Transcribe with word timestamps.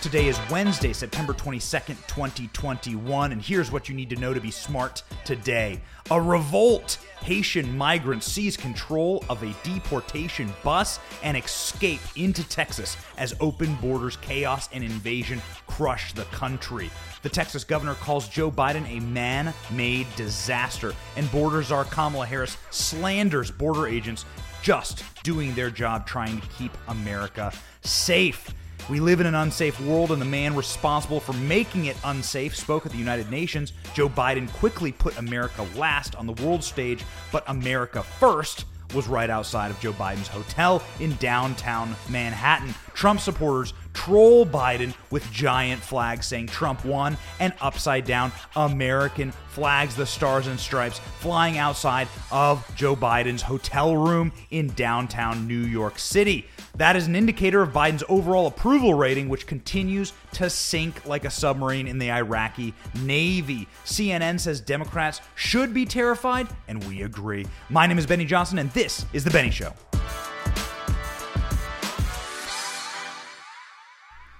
Today 0.00 0.28
is 0.28 0.38
Wednesday, 0.48 0.92
September 0.92 1.34
22nd, 1.34 1.96
2021, 2.06 3.32
and 3.32 3.42
here's 3.42 3.72
what 3.72 3.88
you 3.88 3.96
need 3.96 4.08
to 4.10 4.16
know 4.16 4.32
to 4.32 4.40
be 4.40 4.52
smart 4.52 5.02
today. 5.24 5.80
A 6.12 6.20
revolt. 6.20 6.98
Haitian 7.20 7.76
migrants 7.76 8.24
seize 8.24 8.56
control 8.56 9.24
of 9.28 9.42
a 9.42 9.52
deportation 9.64 10.52
bus 10.62 11.00
and 11.24 11.36
escape 11.36 11.98
into 12.14 12.48
Texas 12.48 12.96
as 13.16 13.34
open 13.40 13.74
borders, 13.82 14.16
chaos, 14.18 14.68
and 14.72 14.84
invasion 14.84 15.42
crush 15.66 16.12
the 16.12 16.22
country. 16.26 16.90
The 17.22 17.28
Texas 17.28 17.64
governor 17.64 17.94
calls 17.94 18.28
Joe 18.28 18.52
Biden 18.52 18.88
a 18.88 19.00
man 19.00 19.52
made 19.72 20.06
disaster, 20.14 20.94
and 21.16 21.28
border 21.32 21.60
czar 21.64 21.84
Kamala 21.84 22.24
Harris 22.24 22.56
slanders 22.70 23.50
border 23.50 23.88
agents 23.88 24.24
just 24.62 25.02
doing 25.24 25.56
their 25.56 25.70
job 25.70 26.06
trying 26.06 26.40
to 26.40 26.46
keep 26.56 26.70
America 26.86 27.52
safe. 27.80 28.54
We 28.88 29.00
live 29.00 29.20
in 29.20 29.26
an 29.26 29.34
unsafe 29.34 29.78
world, 29.82 30.12
and 30.12 30.20
the 30.20 30.26
man 30.26 30.56
responsible 30.56 31.20
for 31.20 31.34
making 31.34 31.84
it 31.86 31.96
unsafe 32.04 32.56
spoke 32.56 32.86
at 32.86 32.92
the 32.92 32.96
United 32.96 33.30
Nations. 33.30 33.74
Joe 33.92 34.08
Biden 34.08 34.50
quickly 34.54 34.92
put 34.92 35.18
America 35.18 35.66
last 35.76 36.16
on 36.16 36.26
the 36.26 36.32
world 36.42 36.64
stage, 36.64 37.04
but 37.30 37.44
America 37.48 38.02
first 38.02 38.64
was 38.94 39.06
right 39.06 39.28
outside 39.28 39.70
of 39.70 39.78
Joe 39.80 39.92
Biden's 39.92 40.28
hotel 40.28 40.82
in 41.00 41.14
downtown 41.16 41.94
Manhattan. 42.08 42.74
Trump 42.94 43.20
supporters 43.20 43.74
troll 43.92 44.46
Biden 44.46 44.94
with 45.10 45.30
giant 45.30 45.82
flags 45.82 46.26
saying 46.26 46.46
Trump 46.46 46.84
won 46.86 47.18
and 47.40 47.52
upside 47.60 48.06
down 48.06 48.32
American 48.56 49.32
flags, 49.48 49.94
the 49.94 50.06
stars 50.06 50.46
and 50.46 50.58
stripes, 50.58 51.00
flying 51.18 51.58
outside 51.58 52.08
of 52.30 52.66
Joe 52.74 52.96
Biden's 52.96 53.42
hotel 53.42 53.96
room 53.96 54.32
in 54.50 54.68
downtown 54.68 55.46
New 55.46 55.60
York 55.60 55.98
City. 55.98 56.46
That 56.78 56.94
is 56.94 57.08
an 57.08 57.16
indicator 57.16 57.60
of 57.60 57.72
Biden's 57.72 58.04
overall 58.08 58.46
approval 58.46 58.94
rating, 58.94 59.28
which 59.28 59.48
continues 59.48 60.12
to 60.34 60.48
sink 60.48 61.04
like 61.06 61.24
a 61.24 61.30
submarine 61.30 61.88
in 61.88 61.98
the 61.98 62.12
Iraqi 62.12 62.72
Navy. 63.02 63.66
CNN 63.84 64.38
says 64.38 64.60
Democrats 64.60 65.20
should 65.34 65.74
be 65.74 65.84
terrified, 65.84 66.46
and 66.68 66.82
we 66.84 67.02
agree. 67.02 67.46
My 67.68 67.88
name 67.88 67.98
is 67.98 68.06
Benny 68.06 68.24
Johnson, 68.24 68.60
and 68.60 68.70
this 68.70 69.04
is 69.12 69.24
The 69.24 69.30
Benny 69.32 69.50
Show. 69.50 69.72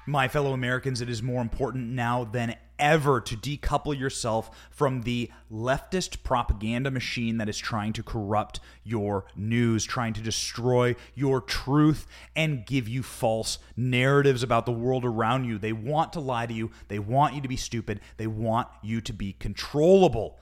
My 0.06 0.28
fellow 0.28 0.52
Americans, 0.52 1.00
it 1.00 1.10
is 1.10 1.24
more 1.24 1.42
important 1.42 1.88
now 1.88 2.22
than 2.22 2.54
ever 2.78 3.20
to 3.20 3.36
decouple 3.36 3.98
yourself 3.98 4.50
from 4.70 5.02
the 5.02 5.30
leftist 5.50 6.22
propaganda 6.22 6.90
machine 6.90 7.38
that 7.38 7.48
is 7.48 7.58
trying 7.58 7.92
to 7.92 8.02
corrupt 8.02 8.60
your 8.84 9.24
news, 9.36 9.84
trying 9.84 10.12
to 10.14 10.20
destroy 10.20 10.94
your 11.14 11.40
truth, 11.40 12.06
and 12.36 12.66
give 12.66 12.88
you 12.88 13.02
false 13.02 13.58
narratives 13.76 14.42
about 14.42 14.66
the 14.66 14.72
world 14.72 15.04
around 15.04 15.44
you. 15.44 15.58
They 15.58 15.72
want 15.72 16.12
to 16.14 16.20
lie 16.20 16.46
to 16.46 16.54
you, 16.54 16.70
they 16.88 16.98
want 16.98 17.34
you 17.34 17.40
to 17.40 17.48
be 17.48 17.56
stupid, 17.56 18.00
they 18.16 18.26
want 18.26 18.68
you 18.82 19.00
to 19.00 19.12
be 19.12 19.34
controllable. 19.38 20.38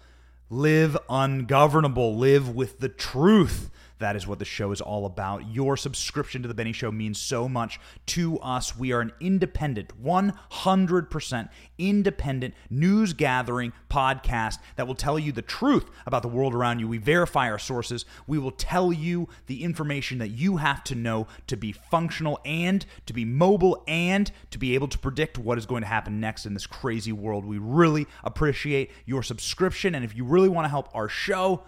Live 0.48 0.96
ungovernable, 1.10 2.16
live 2.16 2.54
with 2.54 2.78
the 2.78 2.88
truth. 2.88 3.70
That 3.98 4.16
is 4.16 4.26
what 4.26 4.38
the 4.38 4.44
show 4.44 4.72
is 4.72 4.80
all 4.80 5.06
about. 5.06 5.50
Your 5.50 5.76
subscription 5.76 6.42
to 6.42 6.48
The 6.48 6.54
Benny 6.54 6.72
Show 6.72 6.92
means 6.92 7.18
so 7.18 7.48
much 7.48 7.80
to 8.06 8.38
us. 8.40 8.76
We 8.76 8.92
are 8.92 9.00
an 9.00 9.12
independent, 9.20 10.02
100% 10.02 11.48
independent 11.78 12.54
news 12.68 13.12
gathering 13.14 13.72
podcast 13.90 14.58
that 14.76 14.86
will 14.86 14.94
tell 14.94 15.18
you 15.18 15.32
the 15.32 15.42
truth 15.42 15.86
about 16.04 16.22
the 16.22 16.28
world 16.28 16.54
around 16.54 16.80
you. 16.80 16.88
We 16.88 16.98
verify 16.98 17.50
our 17.50 17.58
sources. 17.58 18.04
We 18.26 18.38
will 18.38 18.50
tell 18.50 18.92
you 18.92 19.28
the 19.46 19.64
information 19.64 20.18
that 20.18 20.28
you 20.28 20.58
have 20.58 20.84
to 20.84 20.94
know 20.94 21.26
to 21.46 21.56
be 21.56 21.72
functional 21.72 22.38
and 22.44 22.84
to 23.06 23.14
be 23.14 23.24
mobile 23.24 23.82
and 23.88 24.30
to 24.50 24.58
be 24.58 24.74
able 24.74 24.88
to 24.88 24.98
predict 24.98 25.38
what 25.38 25.56
is 25.56 25.64
going 25.64 25.82
to 25.82 25.88
happen 25.88 26.20
next 26.20 26.44
in 26.44 26.52
this 26.52 26.66
crazy 26.66 27.12
world. 27.12 27.46
We 27.46 27.58
really 27.58 28.06
appreciate 28.22 28.90
your 29.06 29.22
subscription. 29.22 29.94
And 29.94 30.04
if 30.04 30.14
you 30.14 30.24
really 30.24 30.50
want 30.50 30.66
to 30.66 30.70
help 30.70 30.88
our 30.94 31.08
show, 31.08 31.62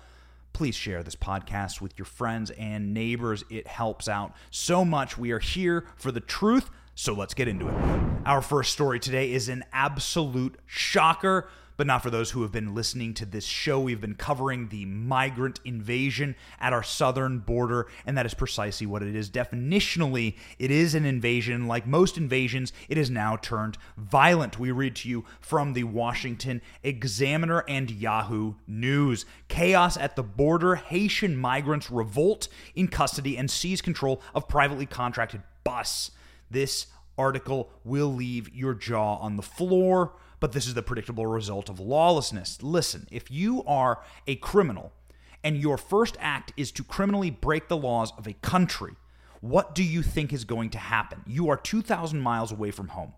please 0.58 0.74
share 0.74 1.04
this 1.04 1.14
podcast 1.14 1.80
with 1.80 1.96
your 1.96 2.04
friends 2.04 2.50
and 2.50 2.92
neighbors. 2.92 3.44
It 3.48 3.68
helps 3.68 4.08
out 4.08 4.34
so 4.50 4.84
much. 4.84 5.16
We 5.16 5.30
are 5.30 5.38
here 5.38 5.84
for 5.94 6.10
the 6.10 6.18
truth, 6.18 6.68
so 6.96 7.12
let's 7.14 7.32
get 7.32 7.46
into 7.46 7.68
it. 7.68 7.74
Our 8.26 8.42
first 8.42 8.72
story 8.72 8.98
today 8.98 9.32
is 9.32 9.48
an 9.48 9.64
absolute 9.72 10.58
shocker 10.66 11.48
but 11.78 11.86
not 11.86 12.02
for 12.02 12.10
those 12.10 12.32
who 12.32 12.42
have 12.42 12.50
been 12.50 12.74
listening 12.74 13.14
to 13.14 13.24
this 13.24 13.44
show. 13.44 13.80
We've 13.80 14.00
been 14.00 14.16
covering 14.16 14.68
the 14.68 14.84
migrant 14.84 15.60
invasion 15.64 16.34
at 16.60 16.72
our 16.72 16.82
southern 16.82 17.38
border, 17.38 17.86
and 18.04 18.18
that 18.18 18.26
is 18.26 18.34
precisely 18.34 18.86
what 18.86 19.02
it 19.02 19.14
is. 19.14 19.30
Definitionally, 19.30 20.36
it 20.58 20.72
is 20.72 20.96
an 20.96 21.06
invasion. 21.06 21.68
Like 21.68 21.86
most 21.86 22.18
invasions, 22.18 22.72
it 22.88 22.98
is 22.98 23.10
now 23.10 23.36
turned 23.36 23.78
violent. 23.96 24.58
We 24.58 24.72
read 24.72 24.96
to 24.96 25.08
you 25.08 25.24
from 25.40 25.72
the 25.72 25.84
Washington 25.84 26.60
Examiner 26.82 27.64
and 27.68 27.90
Yahoo 27.92 28.54
News. 28.66 29.24
Chaos 29.46 29.96
at 29.96 30.16
the 30.16 30.24
border. 30.24 30.74
Haitian 30.74 31.36
migrants 31.36 31.92
revolt 31.92 32.48
in 32.74 32.88
custody 32.88 33.38
and 33.38 33.48
seize 33.48 33.80
control 33.80 34.20
of 34.34 34.48
privately 34.48 34.84
contracted 34.84 35.42
bus. 35.62 36.10
This 36.50 36.88
article 37.16 37.70
will 37.84 38.12
leave 38.12 38.52
your 38.52 38.74
jaw 38.74 39.16
on 39.18 39.36
the 39.36 39.42
floor 39.42 40.14
but 40.40 40.52
this 40.52 40.66
is 40.66 40.74
the 40.74 40.82
predictable 40.82 41.26
result 41.26 41.68
of 41.68 41.80
lawlessness. 41.80 42.62
Listen, 42.62 43.06
if 43.10 43.30
you 43.30 43.64
are 43.64 44.00
a 44.26 44.36
criminal 44.36 44.92
and 45.44 45.56
your 45.56 45.76
first 45.76 46.16
act 46.20 46.52
is 46.56 46.72
to 46.72 46.84
criminally 46.84 47.30
break 47.30 47.68
the 47.68 47.76
laws 47.76 48.12
of 48.18 48.26
a 48.26 48.34
country, 48.34 48.94
what 49.40 49.74
do 49.74 49.84
you 49.84 50.02
think 50.02 50.32
is 50.32 50.44
going 50.44 50.70
to 50.70 50.78
happen? 50.78 51.22
You 51.26 51.48
are 51.48 51.56
2,000 51.56 52.20
miles 52.20 52.52
away 52.52 52.70
from 52.70 52.88
home. 52.88 53.12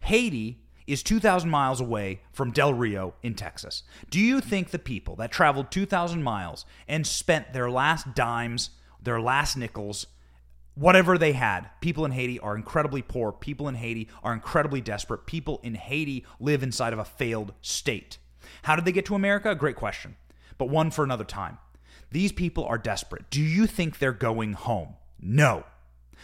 Haiti 0.00 0.62
is 0.86 1.02
2,000 1.02 1.48
miles 1.48 1.80
away 1.80 2.20
from 2.32 2.50
Del 2.50 2.74
Rio 2.74 3.14
in 3.22 3.34
Texas. 3.34 3.82
Do 4.10 4.18
you 4.18 4.40
think 4.40 4.70
the 4.70 4.78
people 4.78 5.16
that 5.16 5.30
traveled 5.30 5.70
2,000 5.70 6.22
miles 6.22 6.64
and 6.88 7.06
spent 7.06 7.52
their 7.52 7.70
last 7.70 8.14
dimes, 8.14 8.70
their 9.02 9.20
last 9.20 9.56
nickels, 9.56 10.06
whatever 10.80 11.18
they 11.18 11.32
had. 11.32 11.68
People 11.82 12.06
in 12.06 12.10
Haiti 12.10 12.40
are 12.40 12.56
incredibly 12.56 13.02
poor. 13.02 13.32
People 13.32 13.68
in 13.68 13.74
Haiti 13.74 14.08
are 14.24 14.32
incredibly 14.32 14.80
desperate. 14.80 15.26
People 15.26 15.60
in 15.62 15.74
Haiti 15.74 16.24
live 16.40 16.62
inside 16.62 16.94
of 16.94 16.98
a 16.98 17.04
failed 17.04 17.52
state. 17.60 18.16
How 18.62 18.76
did 18.76 18.86
they 18.86 18.92
get 18.92 19.04
to 19.06 19.14
America? 19.14 19.54
Great 19.54 19.76
question, 19.76 20.16
but 20.56 20.70
one 20.70 20.90
for 20.90 21.04
another 21.04 21.24
time. 21.24 21.58
These 22.10 22.32
people 22.32 22.64
are 22.64 22.78
desperate. 22.78 23.28
Do 23.28 23.42
you 23.42 23.66
think 23.66 23.98
they're 23.98 24.12
going 24.12 24.54
home? 24.54 24.94
No. 25.20 25.64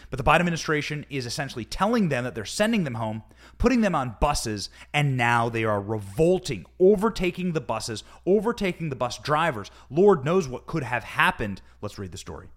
But 0.09 0.17
the 0.17 0.23
Biden 0.23 0.39
administration 0.39 1.05
is 1.09 1.25
essentially 1.27 1.65
telling 1.65 2.09
them 2.09 2.23
that 2.23 2.33
they're 2.33 2.45
sending 2.45 2.83
them 2.83 2.95
home, 2.95 3.23
putting 3.59 3.81
them 3.81 3.93
on 3.95 4.15
buses, 4.19 4.69
and 4.91 5.17
now 5.17 5.49
they 5.49 5.65
are 5.65 5.81
revolting, 5.81 6.65
overtaking 6.79 7.53
the 7.53 7.61
buses, 7.61 8.03
overtaking 8.25 8.89
the 8.89 8.95
bus 8.95 9.19
drivers. 9.19 9.69
Lord 9.89 10.25
knows 10.25 10.47
what 10.47 10.65
could 10.65 10.83
have 10.83 11.03
happened. 11.03 11.61
Let's 11.81 11.99
read 11.99 12.11
the 12.11 12.17
story. 12.17 12.49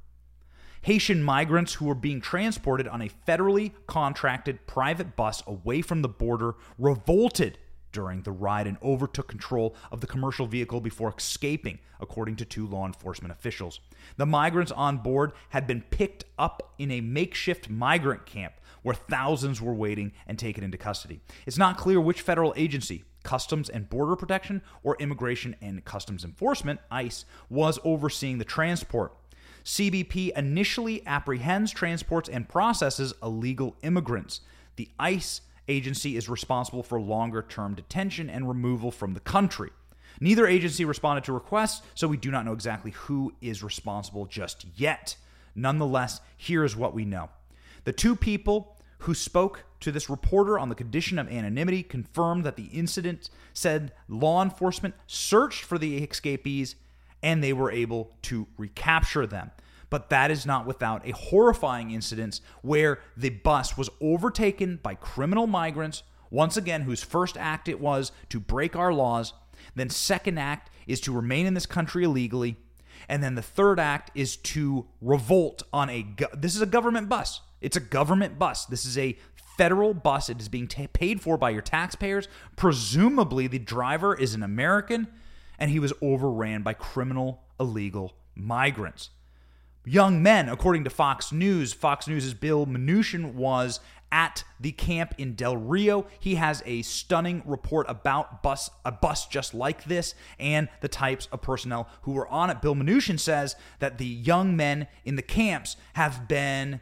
Haitian 0.83 1.23
migrants 1.23 1.75
who 1.75 1.85
were 1.85 1.95
being 1.95 2.21
transported 2.21 2.89
on 2.89 3.03
a 3.03 3.11
federally 3.29 3.73
contracted 3.87 4.67
private 4.67 5.15
bus 5.15 5.43
away 5.47 5.83
from 5.83 6.01
the 6.01 6.09
border 6.09 6.55
revolted 6.79 7.59
during 7.93 8.23
the 8.23 8.33
ride 8.33 8.67
and 8.67 8.79
overtook 8.83 9.29
control 9.29 9.75
of 9.91 10.01
the 10.01 10.07
commercial 10.07 10.47
vehicle 10.47 10.81
before 10.81 11.13
escaping, 11.17 11.79
according 12.01 12.37
to 12.37 12.45
two 12.45 12.67
law 12.67 12.87
enforcement 12.87 13.33
officials. 13.33 13.81
The 14.17 14.27
migrants 14.27 14.73
on 14.73 14.99
board 14.99 15.33
had 15.51 15.67
been 15.67 15.83
picked 15.83 16.25
up 16.39 16.73
in 16.79 16.91
a 16.91 17.01
makeshift 17.01 17.69
migrant 17.69 18.25
camp 18.27 18.55
where 18.83 18.95
thousands 18.95 19.61
were 19.61 19.75
waiting 19.75 20.13
and 20.27 20.39
taken 20.39 20.65
into 20.65 20.79
custody. 20.79 21.21
It's 21.47 21.59
not 21.59 21.77
clear 21.77 22.01
which 22.01 22.23
federal 22.23 22.55
agency, 22.57 23.05
Customs 23.23 23.69
and 23.69 23.91
Border 23.91 24.17
Protection 24.17 24.63
or 24.83 24.97
Immigration 24.99 25.57
and 25.61 25.85
Customs 25.85 26.25
Enforcement, 26.25 26.81
ICE, 26.91 27.27
was 27.51 27.79
overseeing 27.85 28.39
the 28.39 28.45
transport. 28.45 29.15
CBP 29.71 30.37
initially 30.37 31.01
apprehends, 31.07 31.71
transports, 31.71 32.29
and 32.29 32.49
processes 32.49 33.15
illegal 33.23 33.77
immigrants. 33.85 34.41
The 34.75 34.89
ICE 34.99 35.43
agency 35.69 36.17
is 36.17 36.29
responsible 36.29 36.83
for 36.83 37.01
longer 37.01 37.41
term 37.49 37.77
detention 37.77 38.29
and 38.29 38.49
removal 38.49 38.91
from 38.91 39.15
the 39.15 39.21
country. 39.21 39.71
Neither 40.19 40.45
agency 40.45 40.85
responded 40.85 41.23
to 41.23 41.33
requests, 41.33 41.83
so 41.95 42.09
we 42.09 42.17
do 42.17 42.33
not 42.33 42.45
know 42.45 42.53
exactly 42.53 42.91
who 42.91 43.33
is 43.41 43.63
responsible 43.63 44.27
just 44.27 44.67
yet. 44.75 45.15
Nonetheless, 45.55 46.21
here 46.37 46.65
is 46.65 46.75
what 46.75 46.93
we 46.93 47.05
know. 47.05 47.31
The 47.85 47.93
two 47.93 48.17
people 48.17 48.77
who 48.99 49.15
spoke 49.15 49.67
to 49.79 49.93
this 49.93 50.11
reporter 50.11 50.59
on 50.59 50.69
the 50.69 50.75
condition 50.75 51.17
of 51.17 51.31
anonymity 51.31 51.85
confirmed 51.85 52.43
that 52.43 52.57
the 52.57 52.71
incident 52.73 53.31
said 53.55 53.93
law 54.09 54.43
enforcement 54.43 54.97
searched 55.07 55.63
for 55.63 55.79
the 55.79 55.99
escapees 55.99 56.75
and 57.23 57.43
they 57.43 57.53
were 57.53 57.71
able 57.71 58.13
to 58.23 58.47
recapture 58.57 59.27
them. 59.27 59.51
But 59.91 60.09
that 60.11 60.31
is 60.31 60.47
not 60.47 60.67
without 60.67 61.07
a 61.07 61.13
horrifying 61.13 61.91
incident 61.91 62.41
where 62.63 63.01
the 63.17 63.31
bus 63.31 63.77
was 63.77 63.91
overtaken 64.01 64.79
by 64.83 64.95
criminal 64.95 65.49
migrants, 65.49 66.05
once 66.31 66.57
again, 66.57 66.83
whose 66.83 67.03
first 67.03 67.37
act 67.37 67.69
it 67.69 67.81
was 67.81 68.13
to 68.29 68.39
break 68.39 68.77
our 68.77 68.93
laws. 68.93 69.33
Then, 69.75 69.91
second 69.91 70.39
act 70.39 70.71
is 70.87 71.01
to 71.03 71.13
remain 71.13 71.47
in 71.47 71.55
this 71.55 71.67
country 71.67 72.05
illegally. 72.05 72.57
And 73.09 73.23
then 73.23 73.35
the 73.35 73.43
third 73.43 73.81
act 73.81 74.11
is 74.15 74.37
to 74.37 74.87
revolt 75.01 75.65
on 75.73 75.91
a. 75.91 76.03
Go- 76.03 76.29
this 76.33 76.55
is 76.55 76.63
a 76.63 76.67
government 76.67 77.09
bus. 77.09 77.41
It's 77.61 77.77
a 77.77 77.81
government 77.81 78.39
bus. 78.39 78.67
This 78.67 78.85
is 78.85 78.97
a 78.97 79.19
federal 79.57 79.93
bus. 79.93 80.31
It 80.31 80.41
is 80.41 80.49
being 80.49 80.69
ta 80.69 80.87
paid 80.93 81.21
for 81.21 81.37
by 81.37 81.51
your 81.51 81.63
taxpayers. 81.63 82.29
Presumably, 82.57 83.47
the 83.47 83.59
driver 83.59 84.15
is 84.15 84.35
an 84.35 84.43
American, 84.43 85.09
and 85.61 85.71
he 85.71 85.79
was 85.79 85.93
overran 86.03 86.63
by 86.63 86.73
criminal 86.73 87.45
illegal 87.61 88.17
migrants. 88.35 89.11
Young 89.85 90.23
men, 90.23 90.49
according 90.49 90.85
to 90.85 90.91
Fox 90.91 91.33
News, 91.33 91.73
Fox 91.73 92.09
News' 92.09 92.35
Bill 92.35 92.67
Melugin 92.67 93.35
was 93.35 93.81
at 94.13 94.45
the 94.59 94.73
camp 94.73 95.15
in 95.19 95.35
Del 95.35 95.57
Rio. 95.57 96.07
He 96.19 96.35
has 96.35 96.63
a 96.67 96.83
stunning 96.83 97.43
report 97.47 97.87
about 97.89 98.43
bus 98.43 98.71
a 98.85 98.93
bus 98.93 99.27
just 99.27 99.55
like 99.55 99.85
this 99.85 100.15
and 100.39 100.69
the 100.81 100.89
types 100.89 101.29
of 101.33 101.43
personnel 101.43 101.89
who 102.03 102.13
were 102.13 102.29
on 102.29 102.51
it. 102.51 102.61
Bill 102.61 102.75
Melugin 102.75 103.19
says 103.19 103.57
that 103.79 103.99
the 103.99 104.07
young 104.07 104.57
men 104.57 104.87
in 105.05 105.17
the 105.17 105.23
camps 105.23 105.77
have 105.95 106.27
been 106.29 106.81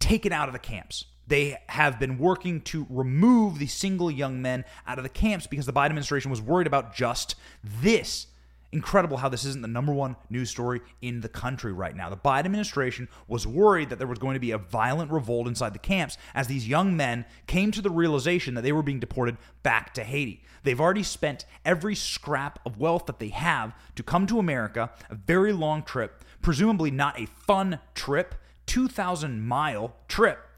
taken 0.00 0.32
out 0.32 0.48
of 0.48 0.52
the 0.52 0.58
camps. 0.58 1.04
They 1.26 1.58
have 1.68 1.98
been 1.98 2.18
working 2.18 2.60
to 2.62 2.86
remove 2.90 3.58
the 3.58 3.66
single 3.66 4.10
young 4.10 4.42
men 4.42 4.64
out 4.86 4.98
of 4.98 5.04
the 5.04 5.08
camps 5.08 5.46
because 5.46 5.66
the 5.66 5.72
Biden 5.72 5.86
administration 5.86 6.30
was 6.30 6.42
worried 6.42 6.66
about 6.66 6.94
just 6.94 7.36
this. 7.62 8.26
Incredible 8.74 9.18
how 9.18 9.28
this 9.28 9.44
isn't 9.44 9.60
the 9.60 9.68
number 9.68 9.92
one 9.92 10.16
news 10.30 10.48
story 10.48 10.80
in 11.02 11.20
the 11.20 11.28
country 11.28 11.74
right 11.74 11.94
now. 11.94 12.08
The 12.08 12.16
Biden 12.16 12.46
administration 12.46 13.06
was 13.28 13.46
worried 13.46 13.90
that 13.90 13.98
there 13.98 14.08
was 14.08 14.18
going 14.18 14.32
to 14.32 14.40
be 14.40 14.52
a 14.52 14.58
violent 14.58 15.10
revolt 15.10 15.46
inside 15.46 15.74
the 15.74 15.78
camps 15.78 16.16
as 16.34 16.46
these 16.46 16.66
young 16.66 16.96
men 16.96 17.26
came 17.46 17.70
to 17.72 17.82
the 17.82 17.90
realization 17.90 18.54
that 18.54 18.62
they 18.62 18.72
were 18.72 18.82
being 18.82 18.98
deported 18.98 19.36
back 19.62 19.92
to 19.94 20.02
Haiti. 20.02 20.42
They've 20.62 20.80
already 20.80 21.02
spent 21.02 21.44
every 21.66 21.94
scrap 21.94 22.60
of 22.64 22.78
wealth 22.78 23.04
that 23.06 23.18
they 23.18 23.28
have 23.28 23.74
to 23.94 24.02
come 24.02 24.26
to 24.28 24.38
America, 24.38 24.90
a 25.10 25.16
very 25.16 25.52
long 25.52 25.82
trip, 25.82 26.24
presumably 26.40 26.90
not 26.90 27.20
a 27.20 27.26
fun 27.26 27.78
trip, 27.94 28.34
2,000 28.64 29.42
mile 29.42 29.96
trip. 30.08 30.48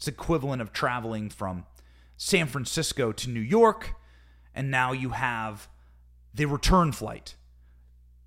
It's 0.00 0.08
equivalent 0.08 0.62
of 0.62 0.72
traveling 0.72 1.28
from 1.28 1.66
San 2.16 2.46
Francisco 2.46 3.12
to 3.12 3.28
New 3.28 3.38
York, 3.38 3.96
and 4.54 4.70
now 4.70 4.92
you 4.92 5.10
have 5.10 5.68
the 6.32 6.46
return 6.46 6.90
flight 6.90 7.34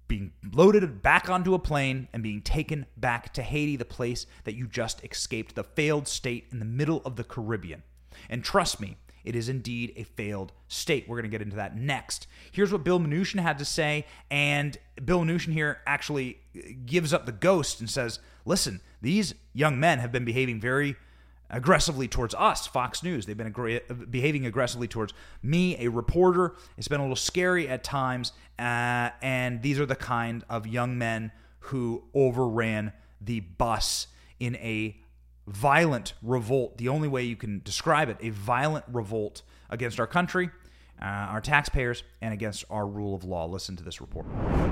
being 0.08 0.34
loaded 0.52 1.02
back 1.02 1.32
onto 1.32 1.56
a 1.56 1.60
plane 1.60 2.10
and 2.14 2.22
being 2.22 2.44
taken 2.44 2.86
back 2.96 3.34
to 3.34 3.42
Haiti, 3.42 3.76
the 3.76 3.86
place 3.86 4.28
that 4.44 4.54
you 4.54 4.68
just 4.68 5.04
escaped, 5.04 5.56
the 5.56 5.64
failed 5.64 6.08
state 6.08 6.46
in 6.52 6.60
the 6.60 6.66
middle 6.66 7.02
of 7.06 7.16
the 7.16 7.24
Caribbean. 7.24 7.82
And 8.30 8.44
trust 8.44 8.80
me, 8.80 8.98
it 9.24 9.36
is 9.36 9.50
indeed 9.50 9.94
a 9.96 10.04
failed 10.04 10.52
state. 10.68 11.10
We're 11.10 11.18
going 11.18 11.32
to 11.32 11.36
get 11.36 11.42
into 11.42 11.56
that 11.56 11.76
next. 11.76 12.28
Here's 12.52 12.72
what 12.72 12.84
Bill 12.84 13.00
Melugin 13.00 13.42
had 13.42 13.58
to 13.58 13.66
say, 13.66 14.06
and 14.30 14.78
Bill 15.04 15.22
Melugin 15.22 15.54
here 15.54 15.82
actually 15.88 16.38
gives 16.86 17.16
up 17.16 17.26
the 17.26 17.32
ghost 17.32 17.80
and 17.80 17.90
says, 17.90 18.20
"Listen, 18.46 18.80
these 19.02 19.34
young 19.54 19.80
men 19.80 19.98
have 19.98 20.12
been 20.12 20.24
behaving 20.24 20.62
very." 20.62 20.98
Aggressively 21.50 22.08
towards 22.08 22.34
us, 22.36 22.68
Fox 22.68 23.04
News. 23.04 23.26
They've 23.26 23.38
been 23.38 23.52
aggr- 23.52 24.10
behaving 24.10 24.46
aggressively 24.46 24.88
towards 24.88 25.14
me, 25.42 25.78
a 25.80 25.90
reporter. 25.90 26.56
It's 26.78 26.88
been 26.88 27.00
a 27.00 27.04
little 27.04 27.16
scary 27.16 27.68
at 27.68 27.84
times. 27.84 28.34
Uh, 28.58 29.10
and 29.22 29.62
these 29.62 29.80
are 29.80 29.86
the 29.86 29.96
kind 29.96 30.44
of 30.50 30.68
young 30.68 30.98
men 30.98 31.32
who 31.60 32.04
overran 32.14 32.94
the 33.22 33.40
bus 33.42 34.08
in 34.40 34.56
a 34.58 34.98
violent 35.48 36.14
revolt. 36.22 36.78
The 36.78 36.90
only 36.90 37.08
way 37.08 37.24
you 37.24 37.36
can 37.36 37.62
describe 37.64 38.10
it, 38.10 38.18
a 38.22 38.30
violent 38.30 38.86
revolt 38.90 39.42
against 39.70 40.00
our 40.00 40.08
country 40.08 40.50
uh, 41.04 41.06
our 41.06 41.42
taxpayers, 41.42 42.04
and 42.24 42.34
against 42.34 42.64
our 42.70 42.88
rule 42.88 43.14
of 43.14 43.26
law. 43.26 43.46
Listen 43.46 43.76
to 43.76 43.84
this 43.84 44.00
report. 44.00 44.26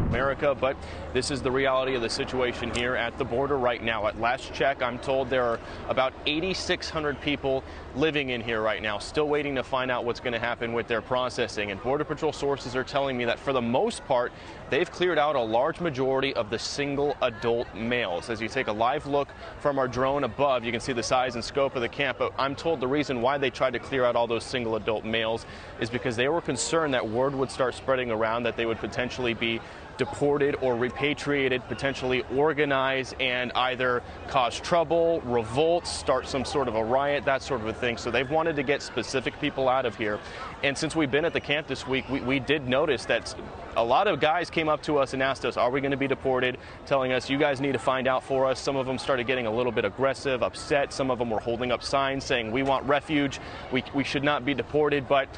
America, 0.10 0.56
but 0.56 0.78
this 1.14 1.32
is 1.32 1.42
the 1.42 1.52
reality 1.52 1.96
of 1.96 2.02
the 2.02 2.10
situation 2.10 2.74
here 2.74 2.96
at 2.96 3.18
the 3.18 3.26
border 3.26 3.58
right 3.58 3.84
now. 3.84 4.08
At 4.08 4.20
last 4.22 4.54
check, 4.54 4.82
I'm 4.82 4.98
told 5.00 5.30
there 5.30 5.44
are 5.44 5.60
about 5.90 6.14
8,600 6.26 7.20
people 7.20 7.62
living 7.94 8.30
in 8.30 8.40
here 8.40 8.62
right 8.62 8.82
now, 8.82 9.00
still 9.00 9.28
waiting 9.28 9.56
to 9.56 9.64
find 9.64 9.92
out 9.92 10.06
what's 10.06 10.22
going 10.22 10.32
to 10.32 10.40
happen 10.40 10.72
with 10.72 10.88
their 10.88 11.02
processing. 11.02 11.72
And 11.72 11.84
Border 11.84 12.06
Patrol 12.06 12.32
sources 12.32 12.74
are 12.74 12.86
telling 12.86 13.18
me 13.18 13.26
that 13.26 13.38
for 13.38 13.52
the 13.52 13.62
most 13.62 14.06
part, 14.06 14.32
they've 14.70 14.90
cleared 14.90 15.18
out 15.18 15.36
a 15.36 15.42
large 15.42 15.82
majority 15.82 16.34
of 16.36 16.50
the 16.50 16.60
single 16.60 17.18
adult 17.22 17.68
males. 17.76 18.30
As 18.30 18.42
you 18.42 18.48
take 18.48 18.68
a 18.68 18.72
live 18.72 19.08
look 19.08 19.28
from 19.60 19.78
our 19.78 19.90
drone 19.90 20.24
above, 20.24 20.64
you 20.64 20.72
can 20.72 20.80
see 20.80 20.94
the 20.94 21.04
size 21.04 21.36
and 21.36 21.44
scope 21.44 21.76
of 21.76 21.82
the 21.82 21.90
camp. 21.90 22.20
But 22.20 22.34
I'm 22.38 22.56
told 22.56 22.80
the 22.80 22.88
reason 22.88 23.22
why 23.22 23.38
they 23.38 23.50
tried 23.50 23.74
to 23.74 23.80
clear 23.80 24.06
out 24.06 24.16
all 24.16 24.28
those 24.28 24.46
single 24.46 24.78
adult 24.78 25.04
males 25.04 25.46
is 25.82 25.90
because 25.90 26.16
they 26.16 26.30
were 26.30 26.42
concerned 26.42 26.94
that 26.94 27.08
word 27.08 27.36
would 27.42 27.52
start 27.52 27.76
spreading 27.76 28.10
around 28.10 28.44
that 28.44 28.56
they 28.56 28.66
would 28.66 28.80
potentially 28.80 29.34
be 29.34 29.60
deported 29.98 30.56
or 30.62 30.76
repatriated, 30.76 31.62
potentially 31.68 32.24
organize 32.36 33.14
and 33.20 33.52
either 33.54 34.02
cause 34.30 34.60
trouble, 34.60 35.22
revolt, 35.22 35.86
start 35.86 36.28
some 36.28 36.44
sort 36.44 36.68
of 36.68 36.74
a 36.76 36.84
riot, 36.84 37.24
that 37.26 37.42
sort 37.42 37.62
of 37.62 37.68
a 37.68 37.74
thing. 37.74 37.98
So 37.98 38.10
they've 38.10 38.30
wanted 38.30 38.56
to 38.56 38.64
get 38.64 38.82
specific 38.82 39.40
people 39.40 39.70
out 39.70 39.86
of 39.86 39.96
here. 39.96 40.20
And 40.64 40.76
since 40.76 40.96
we've 40.96 41.12
been 41.12 41.26
at 41.26 41.34
the 41.34 41.40
camp 41.40 41.68
this 41.68 41.86
week, 41.86 42.10
we, 42.10 42.22
we 42.22 42.40
did 42.40 42.68
notice 42.68 43.06
that 43.06 43.36
a 43.76 43.84
lot 43.84 44.08
of 44.08 44.20
guys 44.20 44.50
came 44.50 44.70
up 44.70 44.82
to 44.84 44.98
us 44.98 45.14
and 45.14 45.22
asked 45.22 45.46
us, 45.46 45.56
Are 45.56 45.70
we 45.70 45.82
going 45.82 45.92
to 45.92 45.98
be 45.98 46.08
deported? 46.08 46.58
Telling 46.86 47.12
us, 47.12 47.30
You 47.30 47.38
guys 47.38 47.62
need 47.62 47.74
to 47.74 47.80
find 47.80 48.08
out 48.08 48.24
for 48.24 48.48
us. 48.48 48.60
Some 48.60 48.76
of 48.76 48.88
them 48.88 48.98
started 48.98 49.28
getting 49.28 49.46
a 49.46 49.52
little 49.52 49.72
bit 49.72 49.86
aggressive, 49.86 50.42
upset. 50.42 50.94
Some 50.94 51.12
of 51.12 51.20
them 51.20 51.30
were 51.30 51.40
holding 51.40 51.72
up 51.72 51.84
signs 51.84 52.24
saying, 52.24 52.52
We 52.52 52.64
want 52.64 52.88
refuge. 52.88 53.40
We, 53.72 53.84
we 53.94 54.04
should 54.04 54.24
not 54.24 54.46
be 54.46 54.54
deported. 54.54 55.08
But 55.08 55.30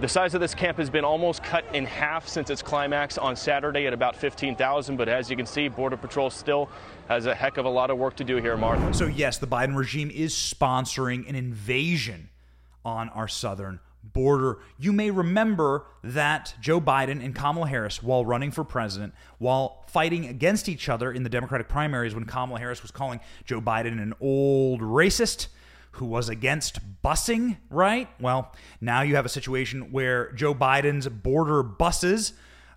the 0.00 0.08
size 0.08 0.34
of 0.34 0.40
this 0.40 0.54
camp 0.54 0.78
has 0.78 0.90
been 0.90 1.04
almost 1.04 1.42
cut 1.42 1.64
in 1.72 1.84
half 1.84 2.26
since 2.26 2.50
its 2.50 2.62
climax 2.62 3.16
on 3.16 3.36
Saturday 3.36 3.86
at 3.86 3.92
about 3.92 4.16
15,000. 4.16 4.96
But 4.96 5.08
as 5.08 5.30
you 5.30 5.36
can 5.36 5.46
see, 5.46 5.68
Border 5.68 5.96
Patrol 5.96 6.30
still 6.30 6.68
has 7.08 7.26
a 7.26 7.34
heck 7.34 7.58
of 7.58 7.64
a 7.64 7.68
lot 7.68 7.90
of 7.90 7.98
work 7.98 8.16
to 8.16 8.24
do 8.24 8.36
here, 8.36 8.56
Martha. 8.56 8.92
So, 8.92 9.06
yes, 9.06 9.38
the 9.38 9.46
Biden 9.46 9.76
regime 9.76 10.10
is 10.10 10.34
sponsoring 10.34 11.28
an 11.28 11.36
invasion 11.36 12.28
on 12.84 13.08
our 13.10 13.28
southern 13.28 13.80
border. 14.02 14.58
You 14.78 14.92
may 14.92 15.10
remember 15.10 15.86
that 16.02 16.54
Joe 16.60 16.80
Biden 16.80 17.24
and 17.24 17.34
Kamala 17.34 17.68
Harris, 17.68 18.02
while 18.02 18.24
running 18.24 18.50
for 18.50 18.64
president, 18.64 19.14
while 19.38 19.84
fighting 19.88 20.26
against 20.26 20.68
each 20.68 20.88
other 20.88 21.12
in 21.12 21.22
the 21.22 21.30
Democratic 21.30 21.68
primaries, 21.68 22.14
when 22.14 22.24
Kamala 22.24 22.58
Harris 22.58 22.82
was 22.82 22.90
calling 22.90 23.20
Joe 23.44 23.60
Biden 23.60 24.02
an 24.02 24.12
old 24.20 24.80
racist, 24.80 25.46
who 25.96 26.06
was 26.06 26.28
against 26.28 26.78
busing, 27.02 27.58
right? 27.70 28.08
Well, 28.20 28.52
now 28.80 29.02
you 29.02 29.16
have 29.16 29.26
a 29.26 29.30
situation 29.30 29.92
where 29.92 30.32
Joe 30.32 30.54
Biden's 30.54 31.08
border 31.08 31.62
buses 31.62 32.32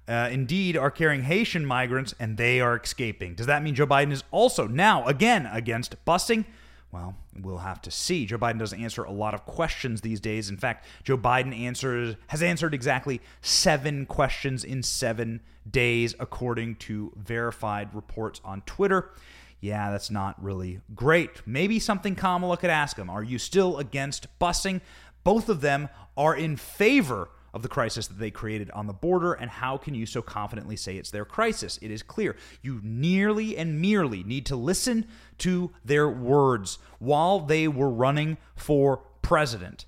uh, 0.08 0.30
indeed 0.32 0.78
are 0.78 0.92
carrying 0.92 1.24
Haitian 1.24 1.66
migrants 1.66 2.16
and 2.20 2.38
they 2.38 2.62
are 2.62 2.78
escaping. 2.78 3.36
Does 3.36 3.48
that 3.48 3.64
mean 3.64 3.76
Joe 3.76 3.88
Biden 3.88 4.12
is 4.12 4.24
also 4.32 4.68
now 4.68 5.06
again 5.06 5.46
against 5.48 5.96
busing? 6.06 6.46
Well, 6.92 7.16
we'll 7.42 7.58
have 7.58 7.82
to 7.82 7.92
see. 7.92 8.26
Joe 8.26 8.38
Biden 8.38 8.60
doesn't 8.60 8.82
answer 8.82 9.04
a 9.04 9.12
lot 9.12 9.34
of 9.34 9.46
questions 9.46 10.02
these 10.02 10.22
days. 10.22 10.50
In 10.50 10.58
fact, 10.58 10.86
Joe 11.04 11.18
Biden 11.18 11.58
answers 11.58 12.16
has 12.28 12.42
answered 12.42 12.74
exactly 12.74 13.20
seven 13.42 14.06
questions 14.06 14.64
in 14.64 14.82
seven 14.84 15.42
days, 15.70 16.16
according 16.20 16.76
to 16.76 17.12
verified 17.18 17.94
reports 17.94 18.40
on 18.46 18.62
Twitter 18.62 19.12
yeah, 19.60 19.92
that's 19.92 20.12
not 20.12 20.42
really 20.44 20.82
great. 20.94 21.46
Maybe 21.46 21.80
something 21.80 22.16
Kamala 22.16 22.58
could 22.58 22.70
ask 22.70 22.98
him. 22.98 23.10
Are 23.10 23.24
you 23.24 23.40
still 23.40 23.78
against 23.78 24.28
busing? 24.40 24.82
Both 25.24 25.50
of 25.50 25.62
them 25.62 25.90
are 26.16 26.36
in 26.36 26.56
favor 26.56 27.30
of 27.54 27.64
the 27.64 27.68
crisis 27.68 28.08
that 28.08 28.20
they 28.20 28.30
created 28.30 28.70
on 28.72 28.86
the 28.86 28.94
border, 28.94 29.34
and 29.34 29.50
how 29.50 29.78
can 29.78 29.96
you 29.96 30.06
so 30.06 30.22
confidently 30.22 30.76
say 30.76 30.98
it's 30.98 31.10
their 31.10 31.26
crisis? 31.26 31.80
It 31.82 31.90
is 31.90 32.04
clear. 32.04 32.36
You 32.62 32.80
nearly 32.84 33.58
and 33.58 33.82
merely 33.82 34.24
need 34.24 34.46
to 34.48 34.56
listen 34.56 35.08
to 35.40 35.72
their 35.84 36.08
words 36.08 36.78
while 37.00 37.40
they 37.40 37.68
were 37.68 37.90
running 37.90 38.38
for 38.56 39.02
president. 39.24 39.86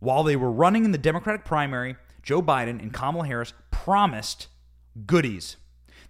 While 0.00 0.22
they 0.22 0.36
were 0.36 0.52
running 0.52 0.84
in 0.84 0.92
the 0.92 0.98
Democratic 0.98 1.44
primary, 1.44 1.96
Joe 2.22 2.42
Biden 2.42 2.80
and 2.80 2.92
Kamala 2.92 3.26
Harris 3.26 3.54
promised 3.70 4.48
goodies. 5.06 5.56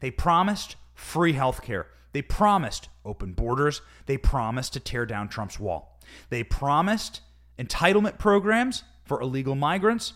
They 0.00 0.10
promised 0.10 0.76
free 0.94 1.34
health 1.34 1.62
care. 1.62 1.86
They 2.12 2.22
promised 2.22 2.88
open 3.04 3.32
borders. 3.32 3.82
They 4.06 4.18
promised 4.18 4.72
to 4.74 4.80
tear 4.80 5.06
down 5.06 5.28
Trump's 5.28 5.60
wall. 5.60 5.98
They 6.30 6.42
promised 6.42 7.20
entitlement 7.58 8.18
programs 8.18 8.84
for 9.04 9.20
illegal 9.20 9.54
migrants. 9.54 10.14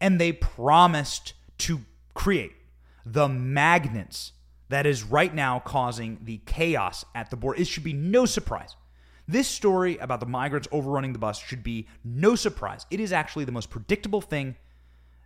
And 0.00 0.20
they 0.20 0.32
promised 0.32 1.34
to 1.58 1.80
create 2.14 2.52
the 3.04 3.28
magnets 3.28 4.32
that 4.68 4.86
is 4.86 5.02
right 5.02 5.34
now 5.34 5.58
causing 5.60 6.18
the 6.22 6.38
chaos 6.44 7.04
at 7.14 7.30
the 7.30 7.36
border. 7.36 7.60
It 7.60 7.66
should 7.66 7.84
be 7.84 7.94
no 7.94 8.26
surprise 8.26 8.76
This 9.28 9.46
story 9.46 9.98
about 9.98 10.20
the 10.20 10.26
migrants 10.26 10.68
overrunning 10.72 11.12
the 11.12 11.18
bus 11.18 11.38
should 11.38 11.62
be 11.62 11.86
no 12.02 12.34
surprise. 12.34 12.86
It 12.90 12.98
is 12.98 13.12
actually 13.12 13.44
the 13.44 13.52
most 13.52 13.68
predictable 13.68 14.22
thing 14.22 14.56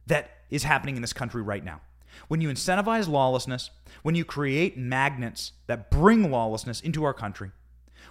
that 0.09 0.31
is 0.51 0.65
happening 0.65 0.97
in 0.97 1.03
this 1.03 1.13
country 1.13 1.41
right 1.41 1.65
now. 1.65 1.81
When 2.29 2.41
you 2.41 2.49
incentivize 2.49 3.09
lawlessness, 3.09 3.71
when 4.03 4.15
you 4.15 4.25
create 4.25 4.77
magnets 4.77 5.53
that 5.67 5.91
bring 5.91 6.31
lawlessness 6.31 6.81
into 6.81 7.05
our 7.05 7.15
country, 7.15 7.51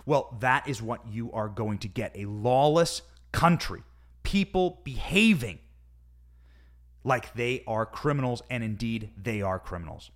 well, 0.06 0.36
that 0.40 0.68
is 0.68 0.82
what 0.82 1.08
you 1.08 1.32
are 1.32 1.50
going 1.50 1.78
to 1.80 1.88
get 1.88 2.16
a 2.16 2.26
lawless 2.26 3.02
country. 3.32 3.84
People 4.24 4.82
behaving 4.84 5.60
like 7.04 7.34
they 7.34 7.64
are 7.68 7.86
criminals, 7.86 8.42
and 8.50 8.64
indeed 8.64 9.10
they 9.22 9.42
are 9.42 9.60
criminals. 9.60 10.12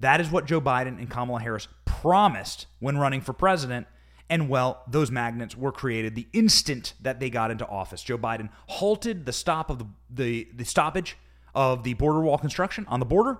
That 0.00 0.20
is 0.20 0.30
what 0.30 0.46
Joe 0.46 0.60
Biden 0.60 0.98
and 0.98 1.08
Kamala 1.10 1.40
Harris 1.40 1.68
promised 1.84 2.66
when 2.78 2.98
running 2.98 3.20
for 3.20 3.32
president. 3.32 3.86
And 4.28 4.48
well, 4.48 4.82
those 4.86 5.10
magnets 5.10 5.56
were 5.56 5.72
created 5.72 6.14
the 6.14 6.28
instant 6.32 6.94
that 7.00 7.20
they 7.20 7.30
got 7.30 7.50
into 7.50 7.66
office. 7.66 8.02
Joe 8.02 8.18
Biden 8.18 8.48
halted 8.68 9.26
the 9.26 9.32
stop 9.32 9.70
of 9.70 9.78
the, 9.78 9.86
the, 10.08 10.48
the 10.54 10.64
stoppage 10.64 11.16
of 11.54 11.82
the 11.82 11.94
border 11.94 12.20
wall 12.20 12.38
construction 12.38 12.86
on 12.88 13.00
the 13.00 13.06
border. 13.06 13.38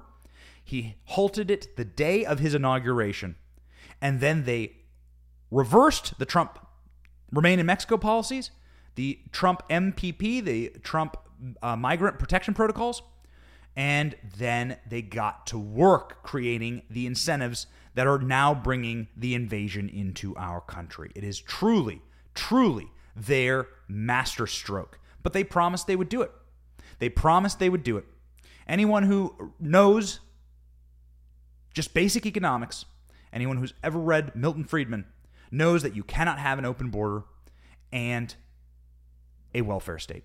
He 0.62 0.96
halted 1.04 1.50
it 1.50 1.76
the 1.76 1.84
day 1.84 2.24
of 2.24 2.38
his 2.38 2.54
inauguration. 2.54 3.36
And 4.00 4.20
then 4.20 4.44
they 4.44 4.76
reversed 5.50 6.18
the 6.18 6.26
Trump 6.26 6.58
remain 7.32 7.58
in 7.58 7.66
Mexico 7.66 7.96
policies, 7.96 8.50
the 8.94 9.18
Trump 9.32 9.62
MPP, 9.68 10.44
the 10.44 10.70
Trump 10.82 11.16
uh, 11.62 11.76
migrant 11.76 12.18
protection 12.18 12.54
protocols, 12.54 13.02
and 13.76 14.16
then 14.36 14.76
they 14.88 15.00
got 15.00 15.46
to 15.46 15.58
work 15.58 16.22
creating 16.22 16.82
the 16.90 17.06
incentives 17.06 17.66
that 17.94 18.06
are 18.06 18.18
now 18.18 18.54
bringing 18.54 19.08
the 19.16 19.34
invasion 19.34 19.88
into 19.88 20.36
our 20.36 20.60
country. 20.60 21.10
It 21.14 21.24
is 21.24 21.40
truly, 21.40 22.02
truly 22.34 22.88
their 23.16 23.68
masterstroke. 23.88 24.98
But 25.22 25.32
they 25.32 25.44
promised 25.44 25.86
they 25.86 25.96
would 25.96 26.08
do 26.08 26.22
it. 26.22 26.32
They 27.00 27.08
promised 27.08 27.58
they 27.58 27.68
would 27.68 27.82
do 27.82 27.96
it. 27.96 28.04
Anyone 28.68 29.02
who 29.02 29.52
knows 29.58 30.20
just 31.74 31.92
basic 31.92 32.26
economics, 32.26 32.84
anyone 33.32 33.56
who's 33.56 33.74
ever 33.82 33.98
read 33.98 34.36
Milton 34.36 34.64
Friedman, 34.64 35.06
knows 35.50 35.82
that 35.82 35.96
you 35.96 36.04
cannot 36.04 36.38
have 36.38 36.58
an 36.58 36.64
open 36.64 36.90
border 36.90 37.24
and 37.92 38.34
a 39.54 39.62
welfare 39.62 39.98
state. 39.98 40.24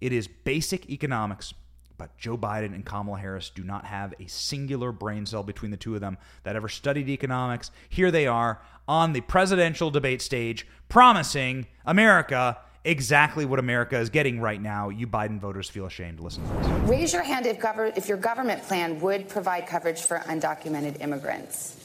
It 0.00 0.12
is 0.12 0.28
basic 0.28 0.88
economics, 0.88 1.52
but 1.96 2.16
Joe 2.16 2.38
Biden 2.38 2.74
and 2.74 2.86
Kamala 2.86 3.18
Harris 3.18 3.50
do 3.50 3.64
not 3.64 3.84
have 3.86 4.14
a 4.20 4.28
singular 4.28 4.92
brain 4.92 5.26
cell 5.26 5.42
between 5.42 5.72
the 5.72 5.76
two 5.76 5.96
of 5.96 6.00
them 6.00 6.18
that 6.44 6.54
ever 6.54 6.68
studied 6.68 7.08
economics. 7.08 7.72
Here 7.88 8.12
they 8.12 8.28
are 8.28 8.62
on 8.86 9.12
the 9.12 9.22
presidential 9.22 9.90
debate 9.90 10.22
stage 10.22 10.66
promising 10.88 11.66
America 11.84 12.58
exactly 12.88 13.44
what 13.44 13.58
America 13.58 13.98
is 13.98 14.10
getting 14.10 14.40
right 14.40 14.60
now. 14.60 14.88
You 14.88 15.06
Biden 15.06 15.38
voters 15.38 15.68
feel 15.68 15.86
ashamed. 15.86 16.20
Listen 16.20 16.42
to 16.48 16.54
this. 16.54 16.66
Raise 16.88 17.12
your 17.12 17.22
hand 17.22 17.46
if, 17.46 17.58
gov- 17.58 17.96
if 17.96 18.08
your 18.08 18.18
government 18.18 18.62
plan 18.62 18.98
would 19.00 19.28
provide 19.28 19.66
coverage 19.66 20.00
for 20.00 20.18
undocumented 20.20 21.00
immigrants. 21.02 21.76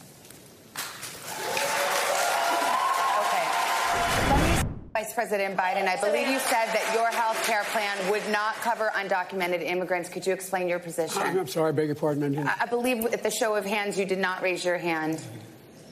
Okay. 3.20 3.44
Vice 4.94 5.14
President 5.14 5.58
Biden, 5.58 5.88
I 5.88 5.98
believe 6.00 6.28
you 6.28 6.40
said 6.40 6.68
that 6.68 6.92
your 6.96 7.08
health 7.08 7.44
care 7.46 7.64
plan 7.66 7.98
would 8.10 8.28
not 8.32 8.56
cover 8.56 8.92
undocumented 8.96 9.62
immigrants. 9.62 10.08
Could 10.10 10.26
you 10.26 10.34
explain 10.34 10.68
your 10.70 10.80
position? 10.80 11.22
I'm 11.22 11.48
sorry, 11.48 11.70
I 11.70 11.72
beg 11.74 11.88
your 11.88 11.96
pardon. 11.96 12.38
I, 12.48 12.56
I 12.62 12.66
believe 12.66 13.06
at 13.06 13.24
the 13.24 13.32
show 13.32 13.56
of 13.56 13.66
hands 13.66 14.00
you 14.00 14.06
did 14.06 14.20
not 14.20 14.42
raise 14.42 14.64
your 14.64 14.78
hand. 14.78 15.22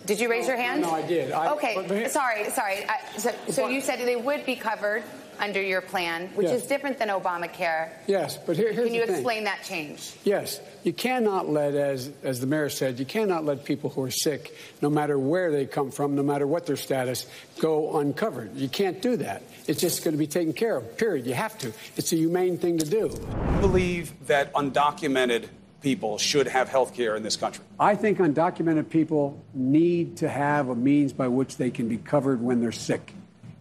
Did 0.05 0.19
you 0.19 0.29
raise 0.29 0.47
no, 0.47 0.53
your 0.53 0.61
hand? 0.61 0.81
No, 0.81 0.91
I 0.91 1.05
did. 1.05 1.31
I, 1.31 1.51
okay, 1.53 1.73
but, 1.75 1.87
but, 1.87 2.11
sorry, 2.11 2.49
sorry. 2.49 2.85
I, 2.87 3.17
so, 3.17 3.31
so 3.49 3.67
you 3.67 3.81
said 3.81 3.99
they 3.99 4.15
would 4.15 4.45
be 4.45 4.55
covered 4.55 5.03
under 5.39 5.61
your 5.61 5.81
plan, 5.81 6.27
which 6.35 6.47
yes. 6.47 6.61
is 6.61 6.67
different 6.67 6.99
than 6.99 7.09
Obamacare. 7.09 7.89
Yes, 8.05 8.37
but 8.37 8.55
here, 8.55 8.71
here's 8.71 8.77
the 8.77 8.83
thing. 8.83 8.85
Can 8.91 8.93
you 8.93 9.05
the 9.07 9.13
explain 9.13 9.37
thing. 9.37 9.43
that 9.45 9.63
change? 9.63 10.13
Yes, 10.23 10.59
you 10.83 10.93
cannot 10.93 11.49
let, 11.49 11.73
as 11.73 12.11
as 12.23 12.39
the 12.39 12.47
mayor 12.47 12.69
said, 12.69 12.99
you 12.99 13.05
cannot 13.05 13.43
let 13.43 13.65
people 13.65 13.89
who 13.89 14.03
are 14.03 14.11
sick, 14.11 14.55
no 14.81 14.89
matter 14.89 15.17
where 15.17 15.51
they 15.51 15.65
come 15.65 15.89
from, 15.89 16.15
no 16.15 16.23
matter 16.23 16.45
what 16.45 16.65
their 16.67 16.75
status, 16.75 17.25
go 17.59 17.97
uncovered. 17.97 18.55
You 18.55 18.69
can't 18.69 19.01
do 19.01 19.17
that. 19.17 19.41
It's 19.67 19.81
just 19.81 20.03
going 20.03 20.13
to 20.13 20.17
be 20.19 20.27
taken 20.27 20.53
care 20.53 20.77
of. 20.77 20.97
Period. 20.97 21.25
You 21.25 21.33
have 21.33 21.57
to. 21.59 21.73
It's 21.97 22.13
a 22.13 22.17
humane 22.17 22.57
thing 22.57 22.77
to 22.77 22.85
do. 22.85 23.11
I 23.33 23.59
believe 23.61 24.27
that 24.27 24.53
undocumented 24.53 25.47
people 25.81 26.17
should 26.17 26.47
have 26.47 26.69
health 26.69 26.93
care 26.93 27.15
in 27.15 27.23
this 27.23 27.35
country. 27.35 27.63
I 27.79 27.95
think 27.95 28.19
undocumented 28.19 28.89
people 28.89 29.41
need 29.53 30.17
to 30.17 30.29
have 30.29 30.69
a 30.69 30.75
means 30.75 31.13
by 31.13 31.27
which 31.27 31.57
they 31.57 31.71
can 31.71 31.87
be 31.87 31.97
covered 31.97 32.41
when 32.41 32.61
they're 32.61 32.71
sick. 32.71 33.13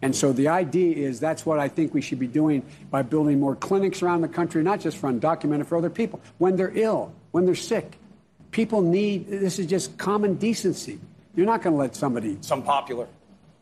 And 0.03 0.15
so 0.15 0.33
the 0.33 0.47
idea 0.47 0.95
is 0.95 1.19
that's 1.19 1.45
what 1.45 1.59
I 1.59 1.67
think 1.67 1.93
we 1.93 2.01
should 2.01 2.19
be 2.19 2.27
doing 2.27 2.63
by 2.89 3.03
building 3.03 3.39
more 3.39 3.55
clinics 3.55 4.01
around 4.01 4.21
the 4.21 4.27
country, 4.27 4.63
not 4.63 4.79
just 4.79 4.97
for 4.97 5.11
undocumented, 5.11 5.67
for 5.67 5.77
other 5.77 5.91
people. 5.91 6.19
When 6.39 6.55
they're 6.55 6.75
ill, 6.75 7.13
when 7.31 7.45
they're 7.45 7.53
sick, 7.53 7.97
people 8.49 8.81
need 8.81 9.27
this 9.27 9.59
is 9.59 9.67
just 9.67 9.97
common 9.97 10.35
decency. 10.35 10.99
You're 11.35 11.45
not 11.45 11.61
going 11.61 11.75
to 11.75 11.79
let 11.79 11.95
somebody. 11.95 12.37
Some 12.41 12.63
popular. 12.63 13.07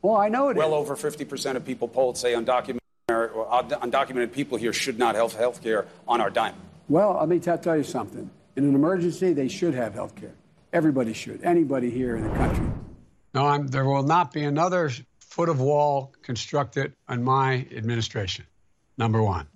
Well, 0.01 0.15
I 0.15 0.29
know 0.29 0.49
it 0.49 0.55
well 0.55 0.81
is. 0.81 0.89
over 0.89 0.95
50% 0.95 1.55
of 1.55 1.65
people 1.65 1.89
polled 1.89 2.17
say 2.17 2.33
undocumented, 2.33 2.79
undocumented 3.09 4.31
people 4.31 4.57
here 4.57 4.71
should 4.71 4.97
not 4.97 5.15
have 5.15 5.33
health 5.33 5.61
care 5.61 5.87
on 6.07 6.21
our 6.21 6.29
dime. 6.29 6.55
Well, 6.87 7.17
let 7.19 7.27
me 7.27 7.39
tell 7.39 7.75
you 7.75 7.83
something. 7.83 8.29
In 8.59 8.65
an 8.65 8.75
emergency, 8.75 9.31
they 9.31 9.47
should 9.47 9.73
have 9.73 9.93
health 9.93 10.15
care. 10.15 10.33
Everybody 10.73 11.13
should. 11.13 11.41
Anybody 11.45 11.89
here 11.89 12.17
in 12.17 12.23
the 12.25 12.29
country. 12.35 12.67
No, 13.33 13.47
I'm, 13.47 13.67
there 13.67 13.85
will 13.85 14.03
not 14.03 14.33
be 14.33 14.43
another 14.43 14.91
foot 15.21 15.47
of 15.47 15.61
wall 15.61 16.13
constructed 16.23 16.91
on 17.07 17.23
my 17.23 17.65
administration. 17.73 18.45
Number 18.97 19.23
one. 19.23 19.47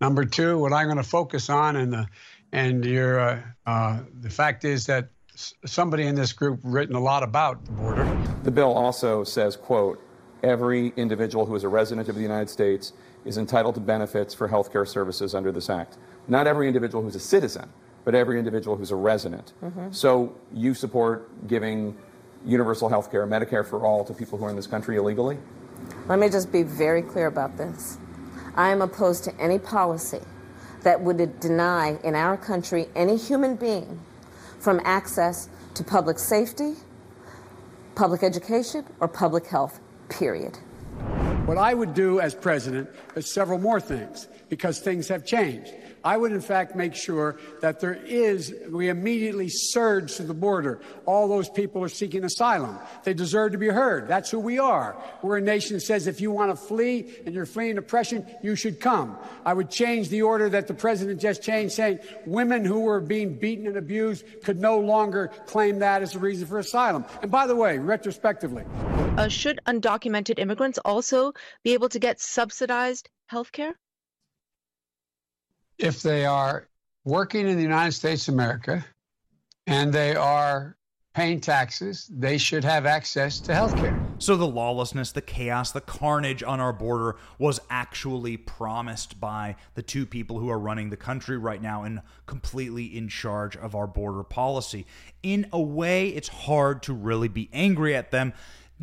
Number 0.00 0.24
two, 0.24 0.56
what 0.56 0.72
I'm 0.72 0.86
going 0.86 0.98
to 0.98 1.02
focus 1.02 1.50
on, 1.50 1.74
and 1.74 1.92
the 1.92 2.06
and 2.52 2.84
your 2.84 3.18
uh, 3.18 3.42
uh, 3.66 3.98
the 4.20 4.30
fact 4.30 4.64
is 4.64 4.86
that 4.86 5.08
somebody 5.34 6.04
in 6.04 6.14
this 6.14 6.32
group 6.32 6.60
written 6.62 6.94
a 6.94 7.00
lot 7.00 7.24
about 7.24 7.64
the 7.64 7.72
border. 7.72 8.36
The 8.44 8.52
bill 8.52 8.72
also 8.72 9.24
says, 9.24 9.56
"quote 9.56 10.00
Every 10.44 10.92
individual 10.96 11.44
who 11.44 11.56
is 11.56 11.64
a 11.64 11.68
resident 11.68 12.08
of 12.08 12.14
the 12.14 12.22
United 12.22 12.50
States 12.50 12.92
is 13.24 13.36
entitled 13.36 13.74
to 13.74 13.80
benefits 13.80 14.32
for 14.32 14.46
health 14.46 14.70
care 14.70 14.86
services 14.86 15.34
under 15.34 15.50
this 15.50 15.68
act. 15.68 15.98
Not 16.28 16.46
every 16.46 16.68
individual 16.68 17.02
who's 17.02 17.16
a 17.16 17.20
citizen, 17.20 17.68
but 18.04 18.14
every 18.14 18.38
individual 18.38 18.76
who's 18.76 18.90
a 18.90 18.96
resident. 18.96 19.52
Mm-hmm. 19.62 19.92
So 19.92 20.34
you 20.52 20.74
support 20.74 21.46
giving 21.48 21.96
universal 22.44 22.88
health 22.88 23.10
care, 23.10 23.26
Medicare 23.26 23.66
for 23.66 23.84
all, 23.84 24.04
to 24.04 24.12
people 24.12 24.38
who 24.38 24.44
are 24.44 24.50
in 24.50 24.56
this 24.56 24.66
country 24.66 24.96
illegally? 24.96 25.38
Let 26.06 26.18
me 26.18 26.28
just 26.28 26.52
be 26.52 26.62
very 26.62 27.02
clear 27.02 27.26
about 27.26 27.56
this. 27.56 27.98
I 28.54 28.70
am 28.70 28.82
opposed 28.82 29.24
to 29.24 29.40
any 29.40 29.58
policy 29.58 30.20
that 30.82 31.00
would 31.00 31.40
deny 31.40 31.98
in 32.04 32.14
our 32.14 32.36
country 32.36 32.86
any 32.94 33.16
human 33.16 33.56
being 33.56 34.00
from 34.60 34.80
access 34.84 35.48
to 35.74 35.82
public 35.82 36.18
safety, 36.18 36.74
public 37.94 38.22
education, 38.22 38.84
or 39.00 39.08
public 39.08 39.46
health, 39.46 39.80
period. 40.08 40.56
What 41.46 41.58
I 41.58 41.74
would 41.74 41.94
do 41.94 42.20
as 42.20 42.34
president 42.34 42.88
is 43.16 43.30
several 43.30 43.58
more 43.58 43.80
things 43.80 44.28
because 44.48 44.78
things 44.78 45.08
have 45.08 45.26
changed. 45.26 45.72
I 46.04 46.18
would, 46.18 46.32
in 46.32 46.40
fact, 46.42 46.76
make 46.76 46.94
sure 46.94 47.38
that 47.62 47.80
there 47.80 47.94
is, 47.94 48.54
we 48.68 48.90
immediately 48.90 49.48
surge 49.48 50.16
to 50.16 50.22
the 50.22 50.34
border. 50.34 50.80
All 51.06 51.28
those 51.28 51.48
people 51.48 51.82
are 51.82 51.88
seeking 51.88 52.24
asylum. 52.24 52.78
They 53.04 53.14
deserve 53.14 53.52
to 53.52 53.58
be 53.58 53.68
heard. 53.68 54.06
That's 54.06 54.30
who 54.30 54.38
we 54.38 54.58
are. 54.58 55.02
We're 55.22 55.38
a 55.38 55.40
nation 55.40 55.76
that 55.76 55.80
says 55.80 56.06
if 56.06 56.20
you 56.20 56.30
want 56.30 56.50
to 56.50 56.56
flee 56.56 57.14
and 57.24 57.34
you're 57.34 57.46
fleeing 57.46 57.78
oppression, 57.78 58.26
you 58.42 58.54
should 58.54 58.80
come. 58.80 59.16
I 59.46 59.54
would 59.54 59.70
change 59.70 60.10
the 60.10 60.22
order 60.22 60.50
that 60.50 60.66
the 60.66 60.74
president 60.74 61.20
just 61.20 61.42
changed, 61.42 61.74
saying 61.74 62.00
women 62.26 62.64
who 62.66 62.80
were 62.80 63.00
being 63.00 63.38
beaten 63.38 63.66
and 63.66 63.76
abused 63.76 64.24
could 64.42 64.60
no 64.60 64.78
longer 64.78 65.28
claim 65.46 65.78
that 65.78 66.02
as 66.02 66.14
a 66.14 66.18
reason 66.18 66.46
for 66.46 66.58
asylum. 66.58 67.06
And 67.22 67.30
by 67.30 67.46
the 67.46 67.56
way, 67.56 67.78
retrospectively, 67.78 68.64
uh, 69.16 69.28
should 69.28 69.60
undocumented 69.66 70.38
immigrants 70.38 70.78
also 70.84 71.32
be 71.62 71.72
able 71.72 71.88
to 71.88 71.98
get 71.98 72.20
subsidized 72.20 73.08
health 73.26 73.52
care? 73.52 73.74
If 75.78 76.02
they 76.02 76.24
are 76.24 76.68
working 77.04 77.48
in 77.48 77.56
the 77.56 77.62
United 77.62 77.92
States 77.92 78.28
of 78.28 78.34
America 78.34 78.84
and 79.66 79.92
they 79.92 80.14
are 80.14 80.76
paying 81.14 81.40
taxes, 81.40 82.10
they 82.12 82.36
should 82.36 82.64
have 82.64 82.86
access 82.86 83.38
to 83.38 83.54
health 83.54 83.76
care. 83.76 83.96
So 84.18 84.36
the 84.36 84.48
lawlessness, 84.48 85.12
the 85.12 85.22
chaos, 85.22 85.70
the 85.70 85.80
carnage 85.80 86.42
on 86.42 86.60
our 86.60 86.72
border 86.72 87.16
was 87.38 87.60
actually 87.70 88.36
promised 88.36 89.20
by 89.20 89.54
the 89.74 89.82
two 89.82 90.06
people 90.06 90.40
who 90.40 90.50
are 90.50 90.58
running 90.58 90.90
the 90.90 90.96
country 90.96 91.38
right 91.38 91.62
now 91.62 91.84
and 91.84 92.00
completely 92.26 92.96
in 92.96 93.08
charge 93.08 93.56
of 93.56 93.76
our 93.76 93.86
border 93.86 94.24
policy. 94.24 94.86
In 95.22 95.46
a 95.52 95.60
way, 95.60 96.08
it's 96.08 96.28
hard 96.28 96.82
to 96.84 96.92
really 96.92 97.28
be 97.28 97.48
angry 97.52 97.94
at 97.94 98.10
them 98.10 98.32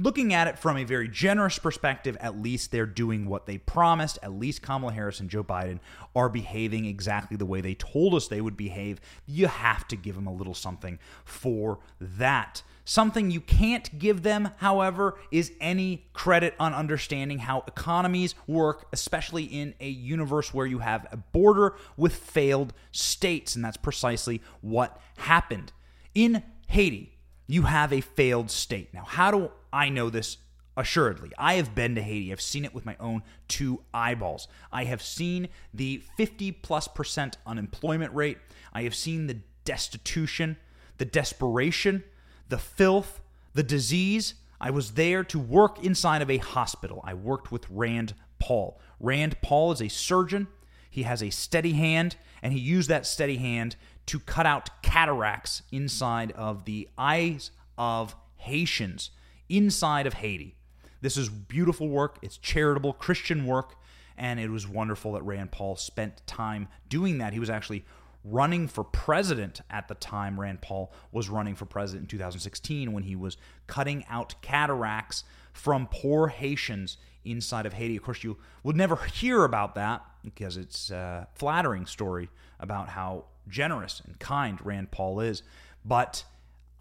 looking 0.01 0.33
at 0.33 0.47
it 0.47 0.57
from 0.57 0.77
a 0.77 0.83
very 0.83 1.07
generous 1.07 1.59
perspective, 1.59 2.17
at 2.19 2.39
least 2.39 2.71
they're 2.71 2.85
doing 2.85 3.25
what 3.25 3.45
they 3.45 3.57
promised. 3.57 4.17
At 4.23 4.33
least 4.33 4.61
Kamala 4.61 4.93
Harris 4.93 5.19
and 5.19 5.29
Joe 5.29 5.43
Biden 5.43 5.79
are 6.15 6.29
behaving 6.29 6.85
exactly 6.85 7.37
the 7.37 7.45
way 7.45 7.61
they 7.61 7.75
told 7.75 8.15
us 8.15 8.27
they 8.27 8.41
would 8.41 8.57
behave. 8.57 8.99
You 9.25 9.47
have 9.47 9.87
to 9.89 9.95
give 9.95 10.15
them 10.15 10.27
a 10.27 10.33
little 10.33 10.53
something 10.53 10.99
for 11.23 11.79
that. 11.99 12.63
Something 12.83 13.29
you 13.29 13.41
can't 13.41 13.99
give 13.99 14.23
them, 14.23 14.49
however, 14.57 15.17
is 15.31 15.53
any 15.61 16.07
credit 16.13 16.55
on 16.59 16.73
understanding 16.73 17.39
how 17.39 17.63
economies 17.67 18.33
work, 18.47 18.87
especially 18.91 19.43
in 19.43 19.75
a 19.79 19.87
universe 19.87 20.53
where 20.53 20.65
you 20.65 20.79
have 20.79 21.05
a 21.11 21.17
border 21.17 21.75
with 21.95 22.15
failed 22.15 22.73
states. 22.91 23.55
And 23.55 23.63
that's 23.63 23.77
precisely 23.77 24.41
what 24.61 24.99
happened. 25.17 25.71
In 26.15 26.43
Haiti, 26.67 27.17
you 27.47 27.63
have 27.63 27.93
a 27.93 28.01
failed 28.01 28.49
state. 28.49 28.93
Now, 28.93 29.03
how 29.05 29.29
do 29.29 29.51
I 29.73 29.89
know 29.89 30.09
this 30.09 30.37
assuredly. 30.77 31.31
I 31.37 31.55
have 31.55 31.75
been 31.75 31.95
to 31.95 32.01
Haiti. 32.01 32.31
I've 32.31 32.41
seen 32.41 32.65
it 32.65 32.73
with 32.73 32.85
my 32.85 32.95
own 32.99 33.23
two 33.47 33.83
eyeballs. 33.93 34.47
I 34.71 34.85
have 34.85 35.01
seen 35.01 35.49
the 35.73 36.03
50 36.17 36.51
plus 36.53 36.87
percent 36.87 37.37
unemployment 37.45 38.13
rate. 38.13 38.37
I 38.73 38.83
have 38.83 38.95
seen 38.95 39.27
the 39.27 39.39
destitution, 39.65 40.57
the 40.97 41.05
desperation, 41.05 42.03
the 42.49 42.57
filth, 42.57 43.21
the 43.53 43.63
disease. 43.63 44.35
I 44.59 44.69
was 44.69 44.91
there 44.91 45.23
to 45.25 45.39
work 45.39 45.83
inside 45.83 46.21
of 46.21 46.29
a 46.29 46.37
hospital. 46.37 47.01
I 47.03 47.13
worked 47.13 47.51
with 47.51 47.69
Rand 47.69 48.13
Paul. 48.39 48.79
Rand 48.99 49.41
Paul 49.41 49.71
is 49.71 49.81
a 49.81 49.87
surgeon. 49.87 50.47
He 50.89 51.03
has 51.03 51.23
a 51.23 51.29
steady 51.29 51.73
hand, 51.73 52.17
and 52.41 52.53
he 52.53 52.59
used 52.59 52.89
that 52.89 53.05
steady 53.05 53.37
hand 53.37 53.75
to 54.07 54.19
cut 54.19 54.45
out 54.45 54.81
cataracts 54.81 55.63
inside 55.71 56.31
of 56.33 56.65
the 56.65 56.89
eyes 56.97 57.51
of 57.77 58.15
Haitians 58.35 59.11
inside 59.57 60.07
of 60.07 60.13
Haiti. 60.13 60.55
This 61.01 61.17
is 61.17 61.29
beautiful 61.29 61.89
work, 61.89 62.17
it's 62.21 62.37
charitable 62.37 62.93
Christian 62.93 63.45
work, 63.45 63.75
and 64.17 64.39
it 64.39 64.49
was 64.49 64.67
wonderful 64.67 65.13
that 65.13 65.23
Rand 65.23 65.51
Paul 65.51 65.75
spent 65.75 66.25
time 66.27 66.67
doing 66.89 67.17
that. 67.17 67.33
He 67.33 67.39
was 67.39 67.49
actually 67.49 67.85
running 68.23 68.67
for 68.67 68.83
president 68.83 69.61
at 69.69 69.87
the 69.87 69.95
time 69.95 70.39
Rand 70.39 70.61
Paul 70.61 70.93
was 71.11 71.29
running 71.29 71.55
for 71.55 71.65
president 71.65 72.03
in 72.03 72.07
2016 72.07 72.91
when 72.91 73.03
he 73.03 73.15
was 73.15 73.37
cutting 73.65 74.05
out 74.09 74.35
cataracts 74.41 75.23
from 75.53 75.87
poor 75.91 76.27
Haitians 76.27 76.97
inside 77.25 77.65
of 77.65 77.73
Haiti. 77.73 77.97
Of 77.97 78.03
course, 78.03 78.23
you 78.23 78.37
would 78.63 78.75
never 78.75 78.95
hear 78.95 79.43
about 79.43 79.75
that 79.75 80.05
because 80.23 80.55
it's 80.55 80.91
a 80.91 81.27
flattering 81.33 81.85
story 81.85 82.29
about 82.59 82.89
how 82.89 83.25
generous 83.47 84.01
and 84.05 84.19
kind 84.19 84.63
Rand 84.63 84.91
Paul 84.91 85.19
is. 85.19 85.41
But 85.83 86.25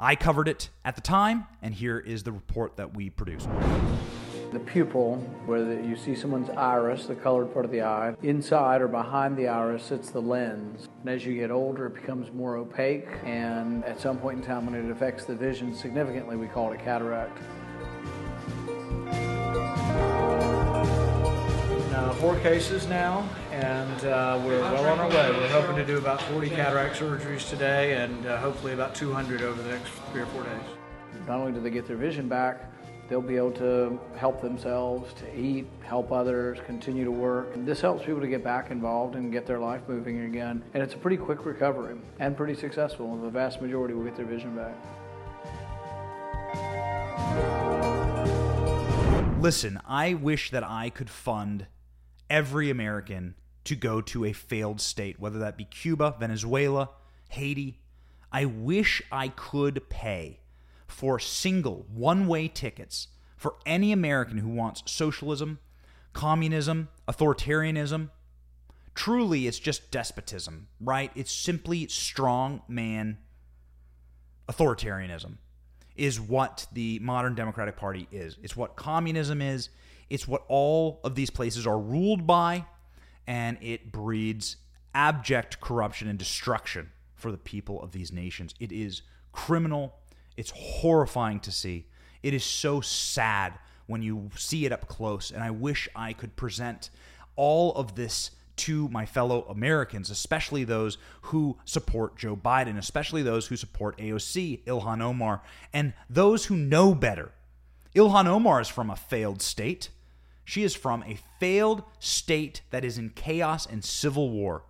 I 0.02 0.16
covered 0.16 0.48
it 0.48 0.70
at 0.82 0.94
the 0.94 1.02
time, 1.02 1.46
and 1.60 1.74
here 1.74 1.98
is 1.98 2.22
the 2.22 2.32
report 2.32 2.78
that 2.78 2.94
we 2.94 3.10
produced. 3.10 3.50
The 4.50 4.58
pupil, 4.58 5.16
where 5.44 5.62
the, 5.62 5.86
you 5.86 5.94
see 5.94 6.14
someone's 6.14 6.48
iris, 6.48 7.04
the 7.04 7.14
colored 7.14 7.52
part 7.52 7.66
of 7.66 7.70
the 7.70 7.82
eye, 7.82 8.14
inside 8.22 8.80
or 8.80 8.88
behind 8.88 9.36
the 9.36 9.46
iris 9.46 9.84
sits 9.84 10.08
the 10.08 10.22
lens. 10.22 10.88
And 11.00 11.10
as 11.10 11.26
you 11.26 11.34
get 11.34 11.50
older, 11.50 11.84
it 11.84 11.96
becomes 11.96 12.32
more 12.32 12.56
opaque, 12.56 13.08
and 13.24 13.84
at 13.84 14.00
some 14.00 14.16
point 14.16 14.38
in 14.38 14.44
time, 14.44 14.64
when 14.64 14.74
it 14.74 14.90
affects 14.90 15.26
the 15.26 15.34
vision 15.34 15.74
significantly, 15.74 16.34
we 16.34 16.46
call 16.46 16.72
it 16.72 16.80
a 16.80 16.82
cataract. 16.82 17.36
Four 22.20 22.38
cases 22.40 22.86
now, 22.86 23.26
and 23.50 24.04
uh, 24.04 24.38
we're 24.44 24.60
well 24.60 24.86
on 24.88 24.98
our 24.98 25.08
way. 25.08 25.30
We're 25.30 25.48
hoping 25.48 25.74
to 25.76 25.86
do 25.86 25.96
about 25.96 26.20
40 26.20 26.50
cataract 26.50 26.96
surgeries 26.96 27.48
today 27.48 27.94
and 27.94 28.26
uh, 28.26 28.36
hopefully 28.36 28.74
about 28.74 28.94
200 28.94 29.40
over 29.40 29.62
the 29.62 29.70
next 29.70 29.88
three 30.12 30.20
or 30.20 30.26
four 30.26 30.42
days. 30.42 30.60
Not 31.26 31.40
only 31.40 31.52
do 31.52 31.60
they 31.60 31.70
get 31.70 31.86
their 31.86 31.96
vision 31.96 32.28
back, 32.28 32.70
they'll 33.08 33.22
be 33.22 33.38
able 33.38 33.52
to 33.52 33.98
help 34.16 34.42
themselves, 34.42 35.14
to 35.14 35.34
eat, 35.34 35.66
help 35.80 36.12
others, 36.12 36.58
continue 36.66 37.06
to 37.06 37.10
work. 37.10 37.54
And 37.54 37.66
this 37.66 37.80
helps 37.80 38.04
people 38.04 38.20
to 38.20 38.28
get 38.28 38.44
back 38.44 38.70
involved 38.70 39.14
and 39.14 39.32
get 39.32 39.46
their 39.46 39.58
life 39.58 39.80
moving 39.88 40.20
again. 40.24 40.62
And 40.74 40.82
it's 40.82 40.92
a 40.92 40.98
pretty 40.98 41.16
quick 41.16 41.46
recovery 41.46 41.96
and 42.18 42.36
pretty 42.36 42.54
successful. 42.54 43.16
The 43.16 43.30
vast 43.30 43.62
majority 43.62 43.94
will 43.94 44.04
get 44.04 44.16
their 44.16 44.26
vision 44.26 44.54
back. 44.54 44.74
Listen, 49.40 49.80
I 49.88 50.12
wish 50.12 50.50
that 50.50 50.62
I 50.62 50.90
could 50.90 51.08
fund 51.08 51.66
every 52.30 52.70
American 52.70 53.34
to 53.64 53.76
go 53.76 54.00
to 54.00 54.24
a 54.24 54.32
failed 54.32 54.80
state, 54.80 55.20
whether 55.20 55.38
that 55.40 55.58
be 55.58 55.64
Cuba, 55.64 56.14
Venezuela, 56.18 56.90
Haiti. 57.28 57.80
I 58.32 58.44
wish 58.46 59.02
I 59.12 59.28
could 59.28 59.90
pay 59.90 60.40
for 60.86 61.18
single 61.18 61.86
one 61.92 62.26
way 62.26 62.48
tickets 62.48 63.08
for 63.36 63.56
any 63.66 63.92
American 63.92 64.38
who 64.38 64.48
wants 64.48 64.82
socialism, 64.86 65.58
communism, 66.12 66.88
authoritarianism. 67.08 68.10
Truly, 68.94 69.46
it's 69.46 69.58
just 69.58 69.90
despotism, 69.90 70.68
right? 70.80 71.10
It's 71.14 71.32
simply 71.32 71.86
strong 71.88 72.62
man 72.68 73.18
authoritarianism, 74.48 75.38
is 75.96 76.20
what 76.20 76.66
the 76.72 76.98
modern 76.98 77.34
Democratic 77.34 77.76
Party 77.76 78.08
is. 78.10 78.36
It's 78.42 78.56
what 78.56 78.76
communism 78.76 79.40
is. 79.40 79.70
It's 80.10 80.28
what 80.28 80.44
all 80.48 81.00
of 81.04 81.14
these 81.14 81.30
places 81.30 81.66
are 81.66 81.78
ruled 81.78 82.26
by, 82.26 82.66
and 83.26 83.56
it 83.62 83.92
breeds 83.92 84.56
abject 84.92 85.60
corruption 85.60 86.08
and 86.08 86.18
destruction 86.18 86.90
for 87.14 87.30
the 87.30 87.38
people 87.38 87.80
of 87.80 87.92
these 87.92 88.12
nations. 88.12 88.54
It 88.58 88.72
is 88.72 89.02
criminal. 89.32 89.94
It's 90.36 90.50
horrifying 90.50 91.40
to 91.40 91.52
see. 91.52 91.86
It 92.22 92.34
is 92.34 92.44
so 92.44 92.80
sad 92.80 93.54
when 93.86 94.02
you 94.02 94.30
see 94.36 94.66
it 94.66 94.72
up 94.72 94.88
close, 94.88 95.30
and 95.30 95.42
I 95.42 95.50
wish 95.50 95.88
I 95.94 96.12
could 96.12 96.36
present 96.36 96.90
all 97.36 97.72
of 97.74 97.94
this 97.94 98.32
to 98.56 98.88
my 98.88 99.06
fellow 99.06 99.42
Americans, 99.48 100.10
especially 100.10 100.64
those 100.64 100.98
who 101.22 101.56
support 101.64 102.16
Joe 102.16 102.36
Biden, 102.36 102.76
especially 102.76 103.22
those 103.22 103.46
who 103.46 103.56
support 103.56 103.96
AOC, 103.98 104.64
Ilhan 104.64 105.00
Omar, 105.00 105.40
and 105.72 105.94
those 106.10 106.46
who 106.46 106.56
know 106.56 106.94
better. 106.94 107.32
Ilhan 107.94 108.26
Omar 108.26 108.60
is 108.60 108.68
from 108.68 108.90
a 108.90 108.96
failed 108.96 109.40
state. 109.40 109.88
She 110.50 110.64
is 110.64 110.74
from 110.74 111.04
a 111.04 111.16
failed 111.38 111.84
state 112.00 112.62
that 112.70 112.84
is 112.84 112.98
in 112.98 113.10
chaos 113.10 113.66
and 113.66 113.84
civil 113.84 114.30
war. 114.30 114.64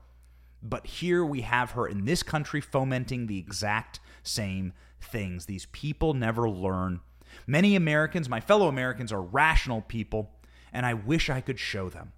But 0.63 0.87
here 0.87 1.25
we 1.25 1.41
have 1.41 1.71
her 1.71 1.87
in 1.87 2.05
this 2.05 2.23
country 2.23 2.61
fomenting 2.61 3.27
the 3.27 3.39
exact 3.39 3.99
same 4.23 4.75
things. 5.01 5.47
These 5.47 5.69
people 5.73 6.13
never 6.13 6.51
learn. 6.51 7.01
Many 7.47 7.77
Americans, 7.77 8.29
my 8.29 8.41
fellow 8.41 8.69
Americans, 8.69 9.11
are 9.11 9.23
rational 9.23 9.81
people, 9.81 10.31
and 10.71 10.85
I 10.85 10.93
wish 10.93 11.31
I 11.31 11.41
could 11.41 11.59
show 11.59 11.89
them. 11.89 12.13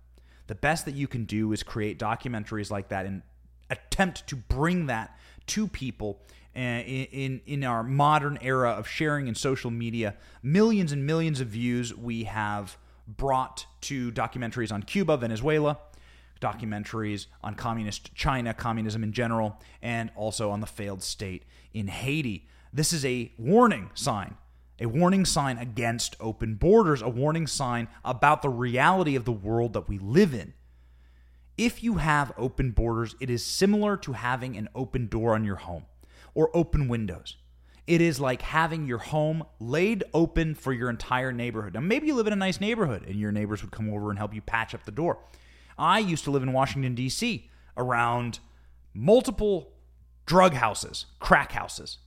The 0.49 0.57
best 0.57 0.85
that 0.87 0.97
you 0.97 1.07
can 1.07 1.25
do 1.25 1.53
is 1.53 1.63
create 1.63 2.01
documentaries 2.01 2.73
like 2.73 2.89
that 2.89 3.07
and 3.07 3.23
attempt 3.71 4.27
to 4.27 4.35
bring 4.35 4.87
that 4.87 5.17
to 5.47 5.69
people 5.69 6.21
uh, 6.57 6.59
in, 6.59 7.07
in, 7.13 7.41
in 7.47 7.65
our 7.65 7.85
modern 7.85 8.41
era 8.43 8.73
of 8.73 8.89
sharing 8.89 9.29
and 9.29 9.37
social 9.37 9.71
media. 9.71 10.17
Millions 10.43 10.91
and 10.91 11.07
millions 11.07 11.41
of 11.41 11.47
views 11.47 11.95
we 11.95 12.25
have 12.25 12.77
brought 13.07 13.67
to 13.83 14.13
documentaries 14.13 14.73
on 14.73 14.83
Cuba, 14.83 15.17
Venezuela, 15.17 15.79
documentaries 16.41 17.27
on 17.43 17.55
communist 17.55 18.15
China, 18.15 18.53
communism 18.53 19.03
in 19.03 19.13
general, 19.13 19.61
and 19.81 20.11
also 20.17 20.51
on 20.51 20.61
the 20.61 20.67
failed 20.67 21.03
state 21.03 21.45
in 21.73 21.87
Haiti. 21.87 22.49
This 22.73 22.93
is 22.93 23.05
a 23.05 23.33
warning 23.39 23.91
sign, 23.95 24.37
a 24.81 24.87
warning 24.87 25.25
sign 25.25 25.59
against 25.59 26.17
open 26.21 26.55
borders, 26.55 27.03
a 27.03 27.09
warning 27.09 27.47
sign 27.47 27.89
about 28.05 28.43
the 28.43 28.49
reality 28.49 29.15
of 29.15 29.25
the 29.25 29.33
world 29.33 29.73
that 29.75 29.89
we 29.89 29.99
live 29.99 30.35
in. 30.35 30.55
If 31.59 31.85
you 31.85 31.95
have 31.95 32.33
open 32.37 32.71
borders, 32.71 33.15
it 33.21 33.31
is 33.31 33.45
similar 33.45 33.97
to 33.99 34.13
having 34.13 34.57
an 34.57 34.69
open 34.75 35.07
door 35.07 35.35
on 35.35 35.45
your 35.45 35.57
home 35.57 35.85
or 36.35 36.51
open 36.55 36.89
windows. 36.89 37.37
It 37.87 38.01
is 38.01 38.21
like 38.21 38.43
having 38.43 38.87
your 38.87 38.99
home 38.99 39.45
laid 39.59 40.05
open 40.15 40.55
for 40.55 40.73
your 40.73 40.89
entire 40.89 41.33
neighborhood. 41.33 41.75
Now, 41.75 41.81
maybe 41.81 42.07
you 42.07 42.15
live 42.15 42.29
in 42.29 42.33
a 42.33 42.37
nice 42.37 42.61
neighborhood 42.61 43.05
and 43.07 43.17
your 43.17 43.33
neighbors 43.33 43.63
would 43.63 43.73
come 43.73 43.93
over 43.93 44.11
and 44.11 44.19
help 44.19 44.35
you 44.35 44.41
patch 44.41 44.75
up 44.75 44.85
the 44.85 44.93
door. 44.93 45.19
I 45.77 45.99
used 45.99 46.25
to 46.25 46.31
live 46.31 46.43
in 46.43 46.53
Washington, 46.53 46.95
D.C., 46.95 47.51
around 47.77 48.39
multiple 48.95 49.73
drug 50.27 50.55
houses, 50.55 51.07
crack 51.19 51.53
houses. 51.53 51.99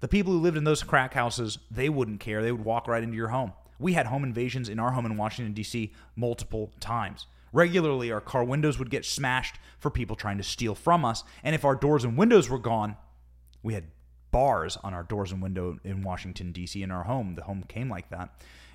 The 0.00 0.08
people 0.08 0.32
who 0.32 0.40
lived 0.40 0.58
in 0.58 0.64
those 0.64 0.82
crack 0.82 1.14
houses, 1.14 1.58
they 1.70 1.88
wouldn't 1.88 2.20
care. 2.20 2.42
They 2.42 2.52
would 2.52 2.64
walk 2.64 2.86
right 2.86 3.02
into 3.02 3.16
your 3.16 3.28
home. 3.28 3.52
We 3.78 3.94
had 3.94 4.06
home 4.06 4.24
invasions 4.24 4.68
in 4.68 4.78
our 4.78 4.92
home 4.92 5.06
in 5.06 5.16
Washington, 5.16 5.54
D.C. 5.54 5.92
multiple 6.16 6.72
times. 6.80 7.26
Regularly, 7.52 8.12
our 8.12 8.20
car 8.20 8.44
windows 8.44 8.78
would 8.78 8.90
get 8.90 9.04
smashed 9.04 9.56
for 9.78 9.88
people 9.88 10.16
trying 10.16 10.38
to 10.38 10.44
steal 10.44 10.74
from 10.74 11.04
us. 11.04 11.24
And 11.42 11.54
if 11.54 11.64
our 11.64 11.74
doors 11.74 12.04
and 12.04 12.18
windows 12.18 12.50
were 12.50 12.58
gone, 12.58 12.96
we 13.62 13.74
had 13.74 13.84
bars 14.34 14.76
on 14.82 14.92
our 14.92 15.04
doors 15.04 15.30
and 15.30 15.40
window 15.40 15.78
in 15.84 16.02
Washington 16.02 16.50
D.C. 16.50 16.82
in 16.82 16.90
our 16.90 17.04
home. 17.04 17.36
The 17.36 17.44
home 17.44 17.62
came 17.68 17.88
like 17.88 18.10
that. 18.10 18.30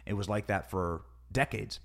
It 0.06 0.14
was 0.14 0.30
like 0.30 0.48
that 0.48 0.72
for 0.72 1.02
decades. 1.34 1.82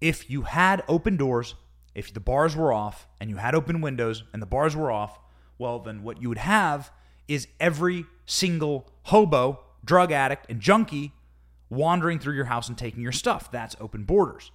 If 0.00 0.30
you 0.30 0.40
had 0.42 0.82
open 0.88 1.18
doors, 1.18 1.54
if 1.94 2.14
the 2.14 2.20
bars 2.20 2.56
were 2.56 2.72
off 2.72 3.08
and 3.20 3.28
you 3.28 3.36
had 3.36 3.54
open 3.54 3.82
windows 3.82 4.24
and 4.32 4.40
the 4.40 4.46
bars 4.46 4.74
were 4.74 4.90
off, 4.90 5.18
well 5.58 5.78
then 5.80 6.02
what 6.02 6.22
you 6.22 6.30
would 6.30 6.38
have 6.38 6.90
is 7.28 7.46
every 7.60 8.06
single 8.24 8.90
hobo, 9.02 9.60
drug 9.84 10.10
addict 10.10 10.46
and 10.48 10.58
junkie 10.58 11.12
wandering 11.68 12.18
through 12.18 12.36
your 12.36 12.46
house 12.46 12.68
and 12.68 12.78
taking 12.78 13.02
your 13.02 13.12
stuff. 13.12 13.50
That's 13.52 13.76
open 13.82 14.04
borders. 14.04 14.50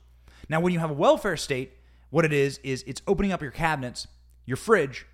Now 0.49 0.59
when 0.59 0.73
you 0.73 0.79
have 0.79 0.89
a 0.89 0.95
welfare 0.95 1.37
state, 1.37 1.73
what 2.09 2.25
it 2.25 2.33
is 2.33 2.57
is 2.63 2.83
it's 2.87 3.03
opening 3.05 3.31
up 3.31 3.43
your 3.43 3.51
cabinets, 3.51 4.07
your 4.47 4.57
fridge, 4.57 5.05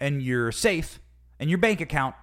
and 0.00 0.20
your 0.20 0.50
safe 0.50 0.98
and 1.38 1.48
your 1.48 1.58
bank 1.58 1.80
account 1.80 2.16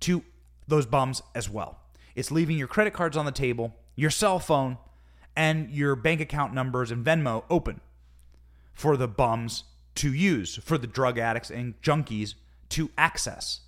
to 0.00 0.22
those 0.68 0.86
bums 0.86 1.22
as 1.34 1.48
well. 1.48 1.80
It's 2.14 2.30
leaving 2.30 2.58
your 2.58 2.68
credit 2.68 2.92
cards 2.92 3.16
on 3.16 3.26
the 3.26 3.32
table, 3.32 3.74
your 3.94 4.10
cell 4.10 4.38
phone, 4.38 4.78
and 5.36 5.70
your 5.70 5.94
bank 5.94 6.20
account 6.20 6.54
numbers 6.54 6.90
and 6.90 7.04
Venmo 7.04 7.44
open 7.50 7.80
for 8.72 8.96
the 8.96 9.08
bums 9.08 9.64
to 9.96 10.12
use, 10.12 10.56
for 10.56 10.78
the 10.78 10.86
drug 10.86 11.18
addicts 11.18 11.50
and 11.50 11.80
junkies 11.82 12.34
to 12.70 12.90
access. 12.96 13.60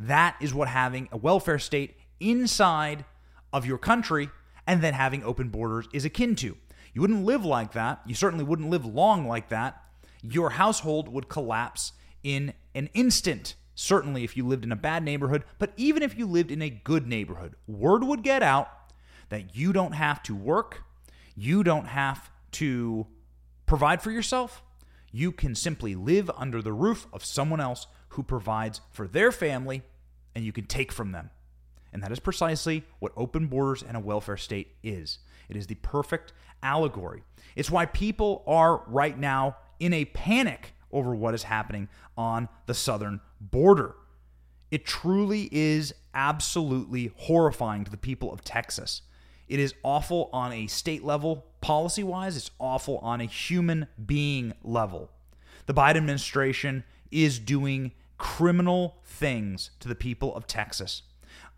That 0.00 0.36
is 0.40 0.54
what 0.54 0.68
having 0.68 1.08
a 1.12 1.16
welfare 1.16 1.58
state 1.58 1.96
inside 2.20 3.04
of 3.52 3.66
your 3.66 3.78
country 3.78 4.30
and 4.66 4.82
then 4.82 4.94
having 4.94 5.22
open 5.22 5.48
borders 5.48 5.88
is 5.92 6.04
akin 6.04 6.36
to. 6.36 6.56
You 6.92 7.00
wouldn't 7.00 7.24
live 7.24 7.44
like 7.44 7.72
that. 7.72 8.00
You 8.06 8.14
certainly 8.14 8.44
wouldn't 8.44 8.70
live 8.70 8.84
long 8.84 9.26
like 9.26 9.48
that. 9.48 9.82
Your 10.22 10.50
household 10.50 11.08
would 11.08 11.28
collapse 11.28 11.92
in 12.22 12.54
an 12.74 12.88
instant. 12.94 13.54
Certainly, 13.74 14.24
if 14.24 14.36
you 14.36 14.46
lived 14.46 14.64
in 14.64 14.72
a 14.72 14.76
bad 14.76 15.02
neighborhood, 15.02 15.44
but 15.58 15.72
even 15.76 16.02
if 16.02 16.16
you 16.16 16.26
lived 16.26 16.50
in 16.50 16.62
a 16.62 16.70
good 16.70 17.06
neighborhood, 17.06 17.56
word 17.66 18.04
would 18.04 18.22
get 18.22 18.42
out 18.42 18.68
that 19.30 19.56
you 19.56 19.72
don't 19.72 19.92
have 19.92 20.22
to 20.24 20.34
work, 20.34 20.84
you 21.34 21.64
don't 21.64 21.86
have 21.86 22.30
to 22.52 23.06
provide 23.66 24.00
for 24.00 24.10
yourself. 24.10 24.62
You 25.10 25.32
can 25.32 25.54
simply 25.54 25.94
live 25.94 26.30
under 26.36 26.62
the 26.62 26.72
roof 26.72 27.06
of 27.12 27.24
someone 27.24 27.60
else 27.60 27.86
who 28.10 28.22
provides 28.22 28.80
for 28.92 29.08
their 29.08 29.32
family, 29.32 29.82
and 30.34 30.44
you 30.44 30.52
can 30.52 30.66
take 30.66 30.92
from 30.92 31.12
them. 31.12 31.30
And 31.92 32.02
that 32.02 32.12
is 32.12 32.20
precisely 32.20 32.84
what 32.98 33.12
open 33.16 33.46
borders 33.46 33.82
and 33.82 33.96
a 33.96 34.00
welfare 34.00 34.36
state 34.36 34.76
is. 34.82 35.18
It 35.48 35.56
is 35.56 35.66
the 35.66 35.76
perfect 35.76 36.32
allegory. 36.62 37.22
It's 37.56 37.70
why 37.70 37.86
people 37.86 38.42
are 38.46 38.82
right 38.86 39.18
now 39.18 39.56
in 39.78 39.92
a 39.92 40.04
panic 40.06 40.73
over 40.94 41.14
what 41.14 41.34
is 41.34 41.42
happening 41.42 41.88
on 42.16 42.48
the 42.66 42.72
southern 42.72 43.20
border. 43.40 43.94
It 44.70 44.86
truly 44.86 45.48
is 45.52 45.92
absolutely 46.14 47.12
horrifying 47.16 47.84
to 47.84 47.90
the 47.90 47.96
people 47.96 48.32
of 48.32 48.42
Texas. 48.42 49.02
It 49.46 49.60
is 49.60 49.74
awful 49.82 50.30
on 50.32 50.52
a 50.52 50.66
state 50.68 51.04
level, 51.04 51.44
policy 51.60 52.02
wise, 52.02 52.36
it's 52.36 52.50
awful 52.58 52.98
on 52.98 53.20
a 53.20 53.26
human 53.26 53.88
being 54.04 54.54
level. 54.62 55.10
The 55.66 55.74
Biden 55.74 55.96
administration 55.96 56.84
is 57.10 57.38
doing 57.38 57.92
criminal 58.16 58.96
things 59.04 59.70
to 59.80 59.88
the 59.88 59.94
people 59.94 60.34
of 60.34 60.46
Texas. 60.46 61.02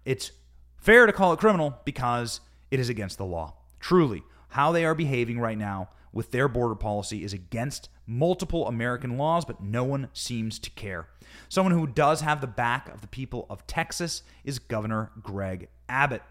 It's 0.04 0.32
fair 0.76 1.06
to 1.06 1.12
call 1.12 1.32
it 1.32 1.38
criminal 1.38 1.78
because 1.84 2.40
it 2.70 2.80
is 2.80 2.88
against 2.88 3.18
the 3.18 3.24
law. 3.24 3.54
Truly, 3.78 4.22
how 4.48 4.72
they 4.72 4.84
are 4.84 4.94
behaving 4.94 5.38
right 5.38 5.58
now 5.58 5.90
with 6.16 6.30
their 6.30 6.48
border 6.48 6.74
policy 6.74 7.22
is 7.22 7.34
against 7.34 7.90
multiple 8.06 8.66
American 8.66 9.18
laws, 9.18 9.44
but 9.44 9.62
no 9.62 9.84
one 9.84 10.08
seems 10.14 10.58
to 10.58 10.70
care. 10.70 11.08
Someone 11.50 11.74
who 11.74 11.86
does 11.86 12.22
have 12.22 12.40
the 12.40 12.46
back 12.46 12.88
of 12.88 13.02
the 13.02 13.06
people 13.06 13.46
of 13.50 13.66
Texas 13.66 14.22
is 14.42 14.58
Governor 14.58 15.10
Greg 15.22 15.68
Abbott. 15.90 16.22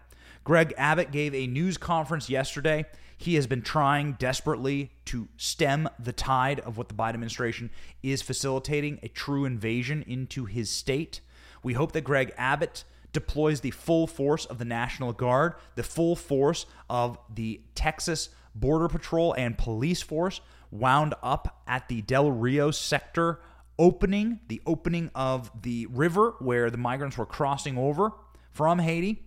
Greg 0.42 0.74
Abbott 0.76 1.12
gave 1.12 1.34
a 1.34 1.46
news 1.46 1.78
conference 1.78 2.28
yesterday. 2.28 2.84
He 3.16 3.36
has 3.36 3.46
been 3.46 3.62
trying 3.62 4.14
desperately 4.14 4.90
to 5.06 5.28
stem 5.36 5.88
the 5.98 6.12
tide 6.12 6.58
of 6.60 6.76
what 6.76 6.88
the 6.88 6.94
Biden 6.94 7.14
administration 7.14 7.70
is 8.02 8.22
facilitating 8.22 8.98
a 9.02 9.08
true 9.08 9.44
invasion 9.44 10.04
into 10.06 10.46
his 10.46 10.68
state. 10.68 11.20
We 11.62 11.74
hope 11.74 11.92
that 11.92 12.02
Greg 12.02 12.32
Abbott 12.36 12.82
deploys 13.12 13.60
the 13.60 13.70
full 13.70 14.06
force 14.06 14.44
of 14.46 14.58
the 14.58 14.64
National 14.64 15.12
Guard, 15.12 15.54
the 15.76 15.82
full 15.82 16.16
force 16.16 16.66
of 16.90 17.18
the 17.32 17.60
Texas 17.74 18.30
Border 18.60 18.88
Patrol 18.88 19.34
and 19.34 19.56
police 19.56 20.02
force 20.02 20.40
wound 20.70 21.14
up 21.22 21.62
at 21.66 21.88
the 21.88 22.02
Del 22.02 22.30
Rio 22.30 22.70
sector 22.70 23.40
opening, 23.78 24.40
the 24.48 24.60
opening 24.66 25.10
of 25.14 25.50
the 25.62 25.86
river 25.86 26.34
where 26.38 26.70
the 26.70 26.78
migrants 26.78 27.18
were 27.18 27.26
crossing 27.26 27.76
over 27.76 28.12
from 28.50 28.78
Haiti 28.78 29.22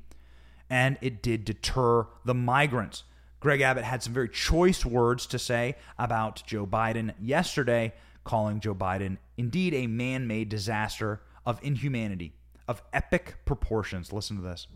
and 0.70 0.98
it 1.02 1.22
did 1.22 1.46
deter 1.46 2.08
the 2.26 2.34
migrants. 2.34 3.04
Greg 3.40 3.62
Abbott 3.62 3.86
had 3.86 4.04
some 4.04 4.14
very 4.14 4.30
choice 4.30 4.86
words 4.86 5.26
to 5.28 5.40
say 5.40 5.76
about 5.98 6.44
Joe 6.46 6.66
Biden 6.66 7.14
yesterday, 7.20 7.94
calling 8.24 8.60
Joe 8.60 8.76
Biden 8.76 9.18
indeed 9.38 9.74
a 9.74 9.88
man 9.88 10.28
made 10.28 10.50
disaster 10.50 11.22
of 11.46 11.60
inhumanity, 11.64 12.34
of 12.68 12.82
epic 12.92 13.38
proportions. 13.46 14.12
Listen 14.12 14.38
to 14.38 14.44
this. 14.44 14.68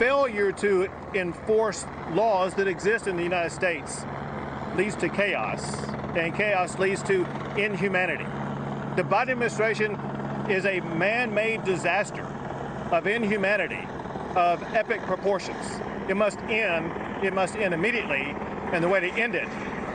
Failure 0.00 0.50
to 0.50 0.88
enforce 1.12 1.84
laws 2.12 2.54
that 2.54 2.66
exist 2.66 3.06
in 3.06 3.18
the 3.18 3.22
United 3.22 3.50
States 3.50 4.06
leads 4.74 4.96
to 4.96 5.10
chaos, 5.10 5.76
and 6.16 6.34
chaos 6.34 6.78
leads 6.78 7.02
to 7.02 7.26
inhumanity. 7.58 8.24
The 8.96 9.02
Biden 9.02 9.32
administration 9.32 9.96
is 10.48 10.64
a 10.64 10.80
man 10.80 11.34
made 11.34 11.64
disaster 11.64 12.24
of 12.90 13.06
inhumanity 13.06 13.86
of 14.36 14.62
epic 14.74 15.02
proportions. 15.02 15.82
It 16.08 16.16
must 16.16 16.38
end. 16.44 16.90
It 17.22 17.34
must 17.34 17.56
end 17.56 17.74
immediately. 17.74 18.34
And 18.72 18.82
the 18.82 18.88
way 18.88 19.00
to 19.00 19.10
end 19.20 19.34
it 19.34 19.48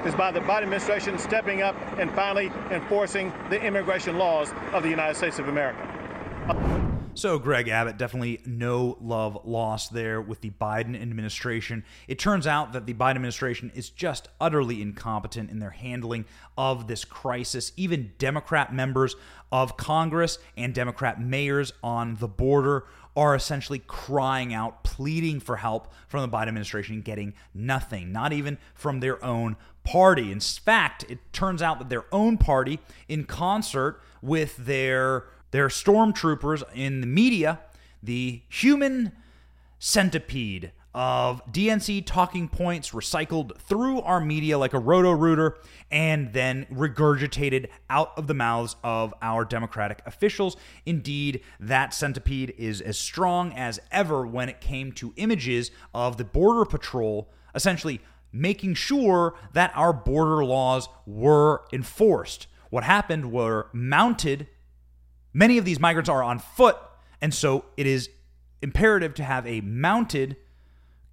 is 0.06 0.14
by 0.14 0.30
the 0.30 0.42
Biden 0.42 0.62
administration 0.62 1.18
stepping 1.18 1.64
up 1.64 1.76
and 1.98 2.12
finally 2.12 2.52
enforcing 2.70 3.34
the 3.50 3.60
immigration 3.60 4.20
laws 4.20 4.54
of 4.72 4.84
the 4.84 4.90
United 4.90 5.16
States 5.16 5.40
of 5.40 5.48
America. 5.48 6.95
So, 7.18 7.40
Greg 7.40 7.70
Abbott, 7.70 7.98
definitely 7.98 8.42
no 8.46 8.98
love 9.00 9.40
lost 9.46 9.94
there 9.94 10.20
with 10.20 10.42
the 10.42 10.50
Biden 10.50 11.02
administration. 11.02 11.86
It 12.10 12.20
turns 12.20 12.46
out 12.46 12.74
that 12.74 12.86
the 12.86 12.94
Biden 12.94 13.12
administration 13.12 13.72
is 13.74 13.90
just 13.90 14.28
utterly 14.42 14.82
incompetent 14.82 15.50
in 15.50 15.60
their 15.60 15.70
handling 15.70 16.26
of 16.58 16.88
this 16.88 17.06
crisis. 17.06 17.72
Even 17.78 18.12
Democrat 18.18 18.74
members 18.74 19.16
of 19.50 19.78
Congress 19.78 20.40
and 20.58 20.74
Democrat 20.74 21.22
mayors 21.22 21.72
on 21.82 22.16
the 22.16 22.28
border 22.28 22.84
are 23.16 23.34
essentially 23.34 23.80
crying 23.88 24.54
out, 24.54 24.84
pleading 24.84 25.40
for 25.40 25.56
help 25.56 25.94
from 26.10 26.22
the 26.30 26.38
Biden 26.38 26.50
administration, 26.50 27.00
getting 27.00 27.34
nothing, 27.54 28.12
not 28.12 28.34
even 28.34 28.58
from 28.74 29.00
their 29.00 29.24
own 29.24 29.56
party. 29.86 30.34
In 30.34 30.42
fact, 30.42 31.06
it 31.08 31.20
turns 31.32 31.62
out 31.62 31.80
that 31.80 31.88
their 31.88 32.04
own 32.12 32.38
party, 32.38 32.80
in 33.08 33.24
concert 33.24 34.02
with 34.22 34.58
their 34.58 35.28
their 35.56 35.70
stormtroopers 35.70 36.64
in 36.74 37.00
the 37.00 37.08
media, 37.08 37.62
the 38.04 38.42
human 38.50 39.14
centipede 39.80 40.74
of 40.94 41.42
DNC 41.50 42.06
talking 42.06 42.50
points 42.50 42.92
recycled 42.92 43.58
through 43.60 44.02
our 44.02 44.20
media 44.20 44.58
like 44.58 44.74
a 44.74 44.80
roto 44.80 45.12
rooter 45.12 45.58
and 45.90 46.34
then 46.34 46.66
regurgitated 46.70 47.70
out 47.90 48.12
of 48.18 48.28
the 48.28 48.34
mouths 48.34 48.76
of 48.84 49.14
our 49.22 49.46
Democratic 49.46 50.02
officials. 50.06 50.58
Indeed, 50.86 51.42
that 51.58 51.94
centipede 51.94 52.54
is 52.58 52.82
as 52.82 52.98
strong 52.98 53.54
as 53.54 53.80
ever 53.94 54.28
when 54.28 54.50
it 54.50 54.60
came 54.60 54.92
to 54.94 55.14
images 55.16 55.72
of 55.94 56.18
the 56.18 56.26
Border 56.26 56.66
Patrol 56.66 57.32
essentially 57.54 58.02
making 58.34 58.74
sure 58.74 59.36
that 59.54 59.72
our 59.74 59.94
border 59.94 60.44
laws 60.44 60.90
were 61.06 61.64
enforced. 61.72 62.48
What 62.70 62.84
happened 62.84 63.32
were 63.32 63.70
mounted, 63.72 64.48
many 65.36 65.58
of 65.60 65.66
these 65.66 65.80
migrants 65.80 66.10
are 66.10 66.24
on 66.24 66.40
foot, 66.40 66.78
and 67.22 67.32
so 67.34 67.66
it 67.78 67.86
is 67.86 68.10
imperative 68.62 69.14
to 69.16 69.24
have 69.24 69.46
a 69.46 69.62
mounted 69.62 70.38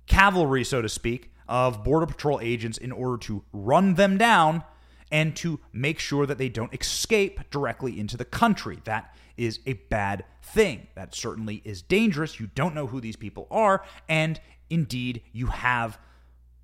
cavalry, 0.07 0.65
so 0.65 0.81
to 0.81 0.89
speak, 0.89 1.35
of 1.49 1.85
Border 1.85 2.07
Patrol 2.07 2.41
agents 2.41 2.79
in 2.79 2.93
order 2.93 3.19
to 3.19 3.45
run 3.53 3.95
them 3.95 4.17
down 4.17 4.63
and 5.11 5.37
to 5.37 5.61
make 5.73 5.99
sure 5.99 6.25
that 6.25 6.39
they 6.39 6.49
don't 6.49 6.73
escape 6.73 7.41
directly 7.51 8.01
into 8.01 8.17
the 8.17 8.25
country. 8.25 8.79
That 8.85 9.15
is 9.37 9.59
a 9.67 9.75
bad 9.75 10.25
thing. 10.43 10.87
That 10.95 11.15
certainly 11.15 11.61
is 11.65 11.83
dangerous. 11.83 12.41
You 12.41 12.49
don't 12.55 12.75
know 12.75 12.87
who 12.87 13.01
these 13.01 13.17
people 13.17 13.47
are. 13.51 13.85
And 14.09 14.41
indeed, 14.71 15.23
you 15.33 15.47
have 15.47 15.99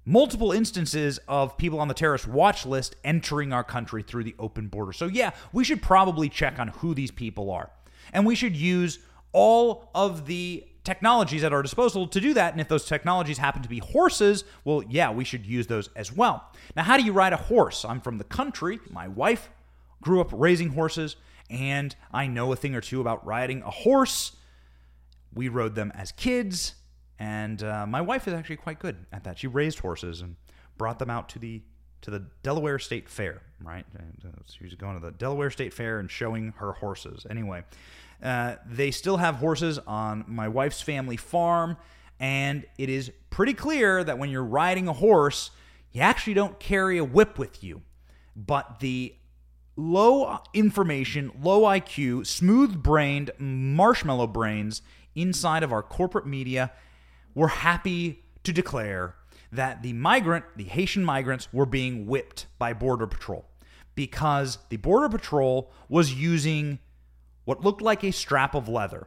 multiple 0.08 0.52
instances 0.52 1.20
of 1.28 1.58
people 1.58 1.78
on 1.78 1.86
the 1.86 1.94
terrorist 1.94 2.26
watch 2.26 2.64
list 2.64 2.96
entering 3.04 3.52
our 3.52 3.62
country 3.62 4.02
through 4.02 4.24
the 4.24 4.34
open 4.38 4.66
border. 4.66 4.92
So, 4.92 5.06
yeah, 5.06 5.32
we 5.52 5.64
should 5.64 5.82
probably 5.82 6.30
check 6.30 6.58
on 6.58 6.68
who 6.68 6.94
these 6.94 7.10
people 7.10 7.50
are. 7.50 7.70
And 8.14 8.24
we 8.24 8.34
should 8.34 8.56
use 8.56 9.00
all 9.32 9.90
of 9.94 10.26
the 10.26 10.66
technologies 10.82 11.44
at 11.44 11.52
our 11.52 11.60
disposal 11.60 12.08
to 12.08 12.20
do 12.22 12.32
that. 12.32 12.52
And 12.52 12.60
if 12.60 12.68
those 12.68 12.86
technologies 12.86 13.36
happen 13.36 13.60
to 13.60 13.68
be 13.68 13.80
horses, 13.80 14.44
well, 14.64 14.82
yeah, 14.88 15.12
we 15.12 15.24
should 15.24 15.44
use 15.44 15.66
those 15.66 15.90
as 15.94 16.10
well. 16.10 16.50
Now, 16.74 16.84
how 16.84 16.96
do 16.96 17.02
you 17.02 17.12
ride 17.12 17.34
a 17.34 17.36
horse? 17.36 17.84
I'm 17.84 18.00
from 18.00 18.16
the 18.16 18.24
country. 18.24 18.80
My 18.90 19.08
wife 19.08 19.50
grew 20.00 20.22
up 20.22 20.30
raising 20.32 20.70
horses, 20.70 21.16
and 21.50 21.94
I 22.10 22.28
know 22.28 22.50
a 22.50 22.56
thing 22.56 22.74
or 22.74 22.80
two 22.80 23.02
about 23.02 23.26
riding 23.26 23.60
a 23.60 23.70
horse. 23.70 24.32
We 25.34 25.48
rode 25.48 25.74
them 25.74 25.92
as 25.94 26.12
kids, 26.12 26.76
and 27.18 27.62
uh, 27.62 27.86
my 27.86 28.00
wife 28.00 28.28
is 28.28 28.34
actually 28.34 28.56
quite 28.56 28.78
good 28.78 28.96
at 29.12 29.24
that. 29.24 29.38
She 29.38 29.46
raised 29.46 29.80
horses 29.80 30.20
and 30.20 30.36
brought 30.76 30.98
them 30.98 31.10
out 31.10 31.28
to 31.30 31.38
the 31.38 31.62
to 32.00 32.12
the 32.12 32.24
Delaware 32.44 32.78
State 32.78 33.08
Fair, 33.08 33.42
right? 33.60 33.84
She 34.46 34.62
was 34.62 34.74
going 34.76 34.94
to 34.94 35.04
the 35.04 35.10
Delaware 35.10 35.50
State 35.50 35.74
Fair 35.74 35.98
and 35.98 36.08
showing 36.08 36.54
her 36.58 36.72
horses. 36.72 37.26
Anyway, 37.28 37.64
uh, 38.22 38.54
they 38.64 38.92
still 38.92 39.16
have 39.16 39.36
horses 39.36 39.80
on 39.84 40.24
my 40.28 40.46
wife's 40.46 40.80
family 40.80 41.16
farm, 41.16 41.76
and 42.20 42.64
it 42.78 42.88
is 42.88 43.10
pretty 43.30 43.52
clear 43.52 44.04
that 44.04 44.16
when 44.16 44.30
you're 44.30 44.44
riding 44.44 44.86
a 44.86 44.92
horse, 44.92 45.50
you 45.90 46.00
actually 46.00 46.34
don't 46.34 46.60
carry 46.60 46.98
a 46.98 47.04
whip 47.04 47.36
with 47.36 47.64
you. 47.64 47.82
But 48.36 48.78
the 48.78 49.16
low 49.74 50.38
information, 50.54 51.32
low 51.42 51.62
IQ, 51.62 52.26
smooth 52.28 52.80
brained 52.80 53.32
marshmallow 53.38 54.28
brains 54.28 54.82
inside 55.16 55.64
of 55.64 55.72
our 55.72 55.82
corporate 55.82 56.26
media 56.26 56.70
were 57.38 57.48
happy 57.48 58.24
to 58.42 58.52
declare 58.52 59.14
that 59.52 59.82
the 59.82 59.92
migrant, 59.92 60.44
the 60.56 60.64
Haitian 60.64 61.04
migrants, 61.04 61.48
were 61.52 61.66
being 61.66 62.04
whipped 62.04 62.46
by 62.58 62.72
Border 62.72 63.06
Patrol 63.06 63.46
because 63.94 64.58
the 64.70 64.76
Border 64.76 65.08
Patrol 65.08 65.70
was 65.88 66.12
using 66.12 66.80
what 67.44 67.62
looked 67.62 67.80
like 67.80 68.02
a 68.02 68.10
strap 68.10 68.56
of 68.56 68.68
leather. 68.68 69.06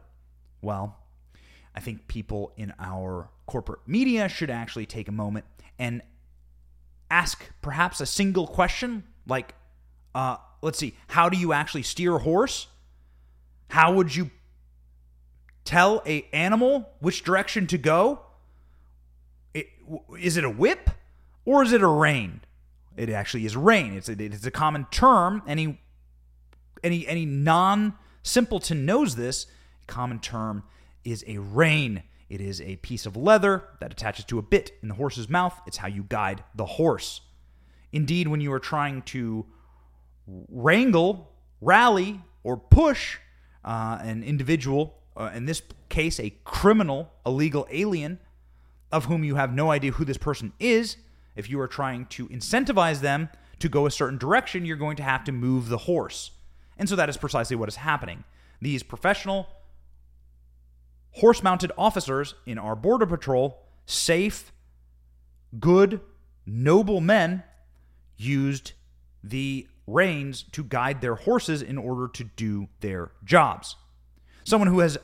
Well, 0.62 0.96
I 1.74 1.80
think 1.80 2.08
people 2.08 2.54
in 2.56 2.72
our 2.78 3.28
corporate 3.46 3.80
media 3.86 4.30
should 4.30 4.48
actually 4.48 4.86
take 4.86 5.08
a 5.08 5.12
moment 5.12 5.44
and 5.78 6.00
ask 7.10 7.44
perhaps 7.60 8.00
a 8.00 8.06
single 8.06 8.46
question 8.46 9.04
like, 9.26 9.54
uh, 10.14 10.38
let's 10.62 10.78
see, 10.78 10.94
how 11.08 11.28
do 11.28 11.36
you 11.36 11.52
actually 11.52 11.82
steer 11.82 12.16
a 12.16 12.18
horse? 12.18 12.66
How 13.68 13.92
would 13.92 14.16
you 14.16 14.30
tell 15.64 16.02
a 16.06 16.26
animal 16.32 16.90
which 17.00 17.24
direction 17.24 17.66
to 17.68 17.78
go? 17.78 18.20
It, 19.54 19.68
is 20.18 20.36
it 20.36 20.44
a 20.44 20.50
whip 20.50 20.90
or 21.44 21.62
is 21.62 21.72
it 21.72 21.82
a 21.82 21.86
rein? 21.86 22.40
It 22.96 23.08
actually 23.08 23.46
is 23.46 23.56
rein. 23.56 23.94
It's 23.94 24.08
a, 24.08 24.12
it's 24.12 24.46
a 24.46 24.50
common 24.50 24.86
term. 24.90 25.42
Any 25.46 25.80
any 26.84 27.06
any 27.06 27.24
non 27.24 27.94
simpleton 28.22 28.84
knows 28.84 29.16
this. 29.16 29.46
Common 29.86 30.20
term 30.20 30.64
is 31.04 31.24
a 31.26 31.38
rein. 31.38 32.02
It 32.28 32.40
is 32.40 32.60
a 32.60 32.76
piece 32.76 33.04
of 33.04 33.16
leather 33.16 33.64
that 33.80 33.92
attaches 33.92 34.24
to 34.26 34.38
a 34.38 34.42
bit 34.42 34.72
in 34.82 34.88
the 34.88 34.94
horse's 34.94 35.28
mouth. 35.28 35.60
It's 35.66 35.76
how 35.76 35.88
you 35.88 36.04
guide 36.08 36.42
the 36.54 36.64
horse. 36.64 37.20
Indeed, 37.92 38.28
when 38.28 38.40
you 38.40 38.52
are 38.52 38.58
trying 38.58 39.02
to 39.02 39.44
wrangle, 40.26 41.30
rally, 41.60 42.20
or 42.42 42.56
push 42.56 43.18
uh, 43.64 43.98
an 44.00 44.22
individual, 44.22 45.01
uh, 45.16 45.30
in 45.34 45.46
this 45.46 45.62
case, 45.88 46.18
a 46.18 46.30
criminal, 46.44 47.12
illegal 47.24 47.66
alien, 47.70 48.18
of 48.90 49.06
whom 49.06 49.24
you 49.24 49.36
have 49.36 49.54
no 49.54 49.70
idea 49.70 49.92
who 49.92 50.04
this 50.04 50.18
person 50.18 50.52
is, 50.58 50.96
if 51.34 51.48
you 51.48 51.60
are 51.60 51.68
trying 51.68 52.06
to 52.06 52.28
incentivize 52.28 53.00
them 53.00 53.28
to 53.58 53.68
go 53.68 53.86
a 53.86 53.90
certain 53.90 54.18
direction, 54.18 54.64
you're 54.64 54.76
going 54.76 54.96
to 54.96 55.02
have 55.02 55.24
to 55.24 55.32
move 55.32 55.68
the 55.68 55.78
horse. 55.78 56.32
And 56.76 56.88
so 56.88 56.96
that 56.96 57.08
is 57.08 57.16
precisely 57.16 57.56
what 57.56 57.68
is 57.68 57.76
happening. 57.76 58.24
These 58.60 58.82
professional 58.82 59.48
horse 61.12 61.42
mounted 61.42 61.72
officers 61.76 62.34
in 62.46 62.58
our 62.58 62.74
Border 62.74 63.06
Patrol, 63.06 63.58
safe, 63.86 64.52
good, 65.58 66.00
noble 66.46 67.00
men, 67.00 67.44
used 68.16 68.72
the 69.22 69.66
reins 69.86 70.44
to 70.52 70.64
guide 70.64 71.00
their 71.00 71.14
horses 71.14 71.62
in 71.62 71.78
order 71.78 72.08
to 72.08 72.24
do 72.24 72.68
their 72.80 73.10
jobs. 73.24 73.76
Someone 74.44 74.68
who 74.68 74.80
has 74.80 74.98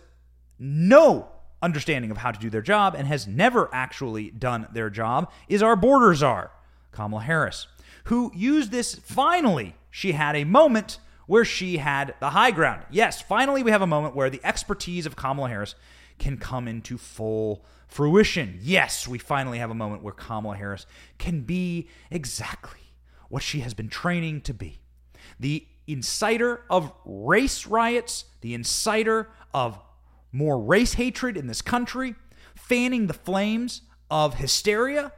no 0.58 1.28
understanding 1.62 2.10
of 2.10 2.18
how 2.18 2.30
to 2.30 2.38
do 2.38 2.50
their 2.50 2.62
job 2.62 2.94
and 2.96 3.06
has 3.06 3.26
never 3.26 3.68
actually 3.72 4.30
done 4.30 4.68
their 4.72 4.90
job 4.90 5.30
is 5.48 5.62
our 5.62 5.76
border 5.76 6.14
czar, 6.14 6.50
Kamala 6.92 7.22
Harris, 7.22 7.66
who 8.04 8.30
used 8.34 8.70
this 8.70 8.94
finally. 8.94 9.74
She 9.90 10.12
had 10.12 10.36
a 10.36 10.44
moment 10.44 10.98
where 11.26 11.44
she 11.44 11.78
had 11.78 12.14
the 12.20 12.30
high 12.30 12.50
ground. 12.50 12.82
Yes, 12.90 13.20
finally, 13.20 13.62
we 13.62 13.70
have 13.70 13.82
a 13.82 13.86
moment 13.86 14.14
where 14.14 14.30
the 14.30 14.40
expertise 14.44 15.06
of 15.06 15.16
Kamala 15.16 15.48
Harris 15.48 15.74
can 16.18 16.38
come 16.38 16.66
into 16.66 16.96
full 16.98 17.64
fruition. 17.86 18.58
Yes, 18.62 19.06
we 19.06 19.18
finally 19.18 19.58
have 19.58 19.70
a 19.70 19.74
moment 19.74 20.02
where 20.02 20.12
Kamala 20.12 20.56
Harris 20.56 20.86
can 21.18 21.42
be 21.42 21.88
exactly 22.10 22.80
what 23.28 23.42
she 23.42 23.60
has 23.60 23.74
been 23.74 23.88
training 23.88 24.40
to 24.42 24.54
be 24.54 24.80
the 25.38 25.66
inciter 25.88 26.60
of 26.68 26.92
race 27.04 27.66
riots, 27.66 28.26
the 28.40 28.56
inciter 28.56 29.26
of 29.54 29.80
more 30.30 30.60
race 30.60 30.94
hatred 30.94 31.36
in 31.36 31.46
this 31.46 31.62
country, 31.62 32.14
fanning 32.54 33.06
the 33.06 33.14
flames 33.14 33.82
of 34.10 34.34
hysteria, 34.34 35.12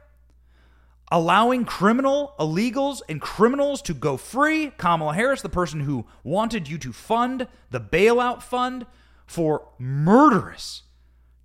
allowing 1.11 1.65
criminal 1.65 2.33
illegals 2.39 3.01
and 3.09 3.19
criminals 3.19 3.81
to 3.81 3.93
go 3.93 4.15
free. 4.15 4.71
Kamala 4.77 5.13
Harris, 5.13 5.41
the 5.41 5.49
person 5.49 5.81
who 5.81 6.05
wanted 6.23 6.69
you 6.69 6.77
to 6.77 6.93
fund 6.93 7.47
the 7.69 7.81
bailout 7.81 8.41
fund 8.41 8.85
for 9.25 9.67
murderous 9.77 10.83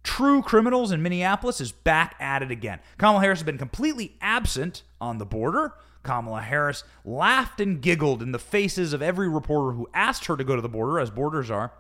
true 0.03 0.41
criminals 0.41 0.93
in 0.93 1.03
Minneapolis, 1.03 1.61
is 1.61 1.73
back 1.73 2.15
at 2.21 2.41
it 2.41 2.53
again. 2.53 2.79
Kamala 2.97 3.21
Harris 3.21 3.41
has 3.41 3.47
been 3.47 3.59
completely 3.59 4.17
absent 4.21 4.85
on 5.01 5.19
the 5.19 5.27
border. 5.27 5.75
Kamala 6.07 6.41
Harris 6.41 6.85
laughed 7.05 7.61
and 7.61 7.83
giggled 7.83 8.23
in 8.23 8.33
the 8.33 8.39
faces 8.39 8.93
of 8.93 9.03
every 9.03 9.29
reporter 9.29 9.77
who 9.77 9.89
asked 9.93 10.27
her 10.27 10.37
to 10.37 10.45
go 10.45 10.57
to 10.57 10.63
the 10.63 10.69
border, 10.69 10.99
as 10.99 11.11
borders 11.11 11.51
are. 11.51 11.73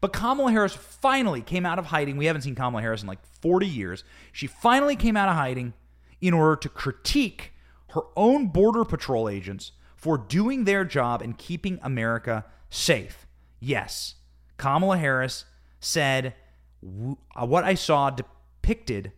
But 0.00 0.12
Kamala 0.12 0.50
Harris 0.50 0.74
finally 0.74 1.42
came 1.42 1.64
out 1.64 1.78
of 1.78 1.86
hiding. 1.86 2.16
We 2.16 2.26
haven't 2.26 2.42
seen 2.42 2.54
Kamala 2.54 2.82
Harris 2.82 3.02
in 3.02 3.08
like 3.08 3.24
40 3.40 3.66
years. 3.66 4.04
She 4.32 4.46
finally 4.46 4.96
came 4.96 5.16
out 5.16 5.28
of 5.28 5.36
hiding 5.36 5.74
in 6.20 6.34
order 6.34 6.56
to 6.56 6.68
critique 6.68 7.52
her 7.90 8.02
own 8.16 8.48
Border 8.48 8.84
Patrol 8.84 9.28
agents 9.28 9.72
for 9.96 10.16
doing 10.16 10.64
their 10.64 10.84
job 10.84 11.22
and 11.22 11.36
keeping 11.36 11.78
America 11.82 12.44
safe. 12.70 13.26
Yes, 13.58 14.14
Kamala 14.56 14.96
Harris 14.96 15.44
said, 15.80 16.34
uh, 16.82 17.46
What 17.46 17.64
I 17.64 17.74
saw 17.74 18.10
depicted 18.10 19.12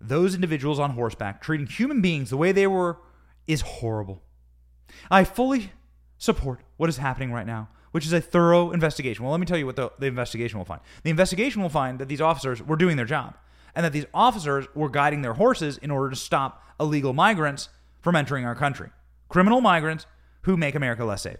those 0.00 0.34
individuals 0.34 0.78
on 0.78 0.92
horseback 0.92 1.42
treating 1.42 1.66
human 1.66 2.00
beings 2.00 2.30
the 2.30 2.36
way 2.36 2.52
they 2.52 2.66
were 2.66 2.98
is 3.52 3.62
horrible. 3.62 4.22
I 5.10 5.24
fully 5.24 5.72
support 6.18 6.60
what 6.76 6.88
is 6.88 6.96
happening 6.96 7.32
right 7.32 7.46
now 7.46 7.68
which 7.92 8.06
is 8.06 8.12
a 8.12 8.20
thorough 8.20 8.70
investigation. 8.70 9.24
Well, 9.24 9.32
let 9.32 9.40
me 9.40 9.46
tell 9.46 9.58
you 9.58 9.66
what 9.66 9.76
the, 9.76 9.90
the 9.98 10.06
investigation 10.06 10.58
will 10.58 10.64
find. 10.64 10.80
The 11.02 11.10
investigation 11.10 11.62
will 11.62 11.68
find 11.68 11.98
that 11.98 12.08
these 12.08 12.20
officers 12.20 12.62
were 12.62 12.76
doing 12.76 12.96
their 12.96 13.06
job 13.06 13.36
and 13.74 13.84
that 13.84 13.92
these 13.92 14.06
officers 14.14 14.66
were 14.74 14.88
guiding 14.88 15.22
their 15.22 15.34
horses 15.34 15.78
in 15.78 15.90
order 15.90 16.10
to 16.10 16.16
stop 16.16 16.62
illegal 16.78 17.12
migrants 17.12 17.68
from 18.00 18.16
entering 18.16 18.44
our 18.44 18.54
country. 18.54 18.90
Criminal 19.28 19.60
migrants 19.60 20.06
who 20.42 20.56
make 20.56 20.74
America 20.74 21.04
less 21.04 21.22
safe. 21.22 21.38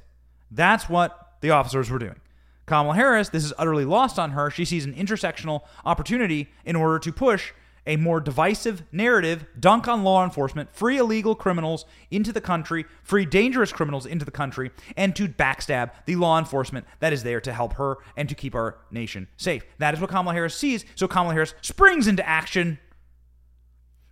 That's 0.51 0.89
what 0.89 1.37
the 1.41 1.51
officers 1.51 1.91
were 1.91 1.99
doing. 1.99 2.21
Kamala 2.67 2.95
Harris, 2.95 3.31
this 3.31 3.45
is 3.45 3.53
utterly 3.59 3.85
lost 3.85 4.19
on 4.19 4.33
her. 4.33 4.51
She 4.51 4.65
sees 4.65 4.85
an 4.85 4.95
intersectional 4.95 5.63
opportunity 5.85 6.51
in 6.65 6.77
order 6.77 6.99
to 7.01 7.13
push 7.13 7.53
a 7.87 7.97
more 7.97 8.21
divisive 8.21 8.83
narrative, 8.93 9.47
dunk 9.59 9.89
on 9.89 10.05
law 10.05 10.25
enforcement, 10.25 10.73
free 10.73 10.99
illegal 10.99 11.35
criminals 11.35 11.85
into 12.11 12.33
the 12.33 12.41
country, 12.41 12.85
free 13.03 13.25
dangerous 13.25 13.73
criminals 13.73 14.07
into 14.07 14.25
the 14.25 14.31
country, 14.31 14.71
and 14.97 15.17
to 15.17 15.29
backstab 15.29 15.91
the 16.07 16.17
law 16.17 16.39
enforcement 16.39 16.87
that 17.01 17.13
is 17.13 17.23
there 17.23 17.41
to 17.41 17.53
help 17.53 17.75
her 17.75 17.99
and 18.17 18.29
to 18.29 18.35
keep 18.35 18.55
our 18.55 18.79
nation 18.91 19.29
safe. 19.37 19.65
That 19.79 19.95
is 19.95 20.01
what 20.01 20.11
Kamala 20.11 20.35
Harris 20.35 20.57
sees. 20.57 20.85
So 20.95 21.09
Kamala 21.09 21.35
Harris 21.35 21.55
springs 21.63 22.07
into 22.07 22.27
action 22.29 22.79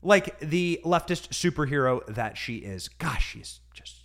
like 0.02 0.38
the 0.40 0.80
leftist 0.84 1.30
superhero 1.30 2.04
that 2.06 2.38
she 2.38 2.56
is. 2.56 2.88
Gosh, 2.88 3.30
she's 3.32 3.60
just 3.74 3.96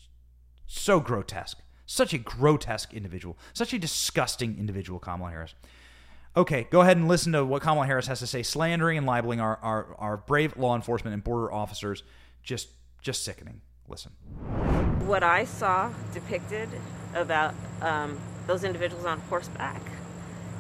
so 0.68 1.00
grotesque. 1.00 1.60
Such 1.86 2.14
a 2.14 2.18
grotesque 2.18 2.94
individual. 2.94 3.38
Such 3.54 3.74
a 3.74 3.80
disgusting 3.80 4.58
individual, 4.58 5.00
Kamala 5.00 5.32
Harris. 5.32 5.54
Okay, 6.36 6.68
go 6.72 6.82
ahead 6.82 6.98
and 6.98 7.08
listen 7.08 7.32
to 7.34 7.46
what 7.46 7.62
Kamala 7.62 7.86
Harris 7.86 8.08
has 8.08 8.20
to 8.20 8.28
say, 8.28 8.42
slandering 8.42 8.98
and 8.98 9.06
libeling 9.06 9.40
our, 9.40 9.60
our, 9.62 9.96
our 10.00 10.18
brave 10.18 10.58
law 10.58 10.76
enforcement 10.76 11.14
and 11.14 11.24
border 11.24 11.52
officers. 11.52 12.02
Just 12.42 12.70
just 13.02 13.24
sickening. 13.24 13.62
Listen. 13.88 14.12
What 15.06 15.24
I 15.24 15.44
saw 15.46 15.92
depicted 16.14 16.70
about 17.14 17.54
um, 17.82 18.18
those 18.48 18.64
individuals 18.64 19.06
on 19.06 19.20
horseback 19.22 19.82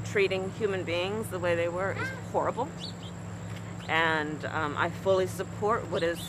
treating 0.06 0.52
human 0.60 0.84
beings 0.84 1.28
the 1.28 1.40
way 1.40 1.56
they 1.56 1.70
were 1.70 1.94
is 1.94 2.08
horrible. 2.32 2.68
And 3.88 4.44
um, 4.46 4.76
I 4.78 4.90
fully 4.90 5.28
support 5.28 5.90
what 5.90 6.04
is 6.04 6.20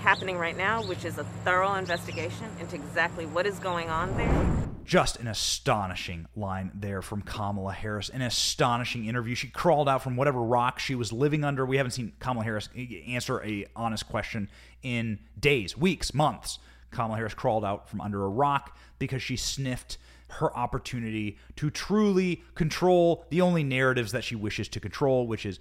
happening 0.00 0.38
right 0.38 0.56
now, 0.56 0.82
which 0.82 1.04
is 1.04 1.18
a 1.18 1.24
thorough 1.44 1.74
investigation 1.74 2.46
into 2.58 2.74
exactly 2.76 3.26
what 3.26 3.46
is 3.46 3.58
going 3.60 3.88
on 3.88 4.16
there. 4.16 4.69
Just 4.84 5.20
an 5.20 5.28
astonishing 5.28 6.26
line 6.34 6.72
there 6.74 7.02
from 7.02 7.22
Kamala 7.22 7.72
Harris. 7.72 8.08
An 8.08 8.22
astonishing 8.22 9.06
interview. 9.06 9.34
She 9.34 9.48
crawled 9.48 9.88
out 9.88 10.02
from 10.02 10.16
whatever 10.16 10.40
rock 10.42 10.78
she 10.78 10.94
was 10.94 11.12
living 11.12 11.44
under. 11.44 11.64
We 11.64 11.76
haven't 11.76 11.92
seen 11.92 12.12
Kamala 12.18 12.44
Harris 12.44 12.68
answer 13.06 13.42
a 13.44 13.66
honest 13.76 14.08
question 14.08 14.48
in 14.82 15.18
days, 15.38 15.76
weeks, 15.76 16.12
months. 16.12 16.58
Kamala 16.90 17.16
Harris 17.16 17.34
crawled 17.34 17.64
out 17.64 17.88
from 17.88 18.00
under 18.00 18.24
a 18.24 18.28
rock 18.28 18.76
because 18.98 19.22
she 19.22 19.36
sniffed 19.36 19.98
her 20.30 20.56
opportunity 20.56 21.38
to 21.56 21.70
truly 21.70 22.42
control 22.54 23.24
the 23.30 23.40
only 23.40 23.64
narratives 23.64 24.12
that 24.12 24.24
she 24.24 24.36
wishes 24.36 24.68
to 24.68 24.80
control, 24.80 25.26
which 25.26 25.44
is 25.44 25.58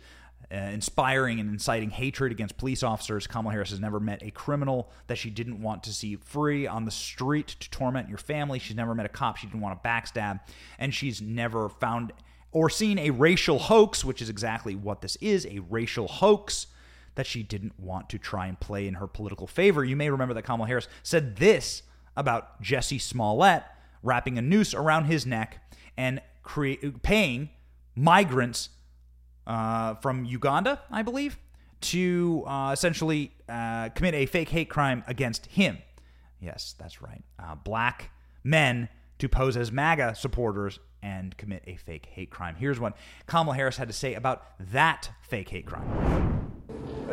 uh, 0.51 0.55
inspiring 0.55 1.39
and 1.39 1.49
inciting 1.49 1.91
hatred 1.91 2.31
against 2.31 2.57
police 2.57 2.81
officers. 2.81 3.27
Kamala 3.27 3.53
Harris 3.53 3.69
has 3.69 3.79
never 3.79 3.99
met 3.99 4.23
a 4.23 4.31
criminal 4.31 4.89
that 5.07 5.17
she 5.17 5.29
didn't 5.29 5.61
want 5.61 5.83
to 5.83 5.93
see 5.93 6.15
free 6.15 6.65
on 6.65 6.85
the 6.85 6.91
street 6.91 7.47
to 7.59 7.69
torment 7.69 8.09
your 8.09 8.17
family. 8.17 8.57
She's 8.57 8.75
never 8.75 8.95
met 8.95 9.05
a 9.05 9.09
cop 9.09 9.37
she 9.37 9.47
didn't 9.47 9.61
want 9.61 9.81
to 9.81 9.87
backstab. 9.87 10.39
And 10.79 10.93
she's 10.93 11.21
never 11.21 11.69
found 11.69 12.13
or 12.51 12.69
seen 12.69 12.97
a 12.97 13.11
racial 13.11 13.59
hoax, 13.59 14.03
which 14.03 14.21
is 14.21 14.29
exactly 14.29 14.75
what 14.75 15.01
this 15.01 15.15
is 15.17 15.45
a 15.45 15.59
racial 15.69 16.07
hoax 16.07 16.67
that 17.15 17.27
she 17.27 17.43
didn't 17.43 17.79
want 17.79 18.09
to 18.09 18.17
try 18.17 18.47
and 18.47 18.59
play 18.59 18.87
in 18.87 18.95
her 18.95 19.07
political 19.07 19.45
favor. 19.45 19.83
You 19.83 19.95
may 19.95 20.09
remember 20.09 20.33
that 20.33 20.43
Kamala 20.43 20.67
Harris 20.67 20.87
said 21.03 21.35
this 21.35 21.83
about 22.15 22.61
Jussie 22.63 23.01
Smollett 23.01 23.63
wrapping 24.01 24.37
a 24.37 24.41
noose 24.41 24.73
around 24.73 25.05
his 25.05 25.25
neck 25.25 25.61
and 25.97 26.21
create, 26.43 27.03
paying 27.03 27.49
migrants 27.95 28.69
uh, 29.47 29.95
from 29.95 30.25
Uganda, 30.25 30.81
I 30.91 31.01
believe, 31.01 31.37
to 31.81 32.43
uh, 32.45 32.71
essentially 32.73 33.31
uh, 33.47 33.89
commit 33.89 34.13
a 34.13 34.25
fake 34.25 34.49
hate 34.49 34.69
crime 34.69 35.03
against 35.07 35.45
him. 35.47 35.77
Yes, 36.41 36.75
that's 36.77 37.01
right. 37.01 37.23
Uh, 37.37 37.55
black 37.55 38.11
men 38.43 38.89
to 39.19 39.27
pose 39.27 39.57
as 39.57 39.71
MAGA 39.71 40.15
supporters 40.15 40.79
and 41.01 41.35
commit 41.37 41.63
a 41.67 41.75
fake 41.75 42.07
hate 42.11 42.29
crime. 42.29 42.55
Here's 42.55 42.79
what 42.79 42.95
Kamala 43.25 43.55
Harris 43.55 43.77
had 43.77 43.87
to 43.87 43.93
say 43.93 44.13
about 44.13 44.45
that 44.59 45.09
fake 45.21 45.49
hate 45.49 45.65
crime. 45.65 46.58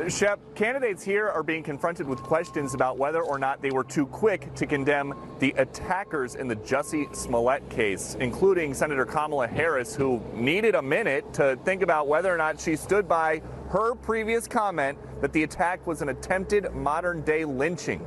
Shep, 0.08 0.38
candidates 0.54 1.02
here 1.02 1.28
are 1.28 1.42
being 1.42 1.62
confronted 1.62 2.06
with 2.06 2.22
questions 2.22 2.74
about 2.74 2.98
whether 2.98 3.22
or 3.22 3.38
not 3.38 3.62
they 3.62 3.70
were 3.70 3.82
too 3.82 4.06
quick 4.06 4.54
to 4.54 4.66
condemn 4.66 5.14
the 5.40 5.52
attackers 5.56 6.34
in 6.34 6.46
the 6.46 6.54
Jussie 6.56 7.14
Smollett 7.16 7.68
case, 7.70 8.16
including 8.20 8.74
Senator 8.74 9.06
Kamala 9.06 9.48
Harris, 9.48 9.96
who 9.96 10.22
needed 10.34 10.74
a 10.74 10.82
minute 10.82 11.32
to 11.34 11.58
think 11.64 11.82
about 11.82 12.08
whether 12.08 12.32
or 12.32 12.36
not 12.36 12.60
she 12.60 12.76
stood 12.76 13.08
by 13.08 13.40
her 13.70 13.94
previous 13.94 14.46
comment 14.46 14.98
that 15.22 15.32
the 15.32 15.42
attack 15.42 15.84
was 15.86 16.02
an 16.02 16.10
attempted 16.10 16.72
modern 16.72 17.22
day 17.22 17.44
lynching. 17.44 18.00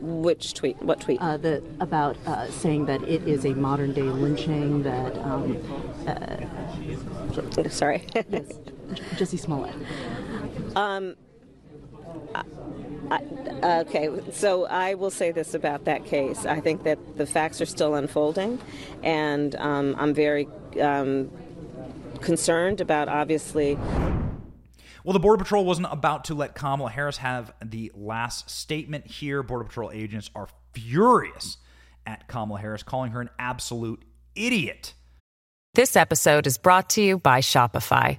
Which 0.00 0.54
tweet? 0.54 0.80
What 0.82 1.00
tweet? 1.00 1.20
Uh, 1.20 1.36
the 1.36 1.64
about 1.80 2.16
uh, 2.26 2.50
saying 2.50 2.86
that 2.86 3.02
it 3.02 3.26
is 3.26 3.44
a 3.44 3.54
modern 3.54 3.92
day 3.92 4.02
lynching. 4.02 4.82
That 4.82 5.16
um, 5.18 5.58
uh, 6.06 7.68
sorry. 7.70 8.06
yes, 8.14 8.52
Jussie 9.16 9.38
Smollett. 9.38 9.74
Um, 10.76 11.16
I, 13.10 13.20
okay, 13.80 14.10
so 14.32 14.66
I 14.66 14.94
will 14.94 15.10
say 15.10 15.30
this 15.30 15.54
about 15.54 15.84
that 15.84 16.04
case. 16.04 16.46
I 16.46 16.60
think 16.60 16.84
that 16.84 17.16
the 17.16 17.26
facts 17.26 17.60
are 17.60 17.66
still 17.66 17.94
unfolding, 17.94 18.60
and 19.02 19.54
um, 19.56 19.94
I'm 19.98 20.14
very 20.14 20.48
um, 20.80 21.30
concerned 22.20 22.80
about 22.80 23.08
obviously. 23.08 23.78
Well, 25.04 25.12
the 25.12 25.20
Border 25.20 25.44
Patrol 25.44 25.66
wasn't 25.66 25.88
about 25.90 26.24
to 26.26 26.34
let 26.34 26.54
Kamala 26.54 26.90
Harris 26.90 27.18
have 27.18 27.52
the 27.62 27.92
last 27.94 28.48
statement 28.48 29.06
here. 29.06 29.42
Border 29.42 29.64
Patrol 29.64 29.90
agents 29.92 30.30
are 30.34 30.48
furious 30.72 31.58
at 32.06 32.26
Kamala 32.26 32.60
Harris, 32.60 32.82
calling 32.82 33.10
her 33.12 33.20
an 33.20 33.28
absolute 33.38 34.02
idiot. 34.34 34.94
This 35.74 35.94
episode 35.96 36.46
is 36.46 36.56
brought 36.56 36.88
to 36.90 37.02
you 37.02 37.18
by 37.18 37.40
Shopify. 37.40 38.18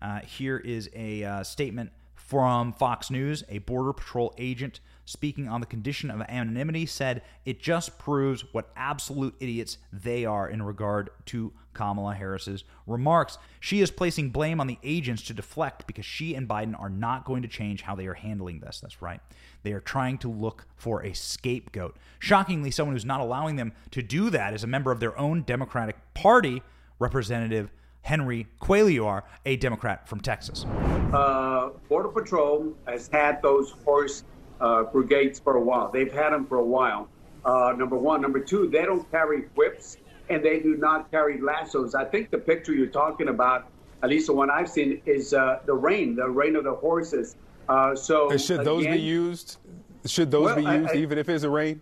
Uh, 0.00 0.20
here 0.20 0.58
is 0.58 0.90
a 0.94 1.24
uh, 1.24 1.42
statement 1.42 1.90
from 2.14 2.72
Fox 2.72 3.10
News. 3.10 3.44
A 3.48 3.58
Border 3.58 3.92
Patrol 3.92 4.34
agent 4.36 4.80
speaking 5.04 5.48
on 5.48 5.60
the 5.60 5.66
condition 5.66 6.10
of 6.10 6.20
anonymity 6.22 6.84
said 6.84 7.22
it 7.44 7.60
just 7.60 7.98
proves 7.98 8.44
what 8.52 8.70
absolute 8.76 9.34
idiots 9.38 9.78
they 9.92 10.24
are 10.24 10.48
in 10.48 10.62
regard 10.62 11.10
to 11.26 11.52
Kamala 11.72 12.14
Harris's 12.14 12.64
remarks. 12.86 13.38
She 13.60 13.80
is 13.80 13.90
placing 13.90 14.30
blame 14.30 14.60
on 14.60 14.66
the 14.66 14.78
agents 14.82 15.22
to 15.22 15.34
deflect 15.34 15.86
because 15.86 16.04
she 16.04 16.34
and 16.34 16.48
Biden 16.48 16.78
are 16.80 16.90
not 16.90 17.24
going 17.24 17.42
to 17.42 17.48
change 17.48 17.82
how 17.82 17.94
they 17.94 18.06
are 18.06 18.14
handling 18.14 18.58
this. 18.58 18.80
That's 18.80 19.00
right. 19.00 19.20
They 19.62 19.72
are 19.72 19.80
trying 19.80 20.18
to 20.18 20.30
look 20.30 20.66
for 20.74 21.04
a 21.04 21.12
scapegoat. 21.12 21.96
Shockingly, 22.18 22.70
someone 22.70 22.96
who's 22.96 23.04
not 23.04 23.20
allowing 23.20 23.56
them 23.56 23.72
to 23.92 24.02
do 24.02 24.30
that 24.30 24.54
is 24.54 24.64
a 24.64 24.68
member 24.68 24.90
of 24.90 25.00
their 25.00 25.16
own 25.18 25.42
Democratic 25.42 25.96
Party, 26.14 26.62
Representative 26.98 27.70
Henry 28.06 28.46
Cuellar, 28.60 29.22
a 29.46 29.56
Democrat 29.56 30.06
from 30.06 30.20
Texas. 30.20 30.64
Uh, 31.12 31.70
Border 31.88 32.08
Patrol 32.08 32.72
has 32.86 33.08
had 33.08 33.42
those 33.42 33.72
horse 33.84 34.22
uh, 34.60 34.84
brigades 34.84 35.40
for 35.40 35.56
a 35.56 35.60
while. 35.60 35.90
They've 35.90 36.12
had 36.12 36.32
them 36.32 36.46
for 36.46 36.58
a 36.58 36.64
while. 36.64 37.08
Uh, 37.44 37.74
number 37.76 37.96
one. 37.96 38.22
Number 38.22 38.38
two, 38.38 38.68
they 38.68 38.82
don't 38.82 39.10
carry 39.10 39.46
whips 39.56 39.96
and 40.28 40.44
they 40.44 40.60
do 40.60 40.76
not 40.76 41.10
carry 41.10 41.40
lassos. 41.40 41.96
I 41.96 42.04
think 42.04 42.30
the 42.30 42.38
picture 42.38 42.72
you're 42.72 42.86
talking 42.86 43.26
about, 43.26 43.66
at 44.04 44.08
least 44.08 44.28
the 44.28 44.34
one 44.34 44.50
I've 44.50 44.70
seen, 44.70 45.02
is 45.04 45.34
uh, 45.34 45.58
the 45.66 45.74
rein, 45.74 46.14
the 46.14 46.28
rein 46.28 46.54
of 46.54 46.62
the 46.62 46.74
horses. 46.74 47.34
Uh, 47.68 47.96
so 47.96 48.30
and 48.30 48.40
should 48.40 48.64
those 48.64 48.84
again, 48.84 48.98
be 48.98 49.02
used? 49.02 49.56
Should 50.04 50.30
those 50.30 50.44
well, 50.44 50.54
be 50.54 50.62
used, 50.62 50.90
I, 50.90 50.92
I, 50.92 50.96
even 50.96 51.18
if 51.18 51.28
it's 51.28 51.42
a 51.42 51.50
rein? 51.50 51.80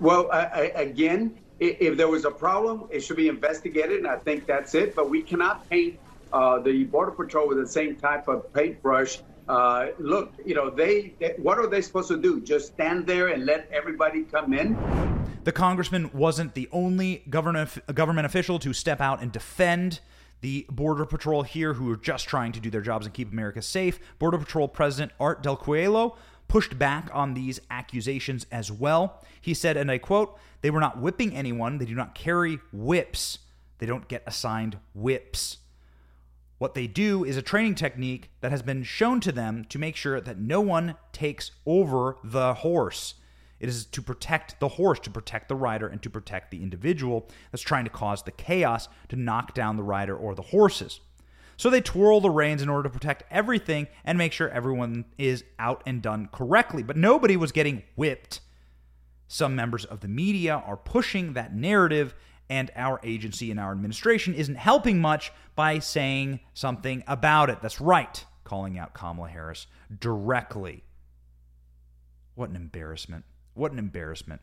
Well, 0.00 0.30
I, 0.30 0.72
again, 0.76 1.38
if 1.60 1.96
there 1.96 2.08
was 2.08 2.24
a 2.24 2.30
problem, 2.30 2.84
it 2.90 3.00
should 3.00 3.16
be 3.16 3.28
investigated, 3.28 3.98
and 3.98 4.06
I 4.06 4.16
think 4.16 4.46
that's 4.46 4.74
it. 4.74 4.94
But 4.94 5.10
we 5.10 5.22
cannot 5.22 5.68
paint 5.68 5.98
uh, 6.32 6.58
the 6.58 6.84
Border 6.84 7.12
Patrol 7.12 7.48
with 7.48 7.58
the 7.58 7.68
same 7.68 7.96
type 7.96 8.28
of 8.28 8.52
paintbrush. 8.54 9.18
Uh, 9.48 9.88
look, 9.98 10.32
you 10.44 10.54
know, 10.54 10.70
they, 10.70 11.12
they, 11.18 11.34
what 11.38 11.58
are 11.58 11.66
they 11.66 11.82
supposed 11.82 12.08
to 12.08 12.16
do? 12.16 12.40
Just 12.40 12.68
stand 12.68 13.06
there 13.06 13.28
and 13.28 13.44
let 13.44 13.68
everybody 13.72 14.22
come 14.22 14.54
in? 14.54 14.76
The 15.44 15.52
congressman 15.52 16.10
wasn't 16.12 16.54
the 16.54 16.68
only 16.70 17.24
government 17.28 17.78
government 17.94 18.26
official 18.26 18.58
to 18.60 18.72
step 18.72 19.00
out 19.00 19.22
and 19.22 19.32
defend 19.32 20.00
the 20.40 20.66
Border 20.70 21.04
Patrol 21.04 21.42
here, 21.42 21.74
who 21.74 21.90
are 21.90 21.96
just 21.96 22.26
trying 22.26 22.52
to 22.52 22.60
do 22.60 22.70
their 22.70 22.80
jobs 22.80 23.04
and 23.04 23.14
keep 23.14 23.30
America 23.30 23.60
safe. 23.60 23.98
Border 24.18 24.38
Patrol 24.38 24.68
President 24.68 25.12
Art 25.20 25.42
Del 25.42 25.56
Cueto 25.56 26.16
pushed 26.50 26.76
back 26.78 27.08
on 27.14 27.34
these 27.34 27.60
accusations 27.70 28.44
as 28.50 28.72
well. 28.72 29.22
He 29.40 29.54
said, 29.54 29.76
and 29.76 29.88
I 29.88 29.98
quote, 29.98 30.36
they 30.62 30.70
were 30.70 30.80
not 30.80 31.00
whipping 31.00 31.34
anyone. 31.34 31.78
They 31.78 31.84
do 31.84 31.94
not 31.94 32.14
carry 32.14 32.58
whips. 32.72 33.38
They 33.78 33.86
don't 33.86 34.08
get 34.08 34.24
assigned 34.26 34.76
whips. 34.92 35.58
What 36.58 36.74
they 36.74 36.88
do 36.88 37.24
is 37.24 37.36
a 37.36 37.42
training 37.42 37.76
technique 37.76 38.30
that 38.40 38.50
has 38.50 38.62
been 38.62 38.82
shown 38.82 39.20
to 39.20 39.30
them 39.30 39.64
to 39.68 39.78
make 39.78 39.94
sure 39.94 40.20
that 40.20 40.40
no 40.40 40.60
one 40.60 40.96
takes 41.12 41.52
over 41.64 42.16
the 42.24 42.54
horse. 42.54 43.14
It 43.60 43.68
is 43.68 43.84
to 43.86 44.02
protect 44.02 44.58
the 44.58 44.68
horse, 44.68 44.98
to 45.00 45.10
protect 45.10 45.48
the 45.48 45.54
rider, 45.54 45.86
and 45.86 46.02
to 46.02 46.10
protect 46.10 46.50
the 46.50 46.64
individual 46.64 47.28
that's 47.52 47.62
trying 47.62 47.84
to 47.84 47.90
cause 47.90 48.24
the 48.24 48.32
chaos 48.32 48.88
to 49.08 49.16
knock 49.16 49.54
down 49.54 49.76
the 49.76 49.84
rider 49.84 50.16
or 50.16 50.34
the 50.34 50.42
horses. 50.42 50.98
So 51.60 51.68
they 51.68 51.82
twirl 51.82 52.22
the 52.22 52.30
reins 52.30 52.62
in 52.62 52.70
order 52.70 52.88
to 52.88 52.90
protect 52.90 53.22
everything 53.30 53.86
and 54.02 54.16
make 54.16 54.32
sure 54.32 54.48
everyone 54.48 55.04
is 55.18 55.44
out 55.58 55.82
and 55.84 56.00
done 56.00 56.30
correctly. 56.32 56.82
But 56.82 56.96
nobody 56.96 57.36
was 57.36 57.52
getting 57.52 57.82
whipped. 57.96 58.40
Some 59.28 59.56
members 59.56 59.84
of 59.84 60.00
the 60.00 60.08
media 60.08 60.54
are 60.54 60.78
pushing 60.78 61.34
that 61.34 61.54
narrative, 61.54 62.14
and 62.48 62.70
our 62.74 62.98
agency 63.02 63.50
and 63.50 63.60
our 63.60 63.72
administration 63.72 64.32
isn't 64.32 64.54
helping 64.54 65.02
much 65.02 65.32
by 65.54 65.80
saying 65.80 66.40
something 66.54 67.04
about 67.06 67.50
it. 67.50 67.60
That's 67.60 67.78
right, 67.78 68.24
calling 68.42 68.78
out 68.78 68.94
Kamala 68.94 69.28
Harris 69.28 69.66
directly. 69.98 70.82
What 72.36 72.48
an 72.48 72.56
embarrassment. 72.56 73.26
What 73.52 73.70
an 73.70 73.78
embarrassment. 73.78 74.40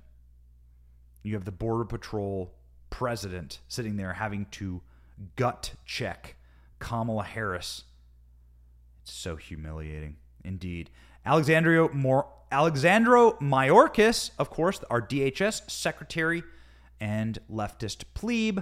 You 1.24 1.34
have 1.34 1.46
the 1.46 1.52
Border 1.52 1.86
Patrol 1.86 2.54
president 2.92 3.60
sitting 3.68 3.98
there 3.98 4.14
having 4.14 4.46
to 4.52 4.84
gut 5.36 5.74
check 5.84 6.36
Kamala 6.80 7.24
Harris. 7.24 7.84
It's 9.04 9.14
so 9.14 9.36
humiliating. 9.36 10.18
Indeed. 10.44 10.90
Alexandria 11.26 11.90
Mor- 11.90 12.28
Alexandro 12.52 13.34
Mayorkas, 13.42 14.32
of 14.40 14.50
course, 14.50 14.82
our 14.90 15.02
DHS 15.02 15.70
secretary 15.70 16.44
and 17.00 17.38
leftist 17.52 18.04
plebe, 18.14 18.60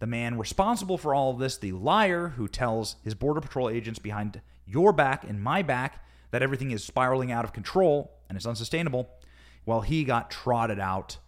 the 0.00 0.06
man 0.06 0.36
responsible 0.36 0.98
for 0.98 1.14
all 1.14 1.30
of 1.30 1.38
this, 1.38 1.56
the 1.56 1.72
liar 1.72 2.30
who 2.36 2.48
tells 2.48 2.96
his 3.04 3.14
Border 3.14 3.40
Patrol 3.40 3.70
agents 3.70 3.98
behind 3.98 4.40
your 4.66 4.92
back 4.92 5.24
and 5.24 5.42
my 5.42 5.62
back 5.62 6.04
that 6.30 6.42
everything 6.42 6.72
is 6.72 6.82
spiraling 6.82 7.30
out 7.30 7.44
of 7.44 7.52
control 7.52 8.10
and 8.28 8.36
is 8.36 8.46
unsustainable, 8.46 9.08
well, 9.64 9.82
he 9.82 10.04
got 10.04 10.30
trotted 10.30 10.80
out 10.80 11.18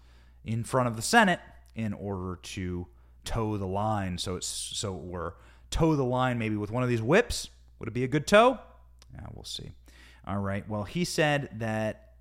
in 0.45 0.64
front 0.64 0.89
of 0.89 0.97
the 0.97 1.03
Senate 1.03 1.41
in 1.75 1.93
order 1.93 2.37
to 2.43 2.87
toe 3.25 3.57
the 3.57 3.67
line. 3.67 4.19
So 4.19 4.37
it's 4.37 4.47
so 4.47 4.93
we're 4.93 5.33
toe 5.71 5.97
the 5.97 6.05
line 6.05 6.39
maybe 6.39 6.57
with 6.57 6.71
one 6.71 6.83
of 6.83 6.89
these 6.89 7.03
whips. 7.03 7.49
Would 7.79 7.89
it 7.89 7.95
be 7.95 8.05
a 8.05 8.09
good 8.09 8.27
toe? 8.27 8.59
Yeah, 9.14 9.27
we'll 9.35 9.45
see. 9.45 9.73
All 10.27 10.39
right. 10.39 10.69
Well, 10.69 10.85
he 10.85 11.05
said 11.05 11.51
that 11.59 12.14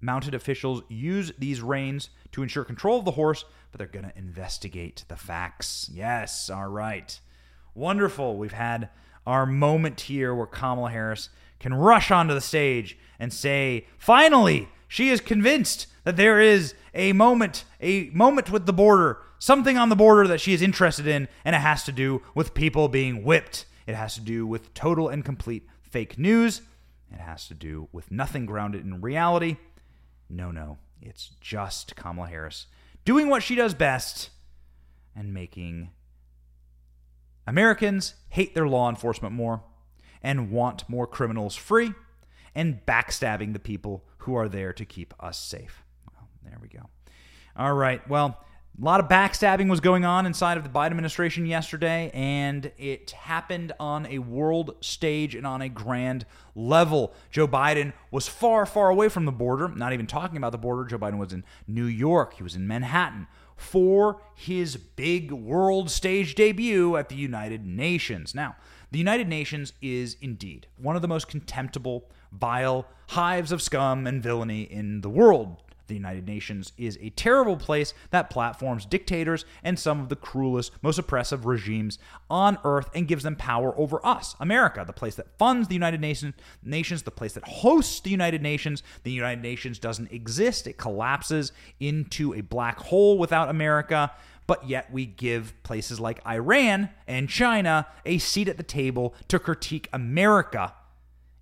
mounted 0.00 0.34
officials 0.34 0.82
use 0.88 1.32
these 1.38 1.60
reins 1.60 2.10
to 2.32 2.42
ensure 2.42 2.64
control 2.64 2.98
of 2.98 3.04
the 3.04 3.10
horse, 3.12 3.44
but 3.70 3.78
they're 3.78 3.86
going 3.86 4.10
to 4.10 4.18
investigate 4.18 5.04
the 5.08 5.16
facts. 5.16 5.90
Yes. 5.92 6.48
All 6.48 6.68
right. 6.68 7.18
Wonderful. 7.74 8.36
We've 8.36 8.52
had 8.52 8.88
our 9.26 9.46
moment 9.46 10.02
here 10.02 10.34
where 10.34 10.46
Kamala 10.46 10.90
Harris 10.90 11.28
can 11.58 11.74
rush 11.74 12.10
onto 12.10 12.34
the 12.34 12.40
stage 12.40 12.98
and 13.18 13.32
say, 13.32 13.86
finally, 13.98 14.68
she 14.88 15.10
is 15.10 15.20
convinced 15.20 15.86
that 16.04 16.16
there 16.16 16.40
is 16.40 16.74
a 16.94 17.12
moment, 17.12 17.64
a 17.80 18.10
moment 18.10 18.50
with 18.50 18.66
the 18.66 18.72
border 18.72 19.18
something 19.40 19.76
on 19.76 19.88
the 19.88 19.96
border 19.96 20.28
that 20.28 20.40
she 20.40 20.52
is 20.52 20.62
interested 20.62 21.08
in, 21.08 21.26
and 21.44 21.56
it 21.56 21.60
has 21.60 21.82
to 21.84 21.92
do 21.92 22.22
with 22.36 22.54
people 22.54 22.88
being 22.88 23.24
whipped. 23.24 23.66
It 23.88 23.96
has 23.96 24.14
to 24.14 24.20
do 24.20 24.46
with 24.46 24.72
total 24.74 25.08
and 25.08 25.24
complete 25.24 25.66
fake 25.82 26.16
news. 26.16 26.62
It 27.12 27.18
has 27.18 27.48
to 27.48 27.54
do 27.54 27.88
with 27.90 28.12
nothing 28.12 28.46
grounded 28.46 28.84
in 28.84 29.00
reality. 29.00 29.56
No, 30.28 30.52
no, 30.52 30.78
it's 31.02 31.32
just 31.40 31.96
Kamala 31.96 32.28
Harris 32.28 32.66
doing 33.04 33.28
what 33.28 33.42
she 33.42 33.54
does 33.54 33.74
best 33.74 34.30
and 35.16 35.34
making 35.34 35.90
Americans 37.46 38.14
hate 38.28 38.54
their 38.54 38.68
law 38.68 38.88
enforcement 38.88 39.34
more 39.34 39.62
and 40.22 40.50
want 40.50 40.88
more 40.88 41.06
criminals 41.06 41.56
free 41.56 41.92
and 42.54 42.84
backstabbing 42.86 43.52
the 43.52 43.58
people 43.58 44.04
who 44.18 44.34
are 44.34 44.48
there 44.48 44.72
to 44.72 44.84
keep 44.84 45.14
us 45.18 45.38
safe. 45.38 45.82
Well, 46.12 46.28
there 46.44 46.58
we 46.60 46.68
go. 46.68 46.88
All 47.56 47.74
right. 47.74 48.06
Well, 48.08 48.44
a 48.78 48.84
lot 48.84 49.00
of 49.00 49.08
backstabbing 49.08 49.68
was 49.68 49.80
going 49.80 50.04
on 50.04 50.24
inside 50.24 50.56
of 50.56 50.64
the 50.64 50.70
Biden 50.70 50.92
administration 50.92 51.44
yesterday, 51.44 52.10
and 52.14 52.72
it 52.78 53.10
happened 53.10 53.72
on 53.78 54.06
a 54.06 54.18
world 54.18 54.74
stage 54.80 55.34
and 55.34 55.46
on 55.46 55.60
a 55.60 55.68
grand 55.68 56.24
level. 56.54 57.12
Joe 57.30 57.46
Biden 57.46 57.92
was 58.10 58.26
far, 58.26 58.64
far 58.64 58.88
away 58.88 59.08
from 59.08 59.26
the 59.26 59.32
border, 59.32 59.68
not 59.68 59.92
even 59.92 60.06
talking 60.06 60.38
about 60.38 60.52
the 60.52 60.58
border. 60.58 60.84
Joe 60.84 60.98
Biden 60.98 61.18
was 61.18 61.32
in 61.32 61.44
New 61.66 61.84
York, 61.84 62.34
he 62.34 62.42
was 62.42 62.54
in 62.54 62.66
Manhattan 62.66 63.26
for 63.60 64.22
his 64.34 64.76
big 64.76 65.30
world 65.30 65.90
stage 65.90 66.34
debut 66.34 66.96
at 66.96 67.10
the 67.10 67.14
United 67.14 67.66
Nations. 67.66 68.34
Now, 68.34 68.56
the 68.90 68.98
United 68.98 69.28
Nations 69.28 69.74
is 69.82 70.16
indeed 70.22 70.66
one 70.78 70.96
of 70.96 71.02
the 71.02 71.08
most 71.08 71.28
contemptible, 71.28 72.08
vile 72.32 72.86
hives 73.08 73.52
of 73.52 73.60
scum 73.60 74.06
and 74.06 74.22
villainy 74.22 74.62
in 74.62 75.02
the 75.02 75.10
world. 75.10 75.62
The 75.90 75.96
United 75.96 76.26
Nations 76.26 76.72
is 76.78 76.96
a 77.02 77.10
terrible 77.10 77.56
place 77.56 77.94
that 78.10 78.30
platforms 78.30 78.86
dictators 78.86 79.44
and 79.64 79.76
some 79.76 80.00
of 80.00 80.08
the 80.08 80.14
cruelest, 80.14 80.72
most 80.82 81.00
oppressive 81.00 81.46
regimes 81.46 81.98
on 82.30 82.58
earth 82.64 82.88
and 82.94 83.08
gives 83.08 83.24
them 83.24 83.34
power 83.34 83.76
over 83.76 84.04
us, 84.06 84.36
America, 84.38 84.84
the 84.86 84.92
place 84.92 85.16
that 85.16 85.36
funds 85.36 85.66
the 85.66 85.74
United 85.74 86.00
Nations, 86.00 86.34
nations, 86.62 87.02
the 87.02 87.10
place 87.10 87.32
that 87.32 87.42
hosts 87.44 88.00
the 88.00 88.10
United 88.10 88.40
Nations. 88.40 88.84
The 89.02 89.10
United 89.10 89.42
Nations 89.42 89.80
doesn't 89.80 90.12
exist, 90.12 90.68
it 90.68 90.78
collapses 90.78 91.50
into 91.80 92.34
a 92.34 92.40
black 92.40 92.78
hole 92.78 93.18
without 93.18 93.48
America. 93.48 94.12
But 94.46 94.68
yet, 94.68 94.92
we 94.92 95.06
give 95.06 95.60
places 95.64 95.98
like 95.98 96.24
Iran 96.26 96.90
and 97.06 97.28
China 97.28 97.86
a 98.06 98.18
seat 98.18 98.48
at 98.48 98.56
the 98.56 98.62
table 98.62 99.14
to 99.28 99.38
critique 99.38 99.88
America 99.92 100.72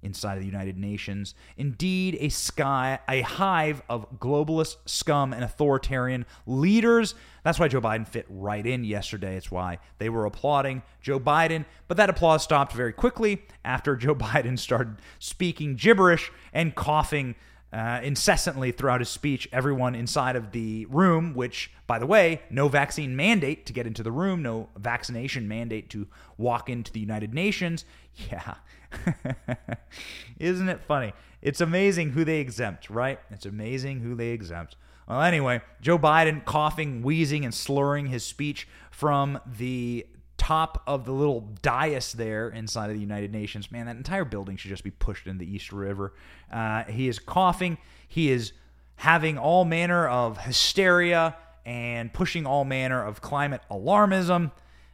inside 0.03 0.34
of 0.34 0.40
the 0.40 0.46
United 0.46 0.78
Nations. 0.78 1.34
Indeed, 1.57 2.16
a 2.20 2.28
sky, 2.28 2.99
a 3.09 3.22
hive 3.22 3.82
of 3.88 4.18
globalist 4.18 4.76
scum 4.86 5.32
and 5.32 5.42
authoritarian 5.42 6.26
leaders. 6.46 7.14
That's 7.44 7.59
why 7.59 7.68
Joe 7.68 7.80
Biden 7.80 8.07
fit 8.07 8.26
right 8.28 8.64
in 8.64 8.84
yesterday. 8.84 9.36
It's 9.36 9.51
why 9.51 9.78
they 9.99 10.09
were 10.09 10.26
applauding 10.26 10.82
Joe 11.01 11.18
Biden. 11.18 11.64
But 11.88 11.96
that 11.96 12.11
applause 12.11 12.42
stopped 12.42 12.72
very 12.72 12.92
quickly 12.92 13.42
after 13.64 13.96
Joe 13.96 14.14
Biden 14.16 14.59
started 14.59 14.96
speaking 15.18 15.76
gibberish 15.76 16.30
and 16.53 16.74
coughing 16.74 17.34
uh, 17.72 18.01
incessantly 18.03 18.72
throughout 18.72 19.01
his 19.01 19.09
speech, 19.09 19.46
everyone 19.53 19.94
inside 19.94 20.36
of 20.36 20.53
the 20.53 20.86
room, 20.86 21.34
which, 21.34 21.70
by 21.86 21.99
the 21.99 22.07
way, 22.07 22.40
no 22.51 22.68
vaccine 22.68 23.14
mandate 23.14 23.66
to 23.66 23.72
get 23.72 23.86
into 23.86 24.03
the 24.03 24.12
room, 24.12 24.42
no 24.42 24.68
vaccination 24.76 25.46
mandate 25.46 25.90
to 25.90 26.07
walk 26.38 26.70
into 26.70 26.92
the 26.92 27.01
United 27.01 27.34
Nations. 27.34 27.84
Yeah. 28.32 28.55
Isn't 30.39 30.68
it 30.68 30.80
funny? 30.80 31.12
It's 31.43 31.61
amazing 31.61 32.11
who 32.11 32.24
they 32.24 32.41
exempt, 32.41 32.91
right? 32.91 33.20
It's 33.30 33.47
amazing 33.47 34.01
who 34.01 34.14
they 34.14 34.28
exempt. 34.28 34.76
Well, 35.09 35.22
anyway, 35.22 35.62
Joe 35.80 35.99
Biden 35.99 36.45
coughing, 36.45 37.03
wheezing, 37.03 37.45
and 37.45 37.55
slurring 37.55 38.07
his 38.07 38.24
speech 38.24 38.68
from 38.91 39.41
the 39.47 40.07
top 40.36 40.82
of 40.86 41.05
the 41.05 41.12
little 41.12 41.41
dais 41.62 42.12
there 42.12 42.49
inside 42.49 42.91
of 42.91 42.95
the 42.95 43.01
United 43.01 43.32
Nations. 43.32 43.70
Man, 43.70 43.86
that 43.86 43.97
entire 43.97 44.24
building 44.24 44.57
should 44.57 44.70
just 44.70 44.84
be 44.84 44.91
pushed 44.91 45.26
into 45.26 45.45
the 45.45 45.51
East 45.51 45.72
River. 45.72 46.14
Uh, 46.53 46.84
he 46.84 47.09
is 47.09 47.18
coughing. 47.18 47.78
He 48.07 48.30
is 48.30 48.53
having 48.97 49.39
all 49.39 49.64
manner 49.64 50.09
of 50.09 50.39
hysteria 50.39 51.36
and 51.64 52.12
pushing 52.12 52.47
all 52.47 52.64
manner 52.64 53.05
of 53.05 53.20
climate 53.20 53.61
alarmism 53.70 54.51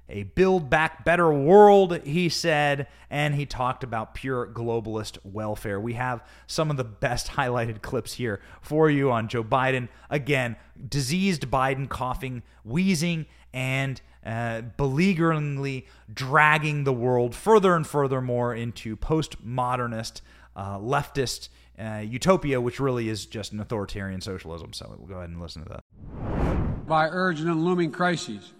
a 0.08 0.24
build 0.24 0.68
back 0.68 1.04
better 1.04 1.32
world, 1.32 1.98
he 2.04 2.28
said, 2.28 2.88
and 3.08 3.34
he 3.34 3.46
talked 3.46 3.82
about 3.82 4.14
pure 4.14 4.46
globalist 4.46 5.18
welfare. 5.24 5.80
We 5.80 5.94
have 5.94 6.22
some 6.46 6.70
of 6.70 6.76
the 6.76 6.84
best 6.84 7.28
highlighted 7.32 7.82
clips 7.82 8.14
here 8.14 8.40
for 8.60 8.90
you 8.90 9.10
on 9.10 9.28
Joe 9.28 9.44
Biden. 9.44 9.88
Again, 10.10 10.56
diseased 10.88 11.50
Biden 11.50 11.88
coughing, 11.88 12.42
wheezing, 12.64 13.26
and 13.52 14.00
uh, 14.26 14.62
beleagueringly 14.76 15.86
dragging 16.12 16.84
the 16.84 16.92
world 16.92 17.34
further 17.34 17.74
and 17.74 17.86
further 17.86 18.20
more 18.20 18.54
into 18.54 18.96
postmodernist, 18.96 20.20
uh, 20.56 20.78
leftist 20.78 21.48
uh, 21.78 22.02
utopia, 22.04 22.60
which 22.60 22.78
really 22.78 23.08
is 23.08 23.26
just 23.26 23.52
an 23.52 23.60
authoritarian 23.60 24.20
socialism. 24.20 24.72
So 24.72 24.94
we'll 24.98 25.08
go 25.08 25.16
ahead 25.16 25.30
and 25.30 25.40
listen 25.40 25.62
to 25.64 25.68
that. 25.70 26.86
By 26.86 27.08
urgent 27.08 27.48
and 27.48 27.64
looming 27.64 27.90
crises 27.90 28.52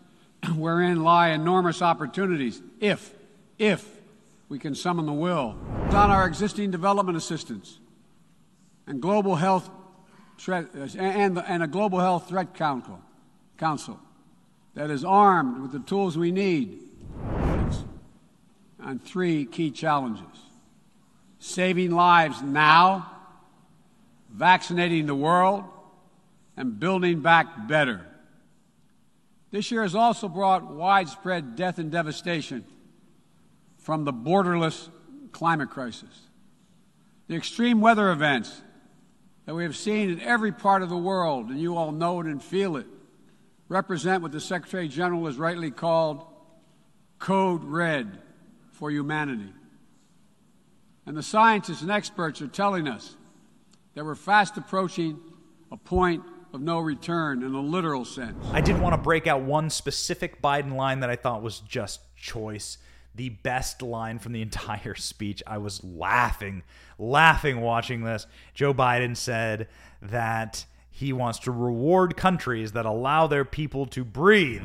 wherein 0.57 1.03
lie 1.03 1.31
enormous 1.31 1.83
opportunities 1.83 2.61
if, 2.81 3.13
if 3.59 3.89
we 4.49 4.59
can 4.59 4.75
summon 4.75 5.07
the 5.07 5.13
will. 5.13 5.57
On 5.91 6.11
our 6.11 6.27
existing 6.27 6.71
development 6.71 7.17
assistance 7.17 7.79
and 8.87 9.01
global 9.01 9.37
health 9.37 9.71
and, 10.47 11.39
and 11.39 11.63
a 11.63 11.67
global 11.67 12.01
health 12.01 12.29
threat 12.29 12.55
council, 12.55 13.01
council 13.57 13.99
that 14.75 14.91
is 14.91 15.05
armed 15.05 15.63
with 15.63 15.73
the 15.73 15.79
tools 15.79 16.19
we 16.19 16.33
need 16.33 16.81
on 18.81 18.99
three 18.99 19.45
key 19.47 19.71
challenges 19.71 20.25
saving 21.39 21.91
lives 21.91 22.41
now, 22.41 23.11
vaccinating 24.33 25.05
the 25.05 25.15
world, 25.15 25.63
and 26.57 26.81
building 26.81 27.21
back 27.21 27.69
better. 27.69 28.01
This 29.55 29.71
year 29.71 29.83
has 29.83 29.95
also 29.95 30.29
brought 30.29 30.65
widespread 30.65 31.55
death 31.55 31.79
and 31.79 31.89
devastation 31.89 32.65
from 33.79 34.05
the 34.05 34.13
borderless 34.13 34.89
climate 35.31 35.71
crisis. 35.71 36.23
The 37.29 37.37
extreme 37.37 37.81
weather 37.81 38.11
events 38.11 38.63
that 39.47 39.55
we 39.55 39.63
have 39.63 39.77
seen 39.77 40.11
in 40.11 40.21
every 40.21 40.51
part 40.51 40.83
of 40.83 40.89
the 40.89 40.97
world, 40.97 41.51
and 41.51 41.61
you 41.61 41.77
all 41.77 41.93
know 41.93 42.19
it 42.19 42.27
and 42.27 42.43
feel 42.43 42.77
it, 42.77 42.87
represent 43.69 44.25
what 44.25 44.33
the 44.33 44.41
Secretary 44.41 44.89
General 44.89 45.27
has 45.27 45.37
rightly 45.37 45.71
called 45.71 46.27
Code 47.21 47.63
Red 47.63 48.19
for 48.73 48.91
humanity. 48.91 49.53
And 51.07 51.17
the 51.17 51.23
scientists 51.23 51.81
and 51.81 51.93
experts 51.93 52.43
are 52.43 52.49
telling 52.49 52.89
us 52.89 53.17
that 53.95 54.05
we're 54.05 54.17
fast 54.17 54.57
approaching 54.57 55.21
a 55.71 55.77
point 55.77 56.25
of 56.55 56.61
no 56.61 56.79
return 56.79 57.43
in 57.43 57.53
a 57.53 57.61
literal 57.61 58.05
sense. 58.05 58.37
I 58.53 58.61
did 58.61 58.81
want 58.81 58.95
to 58.95 59.01
break 59.01 59.27
out 59.27 59.43
one 59.43 59.71
specific 59.71 60.41
Biden 60.41 60.77
line 60.77 61.01
that 61.01 61.11
I 61.11 61.17
thought 61.17 61.43
was 61.43 61.59
just 61.61 62.01
choice. 62.17 62.79
The 63.17 63.31
best 63.31 63.83
line 63.83 64.21
from 64.21 64.33
the 64.33 64.43
entire 64.49 64.95
speech. 64.95 65.43
I 65.47 65.59
was 65.59 65.83
laughing, 65.83 66.63
laughing 66.97 67.61
watching 67.61 68.05
this. 68.05 68.27
Joe 68.55 68.73
Biden 68.73 69.17
said 69.17 69.69
that 70.01 70.65
he 70.91 71.13
wants 71.13 71.41
to 71.41 71.51
reward 71.51 72.17
countries 72.17 72.73
that 72.73 72.87
allow 72.87 73.27
their 73.27 73.45
people 73.45 73.87
to 73.87 74.05
breathe. 74.05 74.63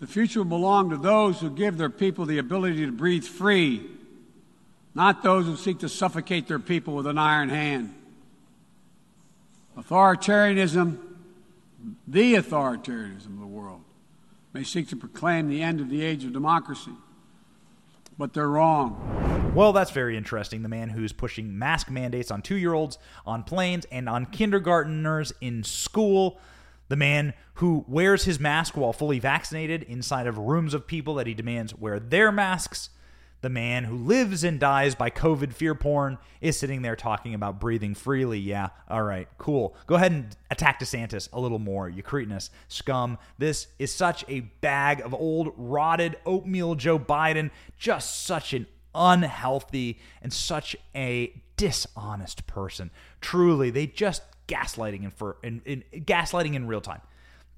The 0.00 0.08
future 0.08 0.40
will 0.40 0.46
belong 0.46 0.90
to 0.90 0.96
those 0.96 1.40
who 1.40 1.48
give 1.48 1.78
their 1.78 1.90
people 1.90 2.26
the 2.26 2.38
ability 2.38 2.84
to 2.86 2.92
breathe 2.92 3.22
free, 3.22 3.86
not 4.96 5.22
those 5.22 5.46
who 5.46 5.54
seek 5.54 5.78
to 5.78 5.88
suffocate 5.88 6.48
their 6.48 6.58
people 6.58 6.96
with 6.96 7.06
an 7.06 7.18
iron 7.18 7.50
hand. 7.50 7.94
Authoritarianism, 9.82 10.98
the 12.06 12.34
authoritarianism 12.34 13.26
of 13.26 13.40
the 13.40 13.46
world, 13.46 13.82
may 14.52 14.62
seek 14.62 14.88
to 14.88 14.96
proclaim 14.96 15.48
the 15.48 15.60
end 15.60 15.80
of 15.80 15.90
the 15.90 16.02
age 16.02 16.24
of 16.24 16.32
democracy, 16.32 16.92
but 18.16 18.32
they're 18.32 18.48
wrong. 18.48 19.52
Well, 19.54 19.72
that's 19.72 19.90
very 19.90 20.16
interesting. 20.16 20.62
The 20.62 20.68
man 20.68 20.90
who's 20.90 21.12
pushing 21.12 21.58
mask 21.58 21.90
mandates 21.90 22.30
on 22.30 22.42
two 22.42 22.54
year 22.54 22.74
olds 22.74 22.96
on 23.26 23.42
planes 23.42 23.84
and 23.90 24.08
on 24.08 24.26
kindergarteners 24.26 25.32
in 25.40 25.64
school. 25.64 26.38
The 26.88 26.96
man 26.96 27.34
who 27.54 27.84
wears 27.88 28.24
his 28.24 28.38
mask 28.38 28.76
while 28.76 28.92
fully 28.92 29.18
vaccinated 29.18 29.82
inside 29.82 30.26
of 30.26 30.38
rooms 30.38 30.74
of 30.74 30.86
people 30.86 31.14
that 31.16 31.26
he 31.26 31.34
demands 31.34 31.74
wear 31.74 31.98
their 31.98 32.30
masks 32.30 32.90
the 33.42 33.50
man 33.50 33.84
who 33.84 33.96
lives 33.96 34.42
and 34.42 34.58
dies 34.58 34.94
by 34.94 35.10
COVID 35.10 35.52
fear 35.52 35.74
porn 35.74 36.18
is 36.40 36.56
sitting 36.56 36.82
there 36.82 36.96
talking 36.96 37.34
about 37.34 37.60
breathing 37.60 37.94
freely. 37.94 38.38
Yeah, 38.38 38.70
all 38.88 39.02
right, 39.02 39.28
cool. 39.38 39.76
Go 39.86 39.96
ahead 39.96 40.12
and 40.12 40.36
attack 40.50 40.80
DeSantis 40.80 41.28
a 41.32 41.40
little 41.40 41.58
more, 41.58 41.88
you 41.88 42.02
cretinous 42.02 42.50
scum. 42.68 43.18
This 43.38 43.66
is 43.78 43.92
such 43.92 44.24
a 44.28 44.40
bag 44.40 45.00
of 45.00 45.12
old, 45.12 45.52
rotted 45.56 46.16
oatmeal 46.24 46.74
Joe 46.74 46.98
Biden. 46.98 47.50
Just 47.76 48.24
such 48.24 48.54
an 48.54 48.66
unhealthy 48.94 49.98
and 50.22 50.32
such 50.32 50.74
a 50.94 51.40
dishonest 51.56 52.46
person. 52.46 52.90
Truly, 53.20 53.70
they 53.70 53.86
just 53.86 54.22
gaslighting 54.48 55.04
in 55.04 55.10
for 55.10 55.36
in, 55.42 55.62
in 55.64 55.84
gaslighting 56.04 56.54
in 56.54 56.66
real 56.66 56.80
time 56.80 57.00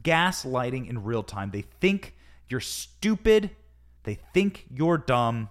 gaslighting 0.04 0.88
in 0.88 1.02
real 1.02 1.24
time. 1.24 1.50
They 1.50 1.62
think 1.62 2.14
you're 2.48 2.60
stupid, 2.60 3.50
they 4.04 4.18
think 4.32 4.66
you're 4.70 4.98
dumb, 4.98 5.48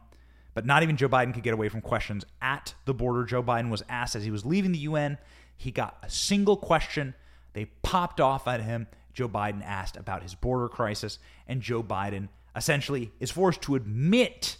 but 0.53 0.65
not 0.65 0.83
even 0.83 0.97
Joe 0.97 1.09
Biden 1.09 1.33
could 1.33 1.43
get 1.43 1.53
away 1.53 1.69
from 1.69 1.81
questions 1.81 2.25
at 2.41 2.73
the 2.85 2.93
border. 2.93 3.23
Joe 3.23 3.43
Biden 3.43 3.69
was 3.69 3.83
asked 3.89 4.15
as 4.15 4.23
he 4.23 4.31
was 4.31 4.45
leaving 4.45 4.71
the 4.71 4.79
UN, 4.79 5.17
he 5.55 5.71
got 5.71 5.97
a 6.03 6.09
single 6.09 6.57
question. 6.57 7.13
They 7.53 7.65
popped 7.65 8.19
off 8.19 8.47
at 8.47 8.61
him. 8.61 8.87
Joe 9.13 9.29
Biden 9.29 9.63
asked 9.63 9.95
about 9.95 10.23
his 10.23 10.35
border 10.35 10.67
crisis, 10.67 11.19
and 11.47 11.61
Joe 11.61 11.83
Biden 11.83 12.29
essentially 12.55 13.11
is 13.19 13.31
forced 13.31 13.61
to 13.63 13.75
admit 13.75 14.57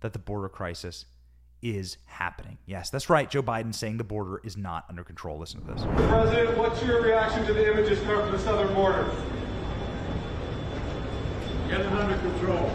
that 0.00 0.12
the 0.12 0.18
border 0.18 0.48
crisis 0.48 1.04
is 1.60 1.98
happening. 2.06 2.58
Yes, 2.66 2.88
that's 2.88 3.10
right. 3.10 3.28
Joe 3.28 3.42
Biden 3.42 3.74
saying 3.74 3.96
the 3.96 4.04
border 4.04 4.40
is 4.44 4.56
not 4.56 4.84
under 4.88 5.02
control. 5.02 5.38
Listen 5.38 5.60
to 5.64 5.72
this. 5.72 5.82
President, 6.08 6.56
what's 6.56 6.82
your 6.84 7.02
reaction 7.02 7.44
to 7.46 7.52
the 7.52 7.70
images 7.72 7.98
coming 8.00 8.20
from 8.20 8.32
the 8.32 8.38
southern 8.38 8.72
border? 8.74 9.10
Get 11.68 11.80
it 11.80 11.86
under 11.86 12.16
control. 12.18 12.72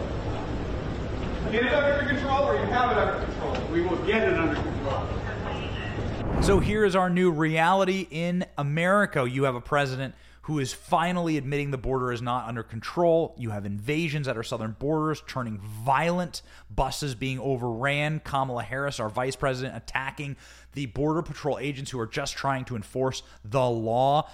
Get 1.54 1.66
it 1.66 1.72
under 1.72 2.08
control 2.08 2.48
or 2.48 2.56
you 2.56 2.66
have 2.66 2.90
it 2.90 2.98
under 2.98 3.24
control? 3.26 3.56
We 3.70 3.82
will 3.82 3.96
get 3.98 4.28
it 4.28 4.36
under 4.36 4.60
control. 4.60 6.42
So 6.42 6.58
here 6.58 6.84
is 6.84 6.96
our 6.96 7.08
new 7.08 7.30
reality 7.30 8.08
in 8.10 8.44
America. 8.58 9.24
You 9.30 9.44
have 9.44 9.54
a 9.54 9.60
president 9.60 10.16
who 10.42 10.58
is 10.58 10.72
finally 10.72 11.36
admitting 11.36 11.70
the 11.70 11.78
border 11.78 12.10
is 12.10 12.20
not 12.20 12.48
under 12.48 12.64
control. 12.64 13.36
You 13.38 13.50
have 13.50 13.66
invasions 13.66 14.26
at 14.26 14.36
our 14.36 14.42
southern 14.42 14.72
borders 14.80 15.22
turning 15.28 15.58
violent, 15.58 16.42
buses 16.74 17.14
being 17.14 17.38
overran, 17.38 18.18
Kamala 18.24 18.64
Harris, 18.64 18.98
our 18.98 19.08
vice 19.08 19.36
president, 19.36 19.76
attacking 19.76 20.34
the 20.72 20.86
Border 20.86 21.22
Patrol 21.22 21.60
agents 21.60 21.92
who 21.92 22.00
are 22.00 22.06
just 22.08 22.34
trying 22.34 22.64
to 22.64 22.74
enforce 22.74 23.22
the 23.44 23.62
law, 23.62 24.28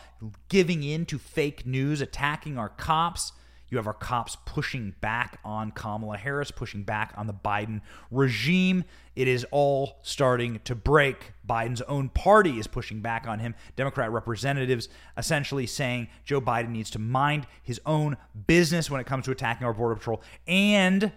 giving 0.48 0.82
in 0.82 1.04
to 1.04 1.18
fake 1.18 1.66
news, 1.66 2.00
attacking 2.00 2.56
our 2.56 2.70
cops. 2.70 3.32
You 3.70 3.76
have 3.76 3.86
our 3.86 3.94
cops 3.94 4.36
pushing 4.44 4.94
back 5.00 5.38
on 5.44 5.70
Kamala 5.70 6.16
Harris, 6.16 6.50
pushing 6.50 6.82
back 6.82 7.14
on 7.16 7.26
the 7.26 7.34
Biden 7.34 7.80
regime. 8.10 8.84
It 9.14 9.28
is 9.28 9.46
all 9.50 9.98
starting 10.02 10.60
to 10.64 10.74
break. 10.74 11.32
Biden's 11.48 11.82
own 11.82 12.08
party 12.08 12.58
is 12.58 12.66
pushing 12.66 13.00
back 13.00 13.26
on 13.28 13.38
him. 13.38 13.54
Democrat 13.76 14.10
representatives 14.10 14.88
essentially 15.16 15.66
saying 15.66 16.08
Joe 16.24 16.40
Biden 16.40 16.70
needs 16.70 16.90
to 16.90 16.98
mind 16.98 17.46
his 17.62 17.80
own 17.86 18.16
business 18.46 18.90
when 18.90 19.00
it 19.00 19.06
comes 19.06 19.24
to 19.26 19.30
attacking 19.30 19.66
our 19.66 19.72
Border 19.72 19.94
Patrol 19.94 20.22
and 20.46 21.12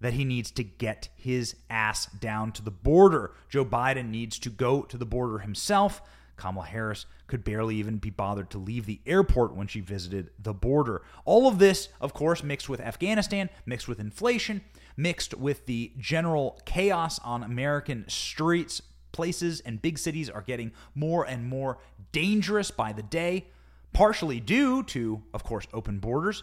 that 0.00 0.12
he 0.12 0.24
needs 0.24 0.50
to 0.52 0.62
get 0.62 1.08
his 1.16 1.56
ass 1.68 2.06
down 2.06 2.52
to 2.52 2.62
the 2.62 2.70
border. 2.70 3.32
Joe 3.48 3.64
Biden 3.64 4.10
needs 4.10 4.38
to 4.38 4.50
go 4.50 4.82
to 4.82 4.96
the 4.96 5.06
border 5.06 5.40
himself. 5.40 6.00
Kamala 6.36 6.66
Harris 6.66 7.04
could 7.28 7.44
barely 7.44 7.76
even 7.76 7.98
be 7.98 8.10
bothered 8.10 8.50
to 8.50 8.58
leave 8.58 8.86
the 8.86 9.00
airport 9.06 9.54
when 9.54 9.68
she 9.68 9.80
visited 9.80 10.30
the 10.38 10.54
border. 10.54 11.02
All 11.24 11.46
of 11.46 11.58
this, 11.58 11.90
of 12.00 12.14
course, 12.14 12.42
mixed 12.42 12.68
with 12.68 12.80
Afghanistan, 12.80 13.50
mixed 13.66 13.86
with 13.86 14.00
inflation, 14.00 14.62
mixed 14.96 15.34
with 15.34 15.66
the 15.66 15.92
general 15.98 16.58
chaos 16.64 17.20
on 17.20 17.44
American 17.44 18.04
streets. 18.08 18.82
Places 19.12 19.60
and 19.60 19.80
big 19.80 19.98
cities 19.98 20.28
are 20.30 20.42
getting 20.42 20.72
more 20.94 21.24
and 21.24 21.46
more 21.46 21.78
dangerous 22.12 22.70
by 22.70 22.92
the 22.92 23.02
day, 23.02 23.46
partially 23.92 24.40
due 24.40 24.82
to, 24.84 25.22
of 25.32 25.44
course, 25.44 25.66
open 25.72 25.98
borders. 25.98 26.42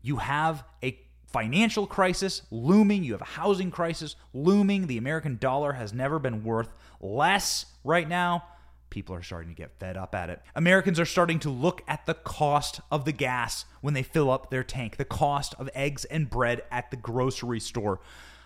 You 0.00 0.16
have 0.16 0.64
a 0.82 0.98
financial 1.26 1.86
crisis 1.86 2.42
looming. 2.50 3.02
You 3.04 3.12
have 3.12 3.22
a 3.22 3.24
housing 3.24 3.70
crisis 3.70 4.16
looming. 4.32 4.86
The 4.86 4.98
American 4.98 5.36
dollar 5.38 5.72
has 5.72 5.92
never 5.92 6.18
been 6.18 6.44
worth 6.44 6.72
less 7.00 7.66
right 7.82 8.08
now 8.08 8.44
people 8.94 9.14
are 9.16 9.22
starting 9.22 9.48
to 9.48 9.56
get 9.56 9.76
fed 9.80 9.96
up 9.96 10.14
at 10.14 10.30
it. 10.30 10.40
Americans 10.54 11.00
are 11.00 11.04
starting 11.04 11.40
to 11.40 11.50
look 11.50 11.82
at 11.88 12.06
the 12.06 12.14
cost 12.14 12.80
of 12.92 13.04
the 13.04 13.12
gas 13.12 13.64
when 13.80 13.92
they 13.92 14.04
fill 14.04 14.30
up 14.30 14.50
their 14.50 14.62
tank, 14.62 14.96
the 14.98 15.04
cost 15.04 15.52
of 15.58 15.68
eggs 15.74 16.04
and 16.04 16.30
bread 16.30 16.62
at 16.70 16.92
the 16.92 16.96
grocery 16.96 17.58
store. 17.58 18.00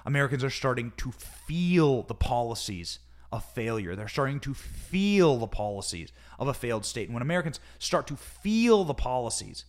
Americans 0.07 0.43
are 0.43 0.49
starting 0.49 0.91
to 0.97 1.13
feel 1.13 2.03
the 2.03 2.15
policies 2.15 2.99
of 3.31 3.45
failure. 3.45 3.95
They're 3.95 4.09
starting 4.09 4.41
to 4.41 4.55
feel 4.55 5.37
the 5.37 5.47
policies 5.47 6.13
of 6.39 6.49
a 6.49 6.55
failed 6.55 6.87
state. 6.87 7.09
And 7.09 7.15
when 7.15 7.23
Americans 7.23 7.61
start 7.79 8.07
to 8.07 8.17
feel 8.17 8.85
the 8.85 8.95
policies, 8.95 9.67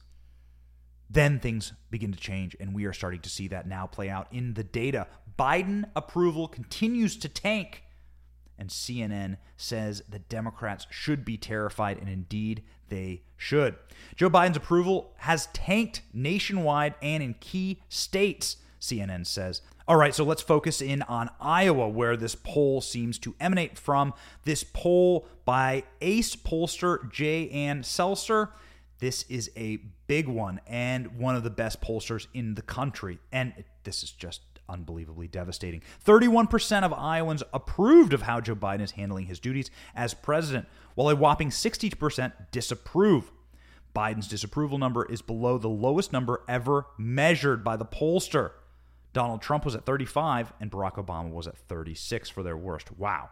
then 1.09 1.41
things 1.41 1.73
begin 1.91 2.13
to 2.13 2.17
change. 2.17 2.55
And 2.57 2.73
we 2.73 2.85
are 2.85 2.93
starting 2.93 3.19
to 3.19 3.29
see 3.29 3.49
that 3.49 3.67
now 3.67 3.85
play 3.85 4.09
out 4.09 4.31
in 4.31 4.53
the 4.53 4.63
data. 4.63 5.07
Biden 5.37 5.89
approval 5.93 6.47
continues 6.47 7.17
to 7.17 7.27
tank 7.27 7.83
and 8.59 8.69
CNN 8.69 9.37
says 9.57 10.03
the 10.09 10.19
Democrats 10.19 10.85
should 10.91 11.25
be 11.25 11.37
terrified, 11.37 11.97
and 11.97 12.09
indeed 12.09 12.61
they 12.89 13.23
should. 13.37 13.75
Joe 14.15 14.29
Biden's 14.29 14.57
approval 14.57 15.13
has 15.17 15.47
tanked 15.47 16.01
nationwide 16.13 16.95
and 17.01 17.23
in 17.23 17.35
key 17.39 17.81
states, 17.87 18.57
CNN 18.79 19.25
says. 19.25 19.61
All 19.87 19.95
right, 19.95 20.13
so 20.13 20.23
let's 20.23 20.43
focus 20.43 20.81
in 20.81 21.01
on 21.03 21.31
Iowa, 21.39 21.87
where 21.87 22.15
this 22.15 22.35
poll 22.35 22.81
seems 22.81 23.17
to 23.19 23.35
emanate 23.39 23.79
from. 23.79 24.13
This 24.43 24.63
poll 24.63 25.27
by 25.45 25.83
ace 26.01 26.35
pollster 26.35 27.11
J. 27.11 27.49
Ann 27.49 27.81
Selzer. 27.81 28.49
This 28.99 29.23
is 29.29 29.49
a 29.55 29.77
big 30.07 30.27
one 30.27 30.59
and 30.67 31.17
one 31.17 31.35
of 31.35 31.43
the 31.43 31.49
best 31.49 31.81
pollsters 31.81 32.27
in 32.33 32.55
the 32.55 32.61
country. 32.61 33.19
And 33.31 33.63
this 33.83 34.03
is 34.03 34.11
just 34.11 34.41
unbelievably 34.69 35.27
devastating. 35.27 35.81
31% 36.05 36.83
of 36.83 36.93
Iowans 36.93 37.43
approved 37.53 38.13
of 38.13 38.21
how 38.21 38.39
Joe 38.39 38.55
Biden 38.55 38.81
is 38.81 38.91
handling 38.91 39.25
his 39.25 39.39
duties 39.39 39.71
as 39.95 40.13
president, 40.13 40.67
while 40.95 41.09
a 41.09 41.15
whopping 41.15 41.49
60% 41.49 42.31
disapprove. 42.51 43.31
Biden's 43.95 44.27
disapproval 44.27 44.77
number 44.77 45.05
is 45.05 45.21
below 45.21 45.57
the 45.57 45.67
lowest 45.67 46.13
number 46.13 46.43
ever 46.47 46.85
measured 46.97 47.63
by 47.63 47.75
the 47.75 47.85
pollster. 47.85 48.51
Donald 49.13 49.41
Trump 49.41 49.65
was 49.65 49.75
at 49.75 49.85
35 49.85 50.53
and 50.59 50.71
Barack 50.71 51.03
Obama 51.03 51.31
was 51.31 51.47
at 51.47 51.57
36 51.57 52.29
for 52.29 52.43
their 52.43 52.55
worst. 52.55 52.97
Wow. 52.97 53.29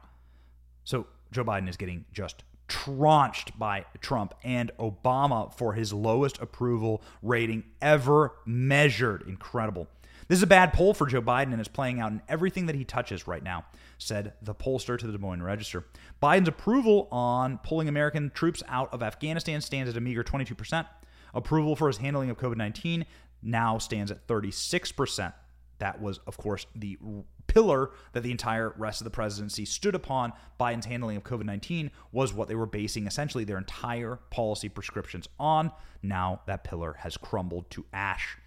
So 0.84 1.06
Joe 1.32 1.44
Biden 1.44 1.70
is 1.70 1.78
getting 1.78 2.06
just 2.12 2.44
traunched 2.68 3.58
by 3.58 3.86
Trump 4.02 4.34
and 4.44 4.72
Obama 4.80 5.54
for 5.54 5.74
his 5.74 5.94
lowest 5.94 6.42
approval 6.42 7.02
rating 7.22 7.64
ever 7.82 8.34
measured. 8.46 9.24
Incredible. 9.28 9.88
This 10.28 10.40
is 10.40 10.44
a 10.44 10.48
bad 10.48 10.74
poll 10.74 10.94
for 10.94 11.08
Joe 11.08 11.22
Biden 11.22 11.54
and 11.54 11.62
is 11.62 11.70
playing 11.70 12.02
out 12.02 12.12
in 12.12 12.22
everything 12.28 12.66
that 12.66 12.76
he 12.76 12.84
touches 12.84 13.28
right 13.28 13.44
now, 13.44 13.66
said 13.98 14.34
the 14.42 14.54
pollster 14.54 14.98
to 14.98 15.08
the 15.08 15.14
Des 15.14 15.18
Moines 15.18 15.42
Register. 15.42 15.86
Biden's 16.22 16.50
approval 16.50 17.08
on 17.12 17.60
pulling 17.60 17.88
American 17.88 18.30
troops 18.32 18.62
out 18.68 18.94
of 18.94 19.02
Afghanistan 19.02 19.62
stands 19.62 19.90
at 19.90 19.96
a 19.96 20.02
meager 20.02 20.24
22%. 20.24 20.86
Approval 21.34 21.76
for 21.76 21.88
his 21.88 21.98
handling 21.98 22.30
of 22.30 22.38
COVID 22.38 22.58
19 22.58 23.06
now 23.42 23.78
stands 23.78 24.12
at 24.12 24.28
36%. 24.28 25.34
That 25.80 26.02
was, 26.02 26.20
of 26.28 26.38
course, 26.38 26.66
the 26.76 26.98
pillar 27.46 27.92
that 28.12 28.24
the 28.24 28.32
entire 28.32 28.74
rest 28.78 29.00
of 29.00 29.06
the 29.06 29.12
presidency 29.12 29.64
stood 29.64 29.96
upon. 29.96 30.34
Biden's 30.60 30.86
handling 30.86 31.16
of 31.16 31.24
COVID 31.24 31.46
19 31.46 31.92
was 32.12 32.34
what 32.34 32.50
they 32.50 32.56
were 32.56 32.66
basing 32.66 33.08
essentially 33.08 33.46
their 33.46 33.58
entire 33.58 34.20
policy 34.30 34.68
prescriptions 34.68 35.30
on. 35.40 35.72
Now 36.04 36.42
that 36.48 36.66
pillar 36.66 36.98
has 37.00 37.16
crumbled 37.16 37.70
to 37.72 37.86
ash. 37.94 38.38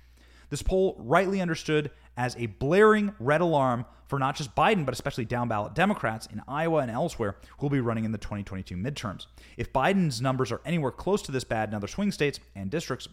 This 0.50 0.62
poll, 0.62 0.96
rightly 0.98 1.40
understood 1.40 1.90
as 2.16 2.36
a 2.36 2.46
blaring 2.46 3.14
red 3.18 3.40
alarm 3.40 3.86
for 4.08 4.18
not 4.18 4.34
just 4.34 4.54
Biden, 4.56 4.84
but 4.84 4.92
especially 4.92 5.24
down 5.24 5.48
ballot 5.48 5.74
Democrats 5.74 6.26
in 6.26 6.42
Iowa 6.48 6.78
and 6.78 6.90
elsewhere 6.90 7.36
who 7.58 7.66
will 7.66 7.70
be 7.70 7.80
running 7.80 8.04
in 8.04 8.12
the 8.12 8.18
2022 8.18 8.76
midterms. 8.76 9.26
If 9.56 9.72
Biden's 9.72 10.20
numbers 10.20 10.50
are 10.50 10.60
anywhere 10.64 10.90
close 10.90 11.22
to 11.22 11.32
this 11.32 11.44
bad 11.44 11.68
in 11.68 11.74
other 11.74 11.86
swing 11.86 12.10
states 12.10 12.40
and 12.56 12.70
districts, 12.70 13.08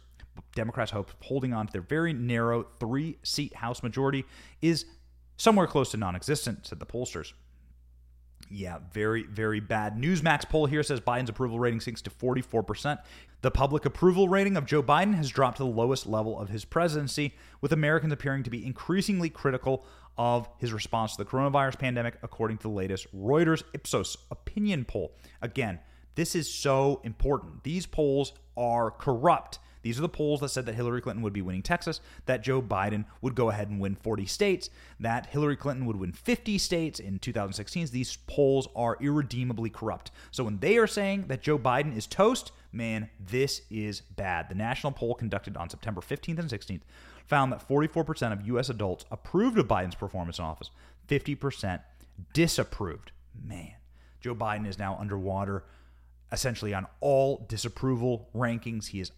Democrats 0.55 0.91
hope 0.91 1.11
holding 1.21 1.53
on 1.53 1.67
to 1.67 1.73
their 1.73 1.81
very 1.81 2.13
narrow 2.13 2.65
three 2.79 3.17
seat 3.23 3.55
House 3.55 3.83
majority 3.83 4.25
is 4.61 4.85
somewhere 5.37 5.67
close 5.67 5.91
to 5.91 5.97
non 5.97 6.15
existent, 6.15 6.65
said 6.65 6.79
the 6.79 6.85
pollsters. 6.85 7.33
Yeah, 8.49 8.79
very, 8.93 9.23
very 9.23 9.59
bad. 9.59 9.97
Newsmax 9.97 10.47
poll 10.47 10.67
here 10.67 10.83
says 10.83 11.01
Biden's 11.01 11.29
approval 11.29 11.59
rating 11.59 11.81
sinks 11.81 12.01
to 12.03 12.09
44%. 12.09 12.97
The 13.41 13.51
public 13.51 13.85
approval 13.85 14.29
rating 14.29 14.57
of 14.57 14.65
Joe 14.65 14.81
Biden 14.81 15.15
has 15.15 15.29
dropped 15.29 15.57
to 15.57 15.63
the 15.63 15.69
lowest 15.69 16.07
level 16.07 16.39
of 16.39 16.49
his 16.49 16.65
presidency, 16.65 17.35
with 17.61 17.73
Americans 17.73 18.13
appearing 18.13 18.43
to 18.43 18.49
be 18.49 18.65
increasingly 18.65 19.29
critical 19.29 19.85
of 20.17 20.49
his 20.57 20.73
response 20.73 21.15
to 21.15 21.23
the 21.23 21.29
coronavirus 21.29 21.77
pandemic, 21.77 22.17
according 22.23 22.57
to 22.57 22.63
the 22.63 22.73
latest 22.73 23.13
Reuters 23.15 23.63
Ipsos 23.73 24.17
opinion 24.31 24.85
poll. 24.85 25.13
Again, 25.41 25.79
this 26.15 26.33
is 26.33 26.51
so 26.51 27.01
important. 27.03 27.63
These 27.63 27.85
polls 27.85 28.33
are 28.55 28.89
corrupt. 28.89 29.59
These 29.87 29.99
are 29.99 30.01
the 30.01 30.09
polls 30.09 30.41
that 30.41 30.49
said 30.49 30.65
that 30.65 30.75
Hillary 30.75 30.99
Clinton 30.99 31.23
would 31.23 31.31
be 31.31 31.41
winning 31.41 31.61
Texas, 31.61 32.01
that 32.25 32.43
Joe 32.43 32.61
Biden 32.61 33.05
would 33.21 33.35
go 33.35 33.49
ahead 33.49 33.69
and 33.69 33.79
win 33.79 33.95
40 33.95 34.25
states, 34.25 34.69
that 34.99 35.27
Hillary 35.27 35.55
Clinton 35.55 35.85
would 35.85 35.95
win 35.95 36.11
50 36.11 36.57
states 36.57 36.99
in 36.99 37.19
2016. 37.19 37.87
These 37.87 38.17
polls 38.27 38.67
are 38.75 38.97
irredeemably 38.99 39.69
corrupt. 39.69 40.11
So 40.29 40.43
when 40.43 40.59
they 40.59 40.75
are 40.75 40.87
saying 40.87 41.27
that 41.29 41.41
Joe 41.41 41.57
Biden 41.57 41.95
is 41.95 42.05
toast, 42.05 42.51
man, 42.73 43.09
this 43.17 43.61
is 43.69 44.01
bad. 44.01 44.49
The 44.49 44.55
national 44.55 44.91
poll 44.91 45.15
conducted 45.15 45.55
on 45.55 45.69
September 45.69 46.01
15th 46.01 46.39
and 46.39 46.49
16th 46.49 46.81
found 47.25 47.53
that 47.53 47.65
44% 47.65 48.33
of 48.33 48.45
U.S. 48.47 48.67
adults 48.67 49.05
approved 49.09 49.57
of 49.57 49.69
Biden's 49.69 49.95
performance 49.95 50.37
in 50.37 50.43
office, 50.43 50.69
50% 51.07 51.79
disapproved. 52.33 53.13
Man, 53.41 53.75
Joe 54.19 54.35
Biden 54.35 54.67
is 54.67 54.77
now 54.77 54.97
underwater 54.99 55.63
essentially 56.29 56.73
on 56.73 56.87
all 56.99 57.45
disapproval 57.47 58.27
rankings. 58.35 58.87
He 58.87 58.99
is 58.99 59.13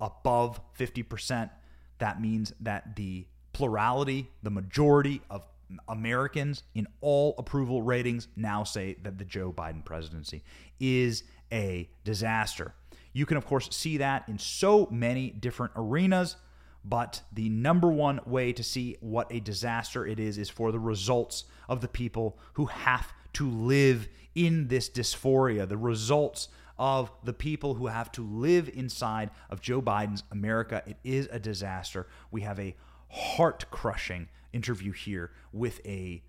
above 0.00 0.60
50%, 0.78 1.50
that 1.98 2.20
means 2.20 2.52
that 2.60 2.96
the 2.96 3.26
plurality, 3.52 4.28
the 4.42 4.50
majority 4.50 5.20
of 5.30 5.46
Americans 5.88 6.62
in 6.74 6.86
all 7.00 7.34
approval 7.38 7.82
ratings 7.82 8.28
now 8.36 8.64
say 8.64 8.96
that 9.02 9.18
the 9.18 9.24
Joe 9.24 9.52
Biden 9.52 9.84
presidency 9.84 10.42
is 10.80 11.24
a 11.52 11.88
disaster. 12.04 12.74
You 13.12 13.26
can, 13.26 13.36
of 13.36 13.46
course, 13.46 13.68
see 13.70 13.98
that 13.98 14.28
in 14.28 14.38
so 14.38 14.88
many 14.90 15.30
different 15.30 15.72
arenas, 15.76 16.36
but 16.84 17.22
the 17.32 17.48
number 17.48 17.88
one 17.88 18.20
way 18.26 18.52
to 18.52 18.62
see 18.62 18.96
what 19.00 19.32
a 19.32 19.40
disaster 19.40 20.06
it 20.06 20.18
is 20.20 20.36
is 20.36 20.50
for 20.50 20.72
the 20.72 20.80
results 20.80 21.44
of 21.68 21.80
the 21.80 21.88
people 21.88 22.38
who 22.54 22.66
have 22.66 23.12
to 23.34 23.48
live 23.48 24.08
in 24.34 24.68
this 24.68 24.90
dysphoria, 24.90 25.68
the 25.68 25.76
results 25.76 26.48
of 26.78 27.10
the 27.22 27.32
people 27.32 27.74
who 27.74 27.86
have 27.86 28.10
to 28.12 28.22
live 28.22 28.68
inside 28.72 29.30
of 29.50 29.60
Joe 29.60 29.80
Biden's 29.80 30.24
America. 30.30 30.82
It 30.86 30.96
is 31.04 31.28
a 31.30 31.38
disaster. 31.38 32.06
We 32.30 32.42
have 32.42 32.58
a 32.58 32.76
heart 33.08 33.66
crushing 33.70 34.28
interview 34.52 34.92
here 34.92 35.30
with 35.52 35.80
a 35.86 36.22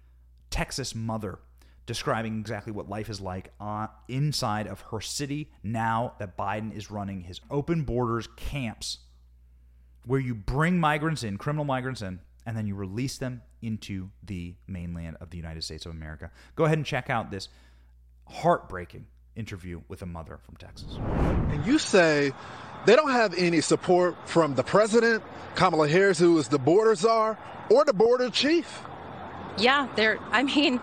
Texas 0.50 0.96
mother 0.96 1.40
describing 1.86 2.40
exactly 2.40 2.72
what 2.72 2.90
life 2.90 3.10
is 3.10 3.22
like 3.22 3.52
uh, 3.60 3.88
inside 4.08 4.68
of 4.68 4.82
her 4.92 5.02
city 5.02 5.52
now 5.64 6.14
that 6.20 6.38
Biden 6.38 6.76
is 6.76 6.90
running 6.90 7.22
his 7.22 7.40
open 7.52 7.84
borders 7.84 8.28
camps 8.36 9.00
where 10.06 10.20
you 10.20 10.36
bring 10.36 10.80
migrants 10.80 11.24
in, 11.24 11.38
criminal 11.38 11.66
migrants 11.66 12.02
in, 12.02 12.20
and 12.46 12.56
then 12.56 12.68
you 12.68 12.76
release 12.76 13.18
them 13.18 13.42
into 13.62 14.10
the 14.24 14.56
mainland 14.68 15.18
of 15.20 15.32
the 15.32 15.38
United 15.38 15.64
States 15.64 15.86
of 15.86 15.92
America. 15.92 16.32
Go 16.56 16.66
ahead 16.66 16.78
and 16.78 16.86
check 16.86 17.10
out 17.10 17.32
this 17.32 17.50
heartbreaking 18.28 19.08
interview 19.36 19.82
with 19.88 20.02
a 20.02 20.06
mother 20.06 20.40
from 20.46 20.56
Texas. 20.56 20.98
And 21.52 21.66
you 21.66 21.80
say 21.80 22.32
they 22.86 22.96
don't 22.96 23.12
have 23.12 23.34
any 23.38 23.62
support 23.62 24.16
from 24.28 24.56
the 24.56 24.64
president, 24.64 25.24
Kamala 25.56 25.88
Harris, 25.88 26.20
who 26.20 26.38
is 26.38 26.48
the 26.48 26.60
border 26.60 26.96
czar, 26.96 27.38
or 27.70 27.86
the 27.86 27.94
border 27.94 28.30
chief. 28.30 28.82
Yeah, 29.58 29.88
they're, 29.96 30.20
I 30.32 30.44
mean, 30.44 30.80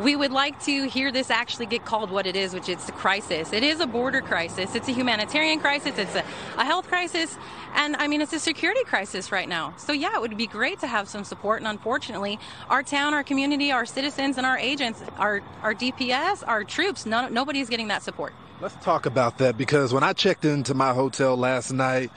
we 0.00 0.14
would 0.14 0.32
like 0.32 0.62
to 0.64 0.88
hear 0.88 1.10
this 1.10 1.30
actually 1.30 1.66
get 1.66 1.84
called 1.84 2.10
what 2.10 2.26
it 2.26 2.36
is, 2.36 2.52
which 2.52 2.68
is 2.68 2.88
a 2.88 2.92
crisis. 2.92 3.52
It 3.52 3.62
is 3.62 3.80
a 3.80 3.86
border 3.86 4.20
crisis. 4.20 4.74
It's 4.74 4.88
a 4.88 4.92
humanitarian 4.92 5.58
crisis. 5.60 5.98
It's 5.98 6.14
a, 6.14 6.24
a 6.58 6.64
health 6.64 6.88
crisis. 6.88 7.36
And 7.74 7.96
I 7.96 8.06
mean, 8.06 8.20
it's 8.20 8.32
a 8.32 8.38
security 8.38 8.84
crisis 8.84 9.32
right 9.32 9.48
now. 9.48 9.74
So, 9.78 9.92
yeah, 9.92 10.14
it 10.14 10.20
would 10.20 10.36
be 10.36 10.46
great 10.46 10.80
to 10.80 10.86
have 10.86 11.08
some 11.08 11.24
support. 11.24 11.60
And 11.60 11.68
unfortunately, 11.68 12.38
our 12.68 12.82
town, 12.82 13.14
our 13.14 13.24
community, 13.24 13.72
our 13.72 13.86
citizens, 13.86 14.36
and 14.36 14.46
our 14.46 14.58
agents, 14.58 15.02
our, 15.16 15.40
our 15.62 15.74
DPS, 15.74 16.46
our 16.46 16.64
troops, 16.64 17.06
nobody's 17.06 17.68
getting 17.68 17.88
that 17.88 18.02
support. 18.02 18.34
Let's 18.60 18.76
talk 18.76 19.06
about 19.06 19.38
that 19.38 19.58
because 19.58 19.92
when 19.92 20.02
I 20.02 20.12
checked 20.12 20.44
into 20.44 20.74
my 20.74 20.94
hotel 20.94 21.36
last 21.36 21.72
night, 21.72 22.10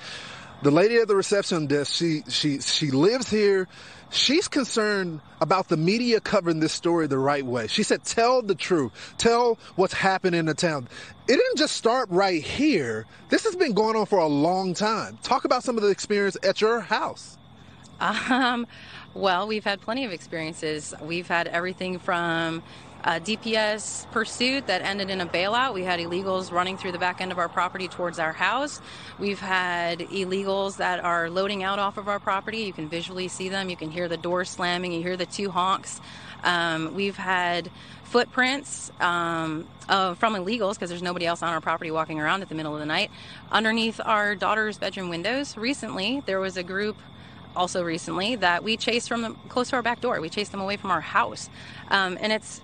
the 0.61 0.71
lady 0.71 0.97
at 0.97 1.07
the 1.07 1.15
reception 1.15 1.67
desk, 1.67 1.93
she 1.93 2.23
she 2.27 2.59
she 2.59 2.91
lives 2.91 3.29
here. 3.29 3.67
She's 4.11 4.47
concerned 4.47 5.21
about 5.39 5.67
the 5.67 5.77
media 5.77 6.19
covering 6.19 6.59
this 6.59 6.73
story 6.73 7.07
the 7.07 7.19
right 7.19 7.45
way. 7.45 7.67
She 7.67 7.83
said, 7.83 8.03
"Tell 8.03 8.41
the 8.41 8.55
truth. 8.55 8.91
Tell 9.17 9.59
what's 9.75 9.93
happening 9.93 10.39
in 10.39 10.45
the 10.47 10.53
town." 10.53 10.87
It 11.27 11.35
didn't 11.35 11.57
just 11.57 11.75
start 11.75 12.09
right 12.09 12.41
here. 12.41 13.05
This 13.29 13.43
has 13.43 13.55
been 13.55 13.73
going 13.73 13.95
on 13.95 14.07
for 14.07 14.19
a 14.19 14.27
long 14.27 14.73
time. 14.73 15.17
Talk 15.21 15.45
about 15.45 15.63
some 15.63 15.77
of 15.77 15.83
the 15.83 15.89
experience 15.89 16.37
at 16.43 16.61
your 16.61 16.79
house. 16.79 17.37
Um, 18.01 18.65
well, 19.13 19.47
we've 19.47 19.65
had 19.65 19.81
plenty 19.81 20.05
of 20.05 20.13
experiences. 20.13 20.93
We've 21.01 21.27
had 21.27 21.47
everything 21.47 21.99
from 21.99 22.63
a 23.03 23.19
DPS 23.19 24.09
pursuit 24.11 24.67
that 24.67 24.81
ended 24.81 25.09
in 25.09 25.21
a 25.21 25.25
bailout. 25.25 25.73
We 25.73 25.83
had 25.83 25.99
illegals 25.99 26.51
running 26.51 26.77
through 26.77 26.91
the 26.91 26.99
back 26.99 27.21
end 27.21 27.31
of 27.31 27.37
our 27.37 27.47
property 27.47 27.87
towards 27.87 28.19
our 28.19 28.33
house. 28.33 28.81
We've 29.17 29.39
had 29.39 29.99
illegals 29.99 30.77
that 30.77 30.99
are 31.03 31.29
loading 31.29 31.63
out 31.63 31.79
off 31.79 31.97
of 31.97 32.07
our 32.07 32.19
property. 32.19 32.59
You 32.59 32.73
can 32.73 32.89
visually 32.89 33.27
see 33.27 33.49
them. 33.49 33.69
You 33.69 33.77
can 33.77 33.89
hear 33.89 34.07
the 34.07 34.17
door 34.17 34.43
slamming. 34.43 34.91
You 34.91 35.01
hear 35.01 35.17
the 35.17 35.25
two 35.25 35.49
honks. 35.49 36.01
Um, 36.43 36.93
we've 36.93 37.17
had 37.17 37.69
footprints 38.03 38.91
um, 38.99 39.67
uh, 39.87 40.15
from 40.15 40.33
illegals 40.33 40.73
because 40.73 40.89
there's 40.89 41.03
nobody 41.03 41.25
else 41.25 41.43
on 41.43 41.53
our 41.53 41.61
property 41.61 41.91
walking 41.91 42.19
around 42.19 42.41
at 42.41 42.49
the 42.49 42.55
middle 42.55 42.73
of 42.73 42.79
the 42.79 42.85
night 42.85 43.11
underneath 43.51 44.01
our 44.03 44.35
daughter's 44.35 44.77
bedroom 44.77 45.09
windows. 45.09 45.55
Recently, 45.55 46.21
there 46.25 46.39
was 46.39 46.57
a 46.57 46.63
group 46.63 46.97
also 47.55 47.83
recently 47.83 48.35
that 48.37 48.63
we 48.63 48.77
chased 48.77 49.07
from 49.07 49.21
the, 49.21 49.29
close 49.47 49.69
to 49.69 49.75
our 49.75 49.81
back 49.81 50.01
door. 50.01 50.19
We 50.21 50.29
chased 50.29 50.51
them 50.51 50.61
away 50.61 50.77
from 50.77 50.91
our 50.91 51.01
house, 51.01 51.49
um, 51.89 52.17
and 52.19 52.31
it's 52.31 52.61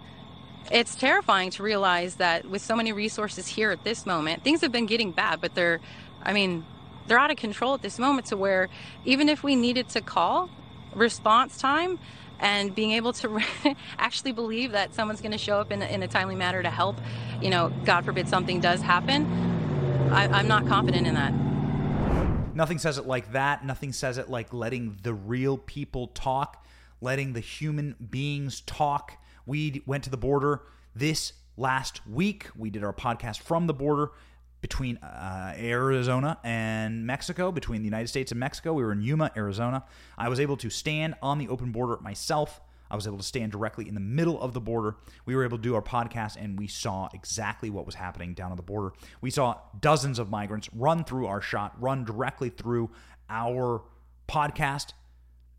it's 0.72 0.96
terrifying 0.96 1.52
to 1.52 1.64
realize 1.64 2.16
that 2.16 2.46
with 2.46 2.62
so 2.62 2.76
many 2.76 2.92
resources 2.92 3.48
here 3.48 3.72
at 3.72 3.84
this 3.84 4.06
moment, 4.06 4.44
things 4.44 4.62
have 4.62 4.72
been 4.72 4.86
getting 4.86 5.12
bad, 5.12 5.42
but 5.42 5.56
they're, 5.56 5.80
I 6.24 6.34
mean, 6.34 6.66
they're 7.08 7.20
out 7.20 7.32
of 7.32 7.38
control 7.38 7.74
at 7.76 7.82
this 7.82 8.00
moment 8.00 8.28
to 8.28 8.38
where 8.38 8.70
even 9.06 9.30
if 9.30 9.44
we 9.44 9.56
needed 9.56 9.90
to 9.90 10.02
call 10.02 10.50
response 10.96 11.58
time 11.58 12.00
and 12.40 12.74
being 12.74 12.92
able 12.92 13.14
to 13.14 13.40
actually 13.98 14.32
believe 14.32 14.72
that 14.72 14.94
someone's 14.94 15.22
going 15.22 15.32
to 15.32 15.38
show 15.38 15.60
up 15.60 15.72
in 15.72 15.82
a, 15.82 15.86
in 15.86 16.04
a 16.04 16.08
timely 16.08 16.36
manner 16.36 16.64
to 16.64 16.70
help, 16.70 17.00
you 17.42 17.50
know, 17.50 17.72
God 17.86 18.04
forbid 18.06 18.28
something 18.28 18.60
does 18.60 18.82
happen, 18.82 19.26
I, 20.12 20.28
I'm 20.28 20.48
not 20.48 20.68
confident 20.68 21.08
in 21.08 21.14
that. 21.16 21.34
Nothing 22.56 22.80
says 22.80 22.98
it 22.98 23.06
like 23.06 23.34
that. 23.34 23.66
Nothing 23.66 23.92
says 23.92 24.18
it 24.18 24.30
like 24.30 24.54
letting 24.54 24.98
the 25.04 25.14
real 25.14 25.58
people 25.58 26.08
talk, 26.08 26.66
letting 27.02 27.34
the 27.34 27.42
human 27.42 27.96
beings 28.10 28.62
talk 28.62 29.18
we 29.46 29.82
went 29.86 30.04
to 30.06 30.10
the 30.10 30.18
border 30.18 30.62
this 30.96 31.34
last 31.58 32.06
week. 32.08 32.48
We 32.58 32.70
did 32.70 32.84
our 32.84 32.94
podcast 32.94 33.40
from 33.40 33.68
the 33.68 33.74
border 33.74 34.12
between 34.62 34.98
uh, 34.98 35.54
Arizona 35.58 36.40
and 36.44 37.06
Mexico, 37.06 37.52
between 37.52 37.82
the 37.82 37.86
United 37.86 38.08
States 38.08 38.32
and 38.32 38.40
Mexico. 38.40 38.74
We 38.74 38.84
were 38.84 38.92
in 38.92 39.02
Yuma, 39.02 39.32
Arizona. 39.38 39.86
I 40.18 40.30
was 40.30 40.40
able 40.40 40.58
to 40.58 40.70
stand 40.70 41.16
on 41.22 41.38
the 41.38 41.48
open 41.50 41.72
border 41.72 41.98
myself. 42.02 42.62
I 42.90 42.96
was 42.96 43.08
able 43.08 43.18
to 43.18 43.24
stand 43.24 43.52
directly 43.52 43.88
in 43.88 43.94
the 43.94 44.00
middle 44.00 44.40
of 44.42 44.54
the 44.54 44.62
border. 44.62 44.96
We 45.26 45.36
were 45.36 45.44
able 45.44 45.58
to 45.58 45.62
do 45.64 45.76
our 45.76 45.82
podcast 45.82 46.38
and 46.40 46.58
we 46.58 46.68
saw 46.68 47.10
exactly 47.14 47.70
what 47.70 47.86
was 47.86 47.96
happening 47.96 48.34
down 48.34 48.52
on 48.52 48.58
the 48.58 48.64
border. 48.64 48.94
We 49.22 49.32
saw 49.32 49.58
dozens 49.80 50.20
of 50.20 50.30
migrants 50.30 50.70
run 50.74 51.04
through 51.04 51.28
our 51.28 51.42
shot, 51.42 51.80
run 51.80 52.04
directly 52.04 52.50
through 52.50 52.90
our 53.30 53.84
podcast, 54.28 54.94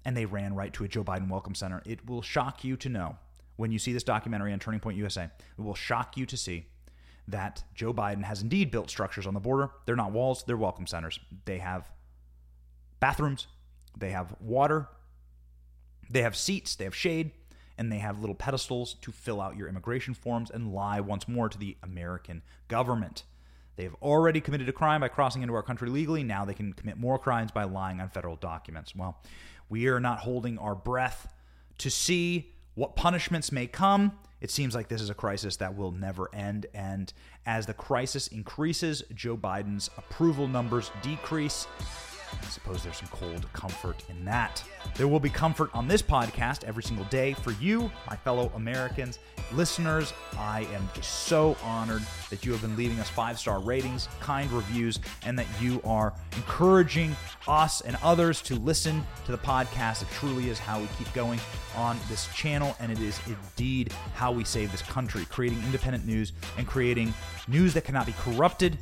and 0.04 0.16
they 0.16 0.24
ran 0.24 0.54
right 0.54 0.72
to 0.72 0.84
a 0.84 0.88
Joe 0.88 1.04
Biden 1.04 1.28
Welcome 1.28 1.54
Center. 1.54 1.82
It 1.84 2.08
will 2.08 2.22
shock 2.22 2.64
you 2.64 2.76
to 2.76 2.88
know 2.88 3.18
when 3.56 3.72
you 3.72 3.78
see 3.78 3.92
this 3.92 4.04
documentary 4.04 4.52
on 4.52 4.58
Turning 4.58 4.80
Point 4.80 4.96
USA. 4.98 5.24
It 5.24 5.62
will 5.62 5.74
shock 5.74 6.16
you 6.16 6.26
to 6.26 6.36
see 6.36 6.66
that 7.28 7.64
Joe 7.74 7.92
Biden 7.92 8.24
has 8.24 8.42
indeed 8.42 8.70
built 8.70 8.88
structures 8.88 9.26
on 9.26 9.34
the 9.34 9.40
border. 9.40 9.70
They're 9.84 9.96
not 9.96 10.12
walls, 10.12 10.44
they're 10.46 10.56
welcome 10.56 10.86
centers. 10.86 11.18
They 11.44 11.58
have 11.58 11.90
bathrooms, 13.00 13.48
they 13.96 14.10
have 14.10 14.34
water, 14.40 14.88
they 16.08 16.22
have 16.22 16.36
seats, 16.36 16.76
they 16.76 16.84
have 16.84 16.94
shade, 16.94 17.32
and 17.78 17.90
they 17.90 17.98
have 17.98 18.20
little 18.20 18.34
pedestals 18.34 18.94
to 19.02 19.12
fill 19.12 19.40
out 19.40 19.56
your 19.56 19.68
immigration 19.68 20.14
forms 20.14 20.50
and 20.50 20.72
lie 20.72 21.00
once 21.00 21.26
more 21.26 21.48
to 21.48 21.58
the 21.58 21.76
American 21.82 22.42
government. 22.68 23.24
They 23.76 23.84
have 23.84 23.96
already 24.00 24.40
committed 24.40 24.68
a 24.68 24.72
crime 24.72 25.02
by 25.02 25.08
crossing 25.08 25.42
into 25.42 25.54
our 25.54 25.62
country 25.62 25.90
legally. 25.90 26.22
Now 26.22 26.44
they 26.44 26.54
can 26.54 26.72
commit 26.72 26.96
more 26.96 27.18
crimes 27.18 27.50
by 27.50 27.64
lying 27.64 28.00
on 28.00 28.08
federal 28.08 28.36
documents. 28.36 28.94
Well, 28.96 29.20
we 29.68 29.88
are 29.88 30.00
not 30.00 30.20
holding 30.20 30.58
our 30.58 30.74
breath 30.74 31.32
to 31.78 31.90
see 31.90 32.54
what 32.76 32.94
punishments 32.94 33.50
may 33.50 33.66
come. 33.66 34.12
It 34.40 34.50
seems 34.50 34.74
like 34.74 34.88
this 34.88 35.00
is 35.00 35.10
a 35.10 35.14
crisis 35.14 35.56
that 35.56 35.76
will 35.76 35.90
never 35.90 36.32
end. 36.34 36.66
And 36.74 37.12
as 37.46 37.66
the 37.66 37.74
crisis 37.74 38.28
increases, 38.28 39.02
Joe 39.14 39.36
Biden's 39.36 39.90
approval 39.96 40.46
numbers 40.46 40.92
decrease. 41.02 41.66
I 42.32 42.46
suppose 42.46 42.82
there's 42.82 42.96
some 42.96 43.08
cold 43.08 43.50
comfort 43.52 44.02
in 44.08 44.24
that. 44.24 44.62
There 44.96 45.08
will 45.08 45.20
be 45.20 45.30
comfort 45.30 45.70
on 45.74 45.88
this 45.88 46.02
podcast 46.02 46.64
every 46.64 46.82
single 46.82 47.04
day 47.06 47.34
for 47.34 47.52
you, 47.52 47.90
my 48.08 48.16
fellow 48.16 48.50
Americans, 48.54 49.18
listeners. 49.52 50.12
I 50.38 50.60
am 50.74 50.88
just 50.94 51.26
so 51.26 51.56
honored 51.62 52.02
that 52.30 52.44
you 52.44 52.52
have 52.52 52.60
been 52.62 52.76
leaving 52.76 52.98
us 53.00 53.08
five 53.08 53.38
star 53.38 53.60
ratings, 53.60 54.08
kind 54.20 54.50
reviews, 54.52 54.98
and 55.24 55.38
that 55.38 55.46
you 55.60 55.80
are 55.84 56.12
encouraging 56.36 57.14
us 57.46 57.80
and 57.80 57.96
others 58.02 58.42
to 58.42 58.54
listen 58.56 59.04
to 59.24 59.32
the 59.32 59.38
podcast. 59.38 60.02
It 60.02 60.08
truly 60.10 60.48
is 60.48 60.58
how 60.58 60.80
we 60.80 60.88
keep 60.98 61.12
going 61.12 61.40
on 61.76 61.98
this 62.08 62.26
channel, 62.34 62.76
and 62.80 62.90
it 62.90 63.00
is 63.00 63.20
indeed 63.26 63.92
how 64.14 64.32
we 64.32 64.44
save 64.44 64.72
this 64.72 64.82
country, 64.82 65.24
creating 65.26 65.58
independent 65.64 66.06
news 66.06 66.32
and 66.58 66.66
creating 66.66 67.12
news 67.48 67.74
that 67.74 67.84
cannot 67.84 68.06
be 68.06 68.12
corrupted 68.12 68.78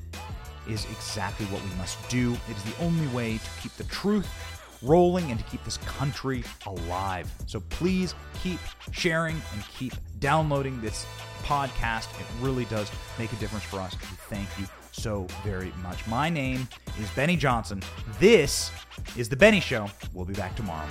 is 0.69 0.85
exactly 0.87 1.47
what 1.47 1.63
we 1.63 1.75
must 1.77 1.97
do. 2.09 2.33
It 2.51 2.57
is 2.57 2.63
the 2.65 2.83
only 2.83 3.07
way 3.09 3.39
to 3.39 3.61
keep 3.63 3.73
the 3.73 3.85
truth 3.85 4.29
rolling 4.83 5.31
and 5.31 5.39
to 5.39 5.47
keep 5.47 5.65
this 5.65 5.79
country 5.79 6.45
alive. 6.67 7.31
So 7.47 7.61
please 7.71 8.15
keep 8.43 8.61
sharing 8.93 9.37
and 9.53 9.65
keep 9.77 9.95
downloading 10.21 10.81
this 10.81 11.07
podcast. 11.43 12.09
It 12.21 12.27
really 12.41 12.65
does 12.67 12.91
make 13.19 13.33
a 13.33 13.37
difference 13.37 13.65
for 13.65 13.81
us. 13.81 13.95
Thank 14.29 14.49
you 14.59 14.67
so 14.93 15.27
very 15.43 15.73
much. 15.83 16.07
My 16.07 16.29
name 16.29 16.69
is 17.01 17.11
Benny 17.11 17.37
Johnson. 17.37 17.83
This 18.21 18.71
is 19.17 19.29
The 19.29 19.37
Benny 19.37 19.61
Show. 19.61 19.89
We'll 20.13 20.25
be 20.25 20.35
back 20.35 20.55
tomorrow. 20.55 20.89